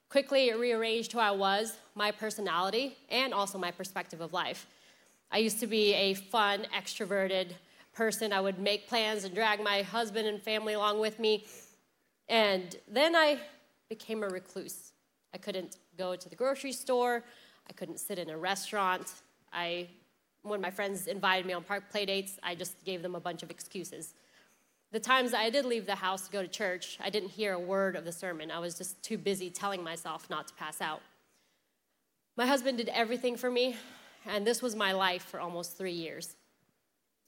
Quickly, 0.09 0.49
it 0.49 0.59
rearranged 0.59 1.13
who 1.13 1.19
I 1.19 1.33
was, 1.33 1.77
my 1.95 2.11
personality, 2.11 2.97
and 3.11 3.35
also 3.35 3.59
my 3.59 3.71
perspective 3.71 4.21
of 4.21 4.33
life. 4.33 4.67
I 5.31 5.39
used 5.39 5.59
to 5.61 5.67
be 5.67 5.93
a 5.95 6.15
fun, 6.15 6.67
extroverted 6.77 7.53
person. 7.93 8.33
I 8.33 8.41
would 8.41 8.59
make 8.59 8.89
plans 8.89 9.25
and 9.25 9.35
drag 9.35 9.63
my 9.63 9.83
husband 9.83 10.29
and 10.29 10.41
family 10.41 10.75
along 10.75 11.01
with 11.01 11.19
me. 11.19 11.45
And 12.29 12.77
then 12.87 13.17
I 13.17 13.41
became 13.89 14.23
a 14.23 14.29
recluse. 14.29 14.93
I 15.35 15.39
couldn't 15.39 15.79
go 15.99 16.15
to 16.15 16.29
the 16.29 16.37
grocery 16.37 16.73
store. 16.73 17.25
I 17.69 17.73
couldn't 17.73 17.99
sit 17.99 18.19
in 18.19 18.31
a 18.31 18.39
restaurant. 18.39 19.13
I, 19.53 19.89
when 20.43 20.61
my 20.61 20.71
friends 20.71 21.09
invited 21.09 21.47
me 21.47 21.53
on 21.53 21.65
park 21.65 21.91
play 21.91 22.07
dates, 22.07 22.39
I 22.43 22.55
just 22.55 22.85
gave 22.85 23.03
them 23.03 23.15
a 23.15 23.21
bunch 23.21 23.43
of 23.43 23.51
excuses. 23.51 24.15
The 24.97 25.01
times 25.01 25.35
I 25.35 25.51
did 25.51 25.67
leave 25.67 25.85
the 25.85 25.95
house 25.95 26.25
to 26.25 26.33
go 26.33 26.41
to 26.41 26.49
church, 26.49 26.97
I 27.05 27.11
didn't 27.11 27.29
hear 27.29 27.53
a 27.53 27.61
word 27.61 27.97
of 27.97 28.07
the 28.07 28.13
sermon. 28.13 28.51
I 28.51 28.61
was 28.61 28.79
just 28.79 29.03
too 29.03 29.19
busy 29.19 29.51
telling 29.51 29.85
myself 29.85 30.31
not 30.31 30.49
to 30.49 30.55
pass 30.55 30.81
out. 30.81 31.03
My 32.35 32.47
husband 32.47 32.79
did 32.79 32.89
everything 32.89 33.37
for 33.37 33.51
me, 33.51 33.77
and 34.25 34.47
this 34.47 34.63
was 34.63 34.75
my 34.75 34.93
life 34.93 35.23
for 35.23 35.39
almost 35.39 35.77
three 35.77 35.93
years. 35.93 36.35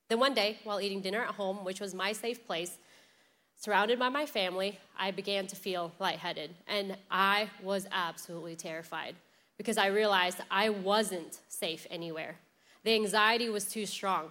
Then 0.08 0.18
one 0.18 0.32
day, 0.32 0.56
while 0.64 0.80
eating 0.80 1.02
dinner 1.02 1.20
at 1.20 1.34
home, 1.34 1.62
which 1.62 1.78
was 1.78 1.92
my 1.92 2.12
safe 2.12 2.46
place, 2.46 2.78
surrounded 3.54 3.98
by 3.98 4.08
my 4.08 4.24
family, 4.24 4.78
I 4.98 5.10
began 5.10 5.46
to 5.48 5.54
feel 5.54 5.92
lightheaded, 5.98 6.54
and 6.68 6.96
I 7.10 7.50
was 7.62 7.86
absolutely 7.92 8.56
terrified 8.56 9.14
because 9.58 9.76
I 9.76 9.88
realized 9.88 10.38
I 10.50 10.70
wasn't 10.70 11.40
safe 11.48 11.86
anywhere. 11.90 12.36
The 12.84 12.94
anxiety 12.94 13.50
was 13.50 13.66
too 13.66 13.84
strong. 13.84 14.30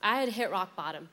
I 0.00 0.20
had 0.20 0.28
hit 0.28 0.52
rock 0.52 0.76
bottom. 0.76 1.08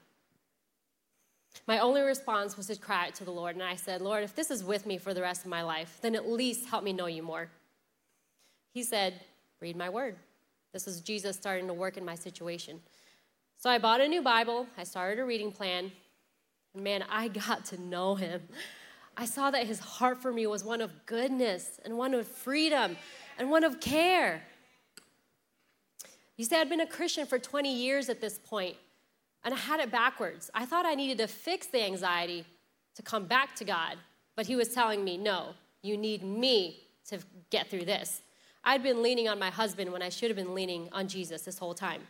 My 1.68 1.80
only 1.80 2.02
response 2.02 2.58
was 2.58 2.68
to 2.68 2.76
cry 2.76 3.08
out 3.08 3.16
to 3.16 3.26
the 3.26 3.32
Lord, 3.32 3.56
and 3.56 3.64
I 3.64 3.76
said, 3.76 4.02
Lord, 4.02 4.24
if 4.24 4.36
this 4.36 4.52
is 4.52 4.64
with 4.64 4.86
me 4.86 4.97
for 4.97 5.14
the 5.14 5.22
rest 5.22 5.43
of 5.43 5.49
my 5.49 5.64
life, 5.64 5.99
then 6.02 6.16
at 6.16 6.28
least 6.28 6.68
help 6.68 6.84
me 6.84 6.93
know 6.93 7.06
you 7.08 7.24
more. 7.24 7.49
He 8.74 8.84
said, 8.84 9.22
Read 9.60 9.76
my 9.76 9.89
word. 9.89 10.16
This 10.74 10.86
was 10.88 11.02
Jesus 11.02 11.36
starting 11.36 11.68
to 11.68 11.74
work 11.74 11.97
in 11.97 12.04
my 12.04 12.16
situation. 12.16 12.80
So 13.58 13.70
I 13.70 13.78
bought 13.78 14.02
a 14.02 14.08
new 14.08 14.24
Bible, 14.24 14.66
I 14.76 14.84
started 14.84 15.20
a 15.20 15.26
reading 15.26 15.52
plan, 15.52 15.91
and 16.74 16.84
man, 16.84 17.04
I 17.10 17.28
got 17.28 17.66
to 17.66 17.80
know 17.80 18.16
him. 18.16 18.41
I 19.16 19.26
saw 19.26 19.52
that 19.52 19.68
his 19.68 19.80
heart 19.80 20.22
for 20.22 20.32
me 20.32 20.47
was 20.47 20.64
one 20.64 20.82
of 20.82 21.06
goodness 21.06 21.80
and 21.86 21.97
one 21.97 22.14
of 22.14 22.26
freedom 22.26 22.97
and 23.38 23.52
one 23.52 23.64
of 23.64 23.80
care. 23.80 24.41
You 26.38 26.45
see, 26.45 26.56
I'd 26.56 26.70
been 26.70 26.82
a 26.82 26.88
Christian 26.88 27.28
for 27.28 27.38
20 27.38 27.72
years 27.72 28.10
at 28.10 28.20
this 28.20 28.39
point, 28.39 28.78
and 29.44 29.54
I 29.54 29.58
had 29.58 29.80
it 29.80 29.92
backwards. 29.92 30.50
I 30.54 30.66
thought 30.66 30.86
I 30.86 30.96
needed 30.96 31.18
to 31.20 31.28
fix 31.28 31.68
the 31.68 31.84
anxiety 31.84 32.46
to 32.96 33.02
come 33.02 33.26
back 33.26 33.56
to 33.56 33.64
God, 33.64 33.98
but 34.36 34.46
he 34.46 34.56
was 34.56 34.70
telling 34.70 35.04
me, 35.04 35.18
no, 35.18 35.50
you 35.82 35.98
need 35.98 36.24
me 36.24 36.80
to 37.10 37.20
get 37.50 37.68
through 37.68 37.86
this. 37.86 38.22
I'd 38.64 38.84
been 38.84 39.02
leaning 39.02 39.28
on 39.28 39.39
my 39.39 39.50
husband 39.50 39.92
when 39.92 40.02
I 40.02 40.10
should 40.10 40.30
have 40.30 40.38
been 40.38 40.54
leaning 40.54 40.89
on 40.92 41.08
Jesus 41.08 41.42
this 41.42 41.58
whole 41.58 41.74
time. 41.74 42.02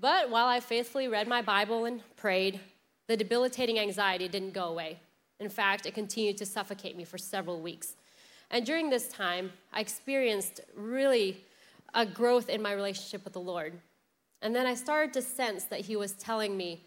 But 0.00 0.30
while 0.30 0.46
I 0.46 0.60
faithfully 0.60 1.08
read 1.08 1.28
my 1.28 1.42
Bible 1.42 1.84
and 1.84 2.00
prayed, 2.16 2.60
the 3.06 3.16
debilitating 3.16 3.78
anxiety 3.78 4.28
didn't 4.28 4.52
go 4.52 4.64
away. 4.64 4.98
In 5.40 5.48
fact, 5.48 5.86
it 5.86 5.94
continued 5.94 6.36
to 6.38 6.46
suffocate 6.46 6.96
me 6.96 7.04
for 7.04 7.18
several 7.18 7.60
weeks. 7.60 7.96
And 8.50 8.64
during 8.64 8.90
this 8.90 9.08
time, 9.08 9.52
I 9.72 9.80
experienced 9.80 10.60
really 10.76 11.44
a 11.92 12.06
growth 12.06 12.48
in 12.48 12.62
my 12.62 12.72
relationship 12.72 13.24
with 13.24 13.32
the 13.32 13.40
Lord. 13.40 13.74
And 14.44 14.54
then 14.54 14.66
I 14.66 14.74
started 14.74 15.14
to 15.14 15.22
sense 15.22 15.64
that 15.64 15.80
He 15.80 15.96
was 15.96 16.12
telling 16.12 16.54
me 16.56 16.84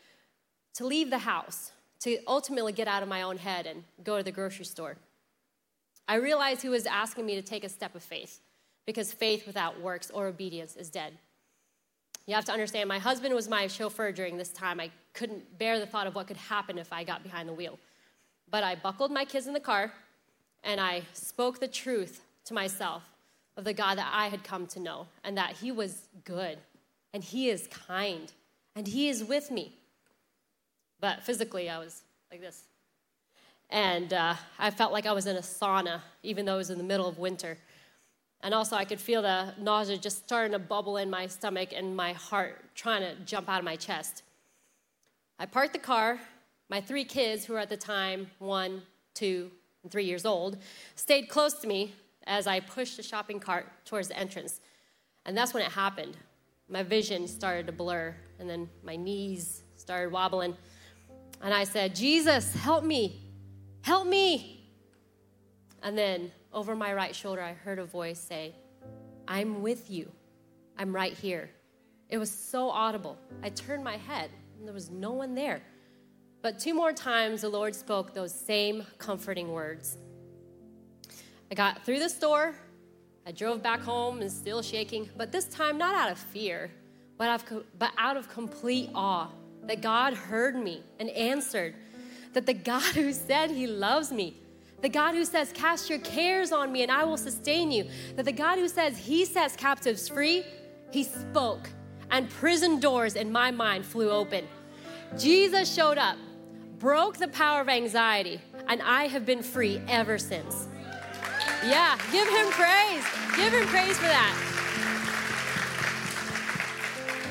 to 0.76 0.86
leave 0.86 1.10
the 1.10 1.18
house, 1.18 1.72
to 2.02 2.20
ultimately 2.28 2.72
get 2.72 2.88
out 2.88 3.02
of 3.02 3.10
my 3.10 3.24
own 3.24 3.38
head 3.38 3.66
and 3.66 3.84
go 4.04 4.16
to 4.18 4.24
the 4.24 4.32
grocery 4.32 4.64
store. 4.64 4.96
I 6.08 6.16
realized 6.16 6.62
He 6.62 6.70
was 6.70 6.86
asking 6.86 7.26
me 7.26 7.34
to 7.34 7.42
take 7.42 7.64
a 7.64 7.70
step 7.70 7.96
of 7.96 8.04
faith 8.04 8.40
because 8.86 9.12
faith 9.12 9.48
without 9.48 9.82
works 9.82 10.12
or 10.12 10.28
obedience 10.28 10.76
is 10.76 10.90
dead. 10.90 11.14
You 12.28 12.36
have 12.36 12.46
to 12.46 12.52
understand, 12.52 12.88
my 12.88 13.00
husband 13.00 13.34
was 13.34 13.50
my 13.50 13.66
chauffeur 13.66 14.12
during 14.12 14.38
this 14.38 14.50
time. 14.50 14.80
I 14.80 14.92
couldn't 15.14 15.58
bear 15.58 15.80
the 15.80 15.88
thought 15.88 16.06
of 16.06 16.14
what 16.14 16.28
could 16.28 16.38
happen 16.38 16.78
if 16.78 16.94
I 16.94 17.04
got 17.04 17.24
behind 17.24 17.50
the 17.50 17.54
wheel. 17.54 17.80
But 18.52 18.64
I 18.64 18.76
buckled 18.76 19.12
my 19.12 19.26
kids 19.26 19.48
in 19.48 19.54
the 19.54 19.60
car 19.60 19.92
and 20.64 20.80
I 20.80 21.02
spoke 21.14 21.60
the 21.60 21.68
truth 21.68 22.22
to 22.46 22.54
myself 22.54 23.02
of 23.56 23.64
the 23.64 23.74
God 23.74 23.98
that 23.98 24.12
I 24.14 24.28
had 24.28 24.44
come 24.44 24.68
to 24.68 24.80
know 24.80 25.08
and 25.24 25.36
that 25.38 25.54
He 25.54 25.72
was 25.72 26.08
good 26.24 26.60
and 27.14 27.24
He 27.24 27.50
is 27.50 27.68
kind 27.88 28.32
and 28.76 28.88
He 28.88 29.10
is 29.10 29.24
with 29.24 29.52
me. 29.52 29.74
But 31.00 31.24
physically, 31.24 31.70
I 31.70 31.80
was 31.80 32.04
like 32.32 32.42
this. 32.42 32.64
And 33.70 34.14
uh, 34.14 34.36
I 34.58 34.72
felt 34.72 34.94
like 34.94 35.06
I 35.06 35.12
was 35.12 35.28
in 35.28 35.36
a 35.36 35.42
sauna, 35.42 36.02
even 36.24 36.46
though 36.46 36.56
it 36.56 36.58
was 36.58 36.70
in 36.70 36.78
the 36.78 36.84
middle 36.84 37.08
of 37.08 37.18
winter. 37.18 37.58
And 38.42 38.54
also, 38.54 38.76
I 38.76 38.86
could 38.86 39.00
feel 39.00 39.22
the 39.22 39.54
nausea 39.60 39.98
just 39.98 40.24
starting 40.24 40.54
to 40.54 40.60
bubble 40.60 40.98
in 40.98 41.10
my 41.10 41.28
stomach 41.28 41.70
and 41.76 41.96
my 41.96 42.14
heart 42.14 42.64
trying 42.76 43.02
to 43.02 43.16
jump 43.26 43.50
out 43.50 43.60
of 43.60 43.66
my 43.66 43.76
chest. 43.76 44.24
I 45.40 45.46
parked 45.46 45.74
the 45.74 45.80
car. 45.80 46.20
My 46.70 46.82
three 46.82 47.04
kids, 47.04 47.46
who 47.46 47.54
were 47.54 47.60
at 47.60 47.70
the 47.70 47.78
time 47.78 48.30
one, 48.40 48.84
two, 49.14 49.52
and 49.84 49.92
three 49.92 50.06
years 50.06 50.26
old, 50.26 50.58
stayed 50.96 51.30
close 51.30 51.54
to 51.56 51.68
me 51.68 51.94
as 52.26 52.46
I 52.46 52.60
pushed 52.60 52.98
the 52.98 53.04
shopping 53.04 53.40
cart 53.40 53.68
towards 53.86 54.10
the 54.10 54.18
entrance. 54.18 54.60
And 55.26 55.36
that's 55.36 55.54
when 55.54 55.64
it 55.64 55.72
happened. 55.72 56.18
My 56.70 56.84
vision 56.84 57.28
started 57.28 57.66
to 57.68 57.72
blur, 57.72 58.16
and 58.40 58.50
then 58.50 58.70
my 58.84 58.96
knees 58.96 59.64
started 59.76 60.12
wobbling. 60.12 60.56
And 61.42 61.54
I 61.54 61.64
said, 61.64 61.96
Jesus, 61.96 62.54
help 62.56 62.84
me, 62.84 63.22
help 63.82 64.08
me. 64.08 64.70
And 65.82 65.98
then 65.98 66.32
over 66.52 66.76
my 66.76 66.94
right 66.94 67.16
shoulder, 67.16 67.42
I 67.42 67.54
heard 67.54 67.80
a 67.80 67.86
voice 67.86 68.20
say, 68.20 68.54
I'm 69.28 69.62
with 69.62 69.90
you. 69.90 70.12
I'm 70.78 70.94
right 70.94 71.14
here. 71.14 71.50
It 72.10 72.18
was 72.18 72.32
so 72.32 72.70
audible. 72.70 73.18
I 73.44 73.50
turned 73.50 73.84
my 73.84 73.98
head, 73.98 74.30
and 74.58 74.68
there 74.68 74.74
was 74.74 74.90
no 74.90 75.12
one 75.12 75.36
there. 75.36 75.62
But 76.42 76.60
two 76.60 76.74
more 76.74 76.94
times, 76.94 77.42
the 77.42 77.50
Lord 77.50 77.76
spoke 77.76 78.14
those 78.14 78.34
same 78.34 78.86
comforting 78.98 79.52
words. 79.52 79.98
I 81.52 81.56
got 81.56 81.86
through 81.86 82.00
the 82.00 82.10
store. 82.10 82.56
I 83.28 83.32
drove 83.32 83.62
back 83.62 83.82
home 83.82 84.22
and 84.22 84.32
still 84.32 84.62
shaking, 84.62 85.10
but 85.18 85.34
this 85.34 85.50
time 85.50 85.78
not 85.78 85.94
out 85.94 86.10
of 86.10 86.18
fear, 86.18 86.72
but 87.18 87.28
out 87.28 87.52
of, 87.52 87.64
but 87.78 87.92
out 87.98 88.16
of 88.16 88.30
complete 88.30 88.90
awe 88.96 89.28
that 89.64 89.82
God 89.82 90.14
heard 90.14 90.56
me 90.56 90.82
and 90.98 91.10
answered. 91.10 91.76
That 92.32 92.46
the 92.46 92.54
God 92.54 92.96
who 92.96 93.12
said 93.12 93.52
he 93.52 93.68
loves 93.68 94.14
me, 94.14 94.38
the 94.82 94.88
God 94.88 95.14
who 95.14 95.26
says, 95.26 95.52
Cast 95.52 95.90
your 95.90 96.00
cares 96.00 96.54
on 96.54 96.72
me 96.72 96.84
and 96.84 96.92
I 96.92 97.04
will 97.04 97.18
sustain 97.18 97.70
you, 97.70 97.90
that 98.16 98.24
the 98.24 98.32
God 98.32 98.60
who 98.60 98.70
says 98.70 98.98
he 98.98 99.26
sets 99.26 99.58
captives 99.58 100.08
free, 100.08 100.46
he 100.92 101.04
spoke, 101.04 101.70
and 102.12 102.30
prison 102.30 102.80
doors 102.80 103.18
in 103.18 103.30
my 103.30 103.52
mind 103.52 103.86
flew 103.86 104.10
open. 104.10 104.48
Jesus 105.18 105.74
showed 105.74 105.98
up, 105.98 106.16
broke 106.80 107.18
the 107.18 107.28
power 107.28 107.60
of 107.60 107.68
anxiety, 107.68 108.40
and 108.70 108.82
I 108.82 109.08
have 109.08 109.26
been 109.26 109.44
free 109.44 109.82
ever 109.90 110.18
since. 110.18 110.70
Yeah, 111.70 111.98
give 112.14 112.30
him 112.30 112.48
praise. 112.52 113.06
Give 113.36 113.52
him 113.52 113.68
praise 113.68 113.98
for 113.98 114.06
that. 114.06 114.34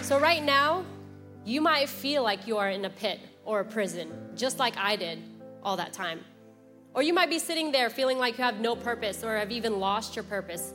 So, 0.02 0.20
right 0.20 0.42
now, 0.42 0.84
you 1.46 1.62
might 1.62 1.88
feel 1.88 2.22
like 2.22 2.46
you 2.46 2.58
are 2.58 2.68
in 2.68 2.84
a 2.84 2.90
pit 2.90 3.18
or 3.46 3.60
a 3.60 3.64
prison, 3.64 4.12
just 4.36 4.58
like 4.58 4.76
I 4.76 4.94
did 4.94 5.22
all 5.62 5.78
that 5.78 5.94
time. 5.94 6.20
Or 6.92 7.02
you 7.02 7.14
might 7.14 7.30
be 7.30 7.38
sitting 7.38 7.72
there 7.72 7.88
feeling 7.88 8.18
like 8.18 8.36
you 8.36 8.44
have 8.44 8.60
no 8.60 8.76
purpose 8.76 9.24
or 9.24 9.34
have 9.36 9.50
even 9.50 9.80
lost 9.80 10.14
your 10.14 10.24
purpose. 10.24 10.74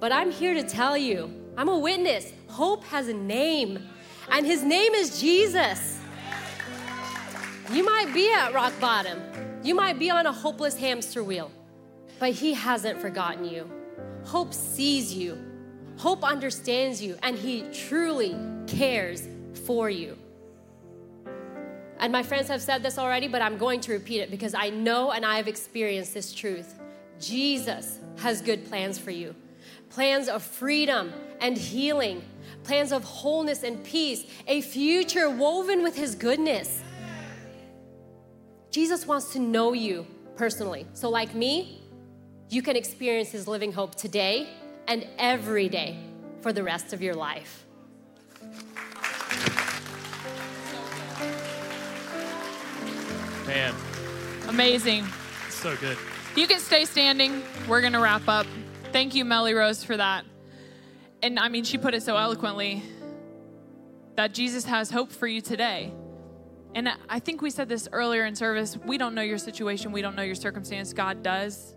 But 0.00 0.10
I'm 0.10 0.32
here 0.32 0.54
to 0.54 0.64
tell 0.64 0.96
you 0.96 1.30
I'm 1.56 1.68
a 1.68 1.78
witness. 1.78 2.32
Hope 2.48 2.82
has 2.84 3.06
a 3.06 3.14
name, 3.14 3.88
and 4.32 4.44
his 4.44 4.64
name 4.64 4.92
is 4.94 5.20
Jesus. 5.20 6.00
You 7.72 7.84
might 7.84 8.12
be 8.12 8.32
at 8.32 8.52
rock 8.52 8.72
bottom, 8.80 9.20
you 9.62 9.76
might 9.76 10.00
be 10.00 10.10
on 10.10 10.26
a 10.26 10.32
hopeless 10.32 10.76
hamster 10.76 11.22
wheel 11.22 11.52
but 12.18 12.32
He 12.32 12.54
hasn't 12.54 13.00
forgotten 13.00 13.44
you. 13.44 13.70
Hope 14.24 14.52
sees 14.52 15.14
you, 15.14 15.38
hope 15.96 16.24
understands 16.24 17.02
you, 17.02 17.16
and 17.22 17.36
He 17.36 17.62
truly 17.72 18.36
cares 18.66 19.26
for 19.66 19.88
you. 19.88 20.16
And 22.00 22.12
my 22.12 22.22
friends 22.22 22.48
have 22.48 22.62
said 22.62 22.82
this 22.82 22.98
already, 22.98 23.26
but 23.26 23.42
I'm 23.42 23.58
going 23.58 23.80
to 23.80 23.92
repeat 23.92 24.20
it 24.20 24.30
because 24.30 24.54
I 24.54 24.70
know 24.70 25.10
and 25.10 25.24
I 25.26 25.36
have 25.36 25.48
experienced 25.48 26.14
this 26.14 26.32
truth. 26.32 26.78
Jesus 27.20 27.98
has 28.18 28.40
good 28.40 28.66
plans 28.68 28.98
for 28.98 29.10
you 29.10 29.34
plans 29.90 30.28
of 30.28 30.42
freedom 30.42 31.12
and 31.40 31.56
healing, 31.56 32.22
plans 32.62 32.92
of 32.92 33.02
wholeness 33.04 33.62
and 33.62 33.82
peace, 33.84 34.26
a 34.46 34.60
future 34.60 35.30
woven 35.30 35.82
with 35.82 35.96
His 35.96 36.14
goodness. 36.14 36.82
Jesus 38.70 39.06
wants 39.06 39.32
to 39.32 39.38
know 39.38 39.72
you 39.72 40.06
personally. 40.36 40.86
So, 40.92 41.08
like 41.08 41.34
me, 41.34 41.80
you 42.48 42.62
can 42.62 42.76
experience 42.76 43.30
His 43.30 43.46
living 43.46 43.72
hope 43.72 43.94
today 43.94 44.48
and 44.86 45.06
every 45.18 45.68
day 45.68 45.98
for 46.40 46.52
the 46.52 46.62
rest 46.62 46.92
of 46.92 47.02
your 47.02 47.14
life. 47.14 47.64
Man, 53.46 53.74
Amazing. 54.48 55.06
so 55.48 55.74
good. 55.76 55.96
You 56.36 56.46
can 56.46 56.60
stay 56.60 56.84
standing. 56.84 57.42
We're 57.66 57.80
going 57.80 57.94
to 57.94 58.00
wrap 58.00 58.28
up. 58.28 58.46
Thank 58.92 59.14
you, 59.14 59.24
Melly 59.24 59.54
Rose, 59.54 59.82
for 59.82 59.96
that. 59.96 60.24
And 61.22 61.38
I 61.38 61.48
mean, 61.48 61.64
she 61.64 61.78
put 61.78 61.94
it 61.94 62.02
so 62.02 62.16
eloquently 62.16 62.82
that 64.16 64.32
Jesus 64.32 64.64
has 64.66 64.90
hope 64.90 65.10
for 65.10 65.26
you 65.26 65.40
today. 65.40 65.92
And 66.74 66.88
I 67.08 67.18
think 67.18 67.40
we 67.42 67.50
said 67.50 67.68
this 67.68 67.88
earlier 67.92 68.24
in 68.24 68.36
service. 68.36 68.76
We 68.86 68.98
don't 68.98 69.14
know 69.14 69.22
your 69.22 69.38
situation, 69.38 69.92
we 69.92 70.02
don't 70.02 70.14
know 70.14 70.22
your 70.22 70.34
circumstance. 70.34 70.92
God 70.92 71.22
does. 71.22 71.74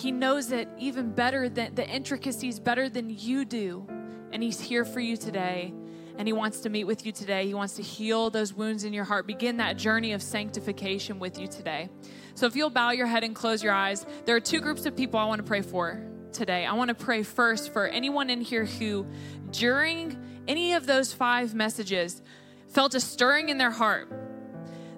He 0.00 0.12
knows 0.12 0.50
it 0.50 0.66
even 0.78 1.10
better 1.10 1.50
than 1.50 1.74
the 1.74 1.86
intricacies 1.86 2.58
better 2.58 2.88
than 2.88 3.10
you 3.10 3.44
do. 3.44 3.86
And 4.32 4.42
He's 4.42 4.58
here 4.58 4.86
for 4.86 4.98
you 4.98 5.16
today. 5.16 5.74
And 6.16 6.26
He 6.26 6.32
wants 6.32 6.60
to 6.60 6.70
meet 6.70 6.84
with 6.84 7.04
you 7.04 7.12
today. 7.12 7.46
He 7.46 7.52
wants 7.52 7.74
to 7.74 7.82
heal 7.82 8.30
those 8.30 8.54
wounds 8.54 8.84
in 8.84 8.94
your 8.94 9.04
heart, 9.04 9.26
begin 9.26 9.58
that 9.58 9.76
journey 9.76 10.12
of 10.12 10.22
sanctification 10.22 11.18
with 11.18 11.38
you 11.38 11.46
today. 11.46 11.90
So 12.34 12.46
if 12.46 12.56
you'll 12.56 12.70
bow 12.70 12.92
your 12.92 13.06
head 13.06 13.24
and 13.24 13.34
close 13.34 13.62
your 13.62 13.74
eyes, 13.74 14.06
there 14.24 14.34
are 14.34 14.40
two 14.40 14.60
groups 14.60 14.86
of 14.86 14.96
people 14.96 15.20
I 15.20 15.26
want 15.26 15.40
to 15.40 15.46
pray 15.46 15.60
for 15.60 16.02
today. 16.32 16.64
I 16.64 16.72
want 16.72 16.88
to 16.88 16.94
pray 16.94 17.22
first 17.22 17.70
for 17.70 17.86
anyone 17.86 18.30
in 18.30 18.40
here 18.40 18.64
who, 18.64 19.06
during 19.50 20.16
any 20.48 20.72
of 20.72 20.86
those 20.86 21.12
five 21.12 21.54
messages, 21.54 22.22
felt 22.68 22.94
a 22.94 23.00
stirring 23.00 23.50
in 23.50 23.58
their 23.58 23.70
heart. 23.70 24.10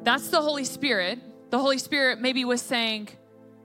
That's 0.04 0.28
the 0.28 0.40
Holy 0.40 0.64
Spirit. 0.64 1.18
The 1.50 1.58
Holy 1.58 1.78
Spirit 1.78 2.20
maybe 2.20 2.44
was 2.44 2.62
saying, 2.62 3.08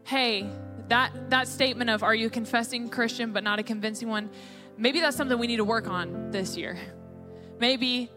Hey, 0.03 0.49
that, 0.89 1.29
that 1.29 1.47
statement 1.47 1.89
of, 1.89 2.03
Are 2.03 2.15
you 2.15 2.27
a 2.27 2.29
confessing 2.29 2.89
Christian 2.89 3.31
but 3.31 3.43
not 3.43 3.59
a 3.59 3.63
convincing 3.63 4.09
one? 4.09 4.29
Maybe 4.77 4.99
that's 4.99 5.17
something 5.17 5.37
we 5.37 5.47
need 5.47 5.57
to 5.57 5.65
work 5.65 5.87
on 5.87 6.31
this 6.31 6.55
year. 6.55 6.77
Maybe, 7.59 8.11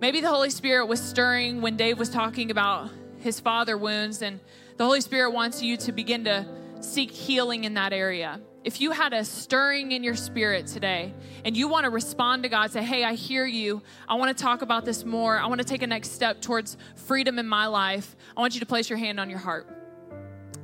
maybe 0.00 0.20
the 0.20 0.28
Holy 0.28 0.50
Spirit 0.50 0.86
was 0.86 1.00
stirring 1.00 1.62
when 1.62 1.76
Dave 1.76 1.98
was 1.98 2.10
talking 2.10 2.50
about 2.50 2.90
his 3.18 3.40
father 3.40 3.78
wounds, 3.78 4.20
and 4.20 4.40
the 4.76 4.84
Holy 4.84 5.00
Spirit 5.00 5.30
wants 5.30 5.62
you 5.62 5.76
to 5.78 5.92
begin 5.92 6.24
to 6.24 6.46
seek 6.80 7.10
healing 7.10 7.64
in 7.64 7.74
that 7.74 7.92
area. 7.92 8.40
If 8.64 8.80
you 8.80 8.92
had 8.92 9.12
a 9.12 9.24
stirring 9.24 9.90
in 9.90 10.04
your 10.04 10.14
spirit 10.14 10.68
today 10.68 11.12
and 11.44 11.56
you 11.56 11.66
want 11.66 11.84
to 11.84 11.90
respond 11.90 12.44
to 12.44 12.48
God, 12.48 12.70
say, 12.70 12.82
Hey, 12.82 13.02
I 13.02 13.14
hear 13.14 13.44
you. 13.44 13.82
I 14.08 14.14
want 14.14 14.36
to 14.36 14.40
talk 14.40 14.62
about 14.62 14.84
this 14.84 15.04
more. 15.04 15.36
I 15.36 15.46
want 15.46 15.60
to 15.60 15.66
take 15.66 15.82
a 15.82 15.86
next 15.86 16.12
step 16.12 16.40
towards 16.40 16.76
freedom 16.94 17.40
in 17.40 17.48
my 17.48 17.66
life. 17.66 18.14
I 18.36 18.40
want 18.40 18.54
you 18.54 18.60
to 18.60 18.66
place 18.66 18.88
your 18.88 18.98
hand 18.98 19.18
on 19.18 19.30
your 19.30 19.40
heart. 19.40 19.81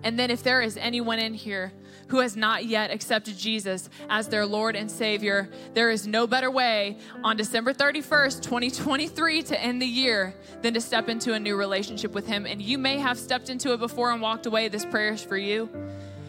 And 0.02 0.18
then 0.18 0.30
if 0.30 0.42
there 0.42 0.60
is 0.60 0.76
anyone 0.76 1.18
in 1.18 1.34
here 1.34 1.72
who 2.08 2.20
has 2.20 2.36
not 2.36 2.64
yet 2.64 2.90
accepted 2.90 3.36
Jesus 3.36 3.90
as 4.08 4.28
their 4.28 4.46
Lord 4.46 4.76
and 4.76 4.90
Savior, 4.90 5.50
there 5.74 5.90
is 5.90 6.06
no 6.06 6.26
better 6.26 6.50
way 6.50 6.98
on 7.22 7.36
December 7.36 7.72
31st, 7.72 8.40
2023 8.40 9.42
to 9.42 9.60
end 9.60 9.82
the 9.82 9.86
year 9.86 10.34
than 10.62 10.74
to 10.74 10.80
step 10.80 11.08
into 11.08 11.34
a 11.34 11.40
new 11.40 11.56
relationship 11.56 12.12
with 12.12 12.26
Him. 12.26 12.46
And 12.46 12.62
you 12.62 12.78
may 12.78 12.98
have 12.98 13.18
stepped 13.18 13.50
into 13.50 13.72
it 13.72 13.80
before 13.80 14.12
and 14.12 14.22
walked 14.22 14.46
away. 14.46 14.68
This 14.68 14.86
prayer 14.86 15.12
is 15.12 15.22
for 15.22 15.36
you. 15.36 15.68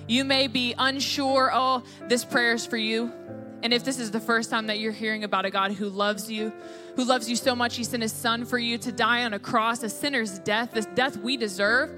You 0.08 0.26
may 0.26 0.48
be 0.48 0.74
unsure, 0.78 1.52
oh, 1.54 1.84
this 2.08 2.26
prayer 2.26 2.54
is 2.54 2.66
for 2.66 2.78
you. 2.78 3.12
And 3.62 3.74
if 3.74 3.84
this 3.84 4.00
is 4.00 4.12
the 4.12 4.22
first 4.22 4.50
time 4.50 4.68
that 4.68 4.80
you're 4.80 4.92
hearing 4.92 5.24
about 5.24 5.46
a 5.46 5.50
God 5.50 5.74
who 5.74 5.90
loves 5.90 6.32
you, 6.32 6.52
who 6.96 7.04
loves 7.04 7.30
you 7.30 7.36
so 7.36 7.56
much, 7.56 7.76
He 7.76 7.84
sent 7.84 8.02
His 8.02 8.14
Son 8.14 8.46
for 8.46 8.58
you 8.58 8.78
to 8.80 8.92
die 8.92 9.24
on 9.24 9.34
a 9.34 9.40
cross, 9.40 9.84
a 9.84 9.90
sinner's 9.90 10.40
death, 10.40 10.72
this 10.72 10.88
death 10.88 11.18
we 11.18 11.38
deserve 11.38 11.92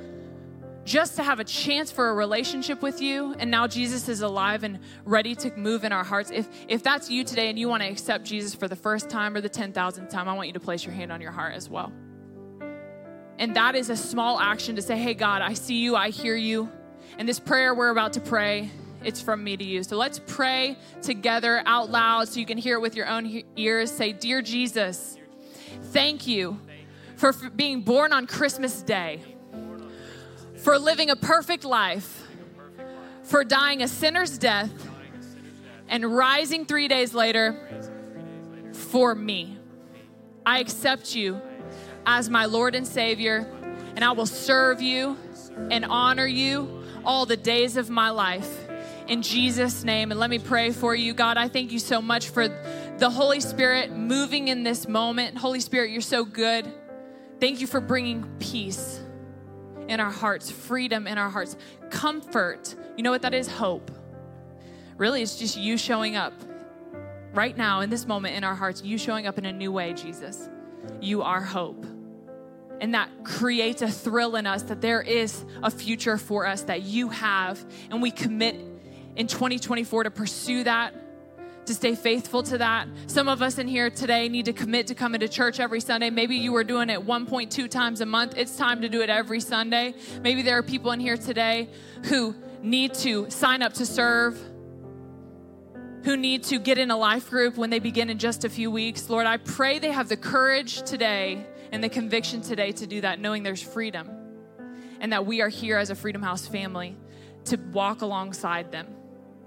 just 0.91 1.15
to 1.15 1.23
have 1.23 1.39
a 1.39 1.43
chance 1.45 1.89
for 1.89 2.09
a 2.09 2.13
relationship 2.13 2.81
with 2.81 3.01
you 3.01 3.33
and 3.39 3.49
now 3.49 3.65
jesus 3.65 4.09
is 4.09 4.19
alive 4.19 4.65
and 4.65 4.77
ready 5.05 5.33
to 5.33 5.49
move 5.55 5.85
in 5.85 5.93
our 5.93 6.03
hearts. 6.03 6.31
If 6.31 6.49
if 6.67 6.83
that's 6.83 7.09
you 7.09 7.23
today 7.23 7.49
and 7.49 7.57
you 7.57 7.69
want 7.69 7.81
to 7.81 7.87
accept 7.87 8.25
jesus 8.25 8.53
for 8.53 8.67
the 8.67 8.75
first 8.75 9.09
time 9.09 9.33
or 9.33 9.39
the 9.39 9.49
10000th 9.49 10.09
time 10.09 10.27
i 10.27 10.33
want 10.33 10.47
you 10.49 10.53
to 10.53 10.59
place 10.59 10.83
your 10.83 10.93
hand 10.93 11.09
on 11.09 11.21
your 11.21 11.31
heart 11.31 11.53
as 11.55 11.69
well. 11.69 11.93
And 13.39 13.55
that 13.55 13.73
is 13.75 13.89
a 13.89 13.95
small 13.95 14.37
action 14.41 14.75
to 14.75 14.81
say 14.81 14.97
hey 14.97 15.13
god 15.13 15.41
i 15.41 15.53
see 15.53 15.75
you 15.75 15.95
i 15.95 16.09
hear 16.09 16.35
you. 16.35 16.69
And 17.17 17.27
this 17.27 17.39
prayer 17.39 17.73
we're 17.73 17.91
about 17.91 18.11
to 18.13 18.19
pray 18.19 18.69
it's 19.01 19.21
from 19.21 19.43
me 19.43 19.55
to 19.57 19.63
you. 19.63 19.81
So 19.81 19.95
let's 19.95 20.19
pray 20.27 20.77
together 21.01 21.63
out 21.65 21.89
loud 21.89 22.27
so 22.27 22.39
you 22.39 22.45
can 22.45 22.57
hear 22.57 22.75
it 22.75 22.81
with 22.81 22.95
your 22.95 23.07
own 23.07 23.43
ears. 23.55 23.89
Say 23.91 24.11
dear 24.11 24.41
jesus 24.41 25.17
thank 25.93 26.27
you 26.27 26.59
for 27.15 27.31
being 27.55 27.79
born 27.79 28.11
on 28.11 28.27
christmas 28.27 28.81
day 28.81 29.21
for 30.61 30.77
living 30.77 31.09
a 31.09 31.15
perfect 31.15 31.65
life, 31.65 32.27
for 33.23 33.43
dying 33.43 33.81
a 33.81 33.87
sinner's 33.87 34.37
death, 34.37 34.71
and 35.87 36.05
rising 36.05 36.65
three 36.65 36.87
days 36.87 37.13
later 37.13 37.57
for 38.71 39.15
me. 39.15 39.57
I 40.45 40.59
accept 40.59 41.15
you 41.15 41.41
as 42.05 42.29
my 42.29 42.45
Lord 42.45 42.75
and 42.75 42.87
Savior, 42.87 43.51
and 43.95 44.05
I 44.05 44.11
will 44.11 44.27
serve 44.27 44.81
you 44.81 45.17
and 45.71 45.83
honor 45.85 46.27
you 46.27 46.83
all 47.03 47.25
the 47.25 47.37
days 47.37 47.75
of 47.75 47.89
my 47.89 48.11
life. 48.11 48.67
In 49.07 49.23
Jesus' 49.23 49.83
name, 49.83 50.11
and 50.11 50.19
let 50.19 50.29
me 50.29 50.39
pray 50.39 50.71
for 50.71 50.93
you. 50.95 51.13
God, 51.13 51.37
I 51.37 51.47
thank 51.47 51.71
you 51.71 51.79
so 51.79 52.01
much 52.01 52.29
for 52.29 52.47
the 52.97 53.09
Holy 53.09 53.39
Spirit 53.39 53.91
moving 53.91 54.47
in 54.47 54.63
this 54.63 54.87
moment. 54.87 55.37
Holy 55.37 55.59
Spirit, 55.59 55.89
you're 55.89 56.01
so 56.01 56.23
good. 56.23 56.71
Thank 57.39 57.59
you 57.59 57.67
for 57.67 57.81
bringing 57.81 58.29
peace 58.39 59.00
in 59.91 59.99
our 59.99 60.11
hearts, 60.11 60.49
freedom 60.49 61.05
in 61.05 61.17
our 61.17 61.29
hearts, 61.29 61.55
comfort. 61.89 62.75
You 62.97 63.03
know 63.03 63.11
what 63.11 63.21
that 63.21 63.33
is? 63.33 63.47
Hope. 63.47 63.91
Really, 64.97 65.21
it's 65.21 65.37
just 65.37 65.57
you 65.57 65.77
showing 65.77 66.15
up 66.15 66.33
right 67.33 67.55
now 67.55 67.81
in 67.81 67.89
this 67.89 68.07
moment 68.07 68.35
in 68.35 68.43
our 68.43 68.55
hearts, 68.55 68.81
you 68.83 68.97
showing 68.97 69.27
up 69.27 69.37
in 69.37 69.45
a 69.45 69.51
new 69.51 69.71
way, 69.71 69.93
Jesus. 69.93 70.49
You 70.99 71.21
are 71.21 71.41
hope. 71.41 71.85
And 72.79 72.93
that 72.95 73.09
creates 73.23 73.81
a 73.81 73.89
thrill 73.89 74.35
in 74.37 74.47
us 74.47 74.63
that 74.63 74.81
there 74.81 75.01
is 75.01 75.45
a 75.61 75.69
future 75.69 76.17
for 76.17 76.47
us 76.47 76.63
that 76.63 76.81
you 76.81 77.09
have. 77.09 77.63
And 77.91 78.01
we 78.01 78.11
commit 78.11 78.55
in 79.15 79.27
2024 79.27 80.05
to 80.05 80.11
pursue 80.11 80.63
that 80.63 80.95
to 81.71 81.75
stay 81.75 81.95
faithful 81.95 82.43
to 82.43 82.57
that. 82.57 82.87
Some 83.07 83.29
of 83.29 83.41
us 83.41 83.57
in 83.57 83.65
here 83.65 83.89
today 83.89 84.27
need 84.27 84.45
to 84.45 84.53
commit 84.53 84.87
to 84.87 84.95
coming 84.95 85.21
to 85.21 85.29
church 85.29 85.59
every 85.59 85.79
Sunday. 85.79 86.09
Maybe 86.09 86.35
you 86.35 86.51
were 86.51 86.65
doing 86.65 86.89
it 86.89 87.05
1.2 87.05 87.69
times 87.69 88.01
a 88.01 88.05
month. 88.05 88.33
It's 88.35 88.57
time 88.57 88.81
to 88.81 88.89
do 88.89 89.01
it 89.01 89.09
every 89.09 89.39
Sunday. 89.39 89.95
Maybe 90.21 90.41
there 90.41 90.57
are 90.57 90.63
people 90.63 90.91
in 90.91 90.99
here 90.99 91.15
today 91.15 91.69
who 92.05 92.35
need 92.61 92.93
to 92.95 93.29
sign 93.29 93.61
up 93.61 93.73
to 93.75 93.85
serve, 93.85 94.37
who 96.03 96.17
need 96.17 96.43
to 96.43 96.59
get 96.59 96.77
in 96.77 96.91
a 96.91 96.97
life 96.97 97.29
group 97.29 97.55
when 97.55 97.69
they 97.69 97.79
begin 97.79 98.09
in 98.09 98.17
just 98.17 98.43
a 98.43 98.49
few 98.49 98.69
weeks. 98.69 99.09
Lord, 99.09 99.25
I 99.25 99.37
pray 99.37 99.79
they 99.79 99.91
have 99.91 100.09
the 100.09 100.17
courage 100.17 100.81
today 100.83 101.45
and 101.71 101.81
the 101.81 101.89
conviction 101.89 102.41
today 102.41 102.73
to 102.73 102.85
do 102.85 102.99
that, 102.99 103.21
knowing 103.21 103.43
there's 103.43 103.61
freedom 103.61 104.09
and 104.99 105.13
that 105.13 105.25
we 105.25 105.41
are 105.41 105.49
here 105.49 105.77
as 105.77 105.89
a 105.89 105.95
Freedom 105.95 106.21
House 106.21 106.45
family 106.45 106.97
to 107.45 107.57
walk 107.71 108.01
alongside 108.01 108.73
them. 108.73 108.87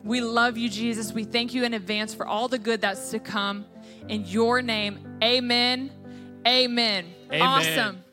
We 0.05 0.21
love 0.21 0.59
you, 0.59 0.69
Jesus. 0.69 1.13
We 1.13 1.25
thank 1.25 1.55
you 1.55 1.65
in 1.65 1.73
advance 1.73 2.15
for 2.15 2.27
all 2.27 2.47
the 2.47 2.59
good 2.59 2.83
that's 2.83 3.11
to 3.11 3.19
come. 3.19 3.65
In 4.09 4.27
your 4.27 4.61
name, 4.61 5.19
amen. 5.23 5.91
Amen. 6.47 7.07
Amen. 7.33 7.43
Awesome. 7.43 8.05